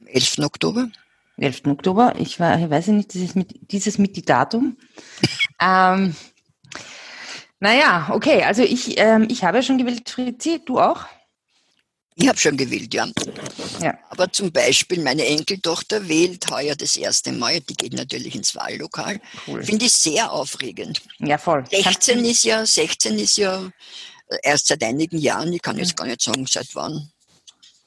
Am 0.00 0.08
11. 0.08 0.38
Oktober. 0.40 0.88
11. 1.36 1.62
Oktober. 1.66 2.14
Ich, 2.18 2.40
war, 2.40 2.58
ich 2.58 2.68
weiß 2.68 2.88
ja 2.88 2.92
nicht, 2.92 3.14
dieses 3.14 3.34
mit, 3.34 3.70
dieses 3.70 3.98
mit 3.98 4.16
die 4.16 4.24
Datum. 4.24 4.76
ähm, 5.60 6.16
naja, 7.60 8.08
okay, 8.10 8.42
also 8.42 8.62
ich, 8.62 8.98
ähm, 8.98 9.28
ich 9.30 9.44
habe 9.44 9.58
ja 9.58 9.62
schon 9.62 9.78
gewählt, 9.78 10.08
Fritzi, 10.08 10.60
du 10.64 10.80
auch? 10.80 11.04
Ich 12.20 12.28
habe 12.28 12.38
schon 12.38 12.56
gewählt, 12.56 12.92
ja. 12.92 13.08
Ja. 13.80 13.98
Aber 14.10 14.30
zum 14.30 14.52
Beispiel 14.52 15.02
meine 15.02 15.24
Enkeltochter 15.24 16.06
wählt 16.06 16.50
heuer 16.50 16.76
das 16.76 16.96
erste 16.96 17.32
Mal. 17.32 17.60
Die 17.60 17.74
geht 17.74 17.94
natürlich 17.94 18.34
ins 18.34 18.54
Wahllokal. 18.54 19.20
Cool. 19.46 19.62
Finde 19.62 19.86
ich 19.86 19.92
sehr 19.92 20.30
aufregend. 20.30 21.00
Ja, 21.18 21.38
voll. 21.38 21.64
16 21.70 22.22
ist 22.26 22.44
ja, 22.44 22.66
16 22.66 23.18
ist 23.18 23.38
ja 23.38 23.64
äh, 24.28 24.36
erst 24.42 24.66
seit 24.66 24.82
einigen 24.84 25.16
Jahren. 25.18 25.50
Ich 25.54 25.62
kann 25.62 25.78
jetzt 25.78 25.96
gar 25.96 26.06
nicht 26.06 26.20
sagen, 26.20 26.46
seit 26.46 26.68
wann 26.74 27.10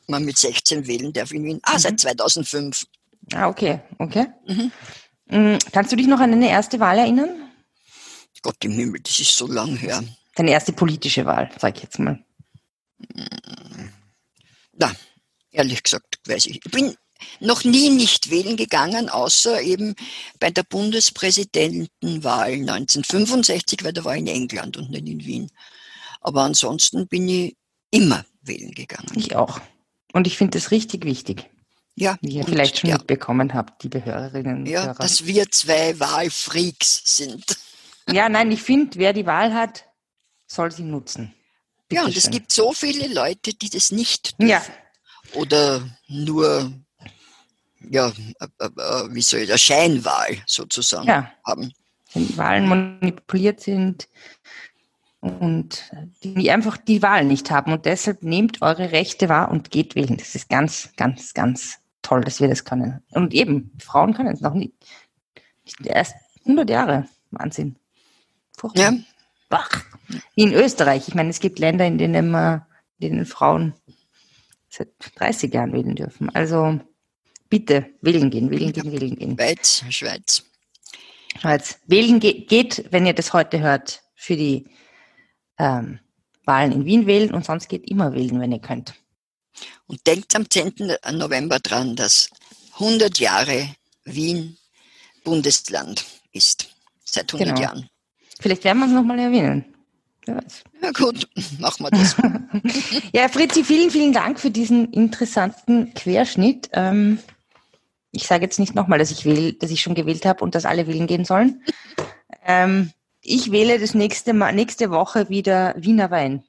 man 0.08 0.26
mit 0.26 0.38
16 0.38 0.88
wählen 0.88 1.14
darf 1.14 1.32
in 1.32 1.44
Wien. 1.44 1.60
Ah, 1.62 1.78
seit 1.78 2.00
2005. 2.00 2.88
Ah, 3.34 3.48
okay, 3.48 3.82
okay. 4.00 4.26
Mhm. 4.48 4.72
Mm, 5.28 5.58
Kannst 5.72 5.92
du 5.92 5.96
dich 5.96 6.08
noch 6.08 6.20
an 6.20 6.34
eine 6.34 6.50
erste 6.50 6.80
Wahl 6.80 6.98
erinnern? 6.98 7.52
Gott 8.42 8.58
im 8.66 8.72
Himmel, 8.72 9.00
das 9.02 9.20
ist 9.20 9.38
so 9.38 9.46
lang 9.48 9.78
her. 9.78 10.04
Deine 10.36 10.52
erste 10.52 10.74
politische 10.74 11.24
Wahl, 11.26 11.52
sag 11.60 11.78
ich 11.78 11.84
jetzt 11.84 12.00
mal. 12.00 12.20
Na, 14.74 14.92
ehrlich 15.52 15.84
gesagt, 15.84 16.20
weiß 16.26 16.48
ich. 16.48 16.66
Ich 16.66 16.72
bin 16.72 16.96
noch 17.40 17.64
nie 17.64 17.90
nicht 17.90 18.30
wählen 18.30 18.58
gegangen, 18.58 19.10
außer 19.10 19.62
eben 19.62 19.96
bei 20.40 20.52
der 20.52 20.64
Bundespräsidentenwahl 20.64 22.52
1965, 22.54 23.84
weil 23.84 23.94
da 23.94 24.04
war 24.04 24.16
ich 24.16 24.22
in 24.22 24.28
England 24.28 24.78
und 24.78 24.90
nicht 24.90 25.08
in 25.08 25.24
Wien. 25.24 25.50
Aber 26.22 26.42
ansonsten 26.44 27.08
bin 27.08 27.28
ich 27.30 27.56
immer 27.92 28.26
wählen 28.42 28.72
gegangen. 28.72 29.12
Ich 29.16 29.36
auch. 29.36 29.62
Und 30.14 30.28
ich 30.28 30.38
finde 30.38 30.58
das 30.58 30.72
richtig 30.72 31.06
wichtig, 31.06 31.50
Ja, 31.96 32.18
wie 32.22 32.36
ihr 32.36 32.44
und 32.46 32.50
vielleicht 32.50 32.80
schon 32.80 32.90
ja, 32.90 32.98
mitbekommen 32.98 33.54
habt, 33.54 33.84
liebe 33.84 34.04
Hörerinnen 34.04 34.58
und 34.60 34.66
ja, 34.68 34.84
Hörer. 34.86 34.96
dass 34.96 35.26
wir 35.26 35.50
zwei 35.50 36.00
Wahlfreaks 36.00 37.02
sind. 37.06 37.58
Ja, 38.12 38.30
nein, 38.30 38.52
ich 38.52 38.62
finde, 38.62 38.98
wer 39.00 39.14
die 39.14 39.26
Wahl 39.26 39.54
hat, 39.54 39.86
soll 40.46 40.72
sie 40.72 40.84
nutzen. 40.84 41.34
Ja, 41.94 42.02
und 42.04 42.10
es 42.10 42.16
Bitteschön. 42.16 42.32
gibt 42.32 42.52
so 42.52 42.74
viele 42.74 43.14
Leute, 43.14 43.54
die 43.54 43.70
das 43.70 43.92
nicht 43.92 44.40
dürfen. 44.40 44.50
Ja, 44.50 44.62
Oder 45.34 45.82
nur, 46.08 46.72
ja, 47.90 48.10
äh, 48.10 48.66
äh, 48.66 48.70
wie 49.10 49.22
soll 49.22 49.42
ich, 49.42 49.50
eine 49.50 49.58
Scheinwahl 49.58 50.38
sozusagen 50.46 51.08
ja, 51.08 51.32
haben. 51.46 51.74
wenn 52.14 52.28
die 52.28 52.38
Wahlen 52.38 52.68
manipuliert 52.68 53.62
sind 53.62 54.08
und 55.22 55.84
die 56.24 56.52
einfach 56.52 56.78
die 56.78 57.02
Wahl 57.02 57.24
nicht 57.24 57.50
haben. 57.50 57.72
Und 57.72 57.86
deshalb 57.86 58.24
nehmt 58.24 58.62
eure 58.62 58.92
Rechte 58.92 59.30
wahr 59.30 59.50
und 59.52 59.72
geht 59.72 59.96
wählen. 59.96 60.18
Das 60.18 60.36
ist 60.36 60.50
ganz, 60.50 60.90
ganz, 60.98 61.34
ganz 61.34 61.78
toll, 62.02 62.22
dass 62.22 62.42
wir 62.42 62.50
das 62.50 62.66
können. 62.66 63.02
Und 63.12 63.34
eben, 63.34 63.72
Frauen 63.80 64.14
können 64.14 64.34
es 64.34 64.42
noch 64.42 64.54
nicht. 64.54 64.74
Erst 65.84 66.16
100 66.42 66.70
Jahre. 66.70 67.08
Wahnsinn. 67.32 67.78
Furchtbar. 68.58 68.84
Ja, 68.84 68.94
Bach. 69.54 69.70
Wie 70.36 70.44
in 70.44 70.54
Österreich. 70.54 71.08
Ich 71.08 71.14
meine, 71.14 71.30
es 71.30 71.40
gibt 71.40 71.60
Länder, 71.60 71.86
in 71.86 72.00
denen, 72.00 72.32
man, 72.32 72.66
in 72.98 73.10
denen 73.10 73.26
Frauen 73.28 73.76
seit 74.68 74.90
30 75.16 75.54
Jahren 75.54 75.74
wählen 75.74 75.96
dürfen. 75.96 76.34
Also 76.34 76.80
bitte 77.50 77.86
wählen 78.02 78.32
gehen, 78.32 78.50
wählen 78.50 78.74
gehen, 78.74 78.92
wählen 78.92 79.16
gehen. 79.16 79.36
Schweiz, 79.36 79.84
Schweiz. 79.92 80.44
Schweiz. 81.40 81.80
Wählen 81.86 82.20
ge 82.20 82.46
geht, 82.46 82.86
wenn 82.90 83.06
ihr 83.06 83.14
das 83.14 83.34
heute 83.34 83.60
hört, 83.60 84.02
für 84.16 84.36
die 84.36 84.66
ähm, 85.60 86.00
Wahlen 86.46 86.72
in 86.72 86.86
Wien 86.86 87.06
wählen 87.06 87.32
und 87.32 87.46
sonst 87.46 87.68
geht 87.70 87.88
immer 87.88 88.14
wählen, 88.14 88.40
wenn 88.40 88.52
ihr 88.52 88.60
könnt. 88.60 88.96
Und 89.86 90.08
denkt 90.08 90.36
am 90.36 90.50
10. 90.50 90.98
November 91.12 91.60
dran, 91.60 91.96
dass 91.96 92.32
100 92.80 93.20
Jahre 93.20 93.70
Wien 94.04 94.58
Bundesland 95.24 96.04
ist. 96.32 96.70
Seit 97.06 97.32
100 97.32 97.56
Genau. 97.56 97.62
Jahren. 97.62 97.90
Vielleicht 98.44 98.66
werden 98.66 98.80
wir 98.80 98.88
es 98.88 98.92
nochmal 98.92 99.20
erwähnen. 99.20 99.64
Wer 100.26 100.36
weiß. 100.36 100.64
Ja 100.82 100.92
gut, 100.92 101.30
machen 101.60 101.86
wir 101.86 101.92
das. 101.92 102.18
Ja, 103.14 103.30
Fritzi, 103.30 103.64
vielen, 103.64 103.90
vielen 103.90 104.12
Dank 104.12 104.38
für 104.38 104.52
diesen 104.52 104.92
interessanten 104.92 105.94
Querschnitt. 105.94 106.70
Ähm, 106.74 107.20
ich 108.12 108.28
sage 108.28 108.44
jetzt 108.44 108.60
nicht 108.60 108.76
nochmal, 108.76 109.00
dass 109.00 109.12
ich 109.12 109.24
wähle, 109.24 109.54
dass 109.54 109.72
ich 109.72 109.80
schon 109.80 109.96
gewählt 109.96 110.26
habe 110.26 110.44
und 110.44 110.56
dass 110.56 110.66
alle 110.66 110.88
wählen 110.88 111.08
gehen 111.08 111.24
sollen. 111.24 111.64
Ähm, 112.46 112.92
ich 113.22 113.54
wähle 113.54 113.80
das 113.80 113.94
nächste 113.94 114.34
Mal, 114.34 114.52
nächste 114.52 114.92
Woche 114.92 115.30
wieder 115.30 115.74
Wiener 115.78 116.12
Wein. 116.12 116.44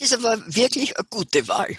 Das 0.00 0.10
ist 0.10 0.14
aber 0.14 0.42
wirklich 0.52 0.98
eine 0.98 1.06
gute 1.10 1.46
Wahl. 1.46 1.76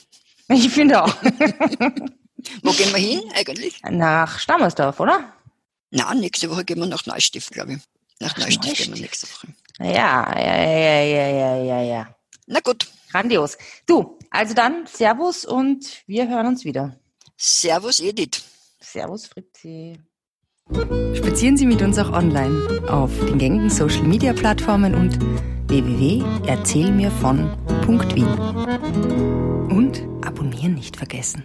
Ich 0.47 0.69
finde 0.69 1.03
auch. 1.03 1.13
Wo 2.63 2.71
gehen 2.71 2.93
wir 2.93 2.99
hin 2.99 3.21
eigentlich? 3.35 3.81
Nach 3.83 4.39
Stammersdorf, 4.39 5.01
oder? 5.01 5.33
Na, 5.91 6.13
nächste 6.13 6.49
Woche 6.49 6.63
gehen 6.63 6.79
wir 6.79 6.85
nach 6.85 7.05
Neustift, 7.05 7.51
glaube 7.51 7.73
ich. 7.73 7.79
Nach 8.19 8.33
Ach, 8.33 8.39
Neustift 8.39 8.77
gehen 8.77 8.95
wir 8.95 9.01
nächste 9.01 9.27
Woche. 9.27 9.47
Ja, 9.79 10.39
ja, 10.39 10.63
ja, 10.63 11.03
ja, 11.03 11.27
ja, 11.27 11.57
ja, 11.63 11.81
ja. 11.81 12.15
Na 12.47 12.61
gut, 12.61 12.87
Grandios. 13.11 13.57
Du, 13.85 14.17
also 14.29 14.53
dann 14.53 14.85
Servus 14.87 15.43
und 15.45 16.03
wir 16.07 16.29
hören 16.29 16.47
uns 16.47 16.63
wieder. 16.65 16.99
Servus 17.37 17.99
Edith. 17.99 18.41
Servus, 18.79 19.27
Fritzi. 19.27 19.99
Spazieren 21.13 21.57
Sie 21.57 21.65
mit 21.65 21.81
uns 21.81 21.97
auch 21.99 22.11
online 22.11 22.81
auf 22.87 23.11
den 23.19 23.37
gängigen 23.37 23.69
Social 23.69 24.03
Media 24.03 24.31
Plattformen 24.33 24.95
und 24.95 25.19
www.erzählmirvon.wien. 25.67 28.27
Und 29.69 30.03
abonnieren 30.25 30.75
nicht 30.75 30.95
vergessen. 30.97 31.43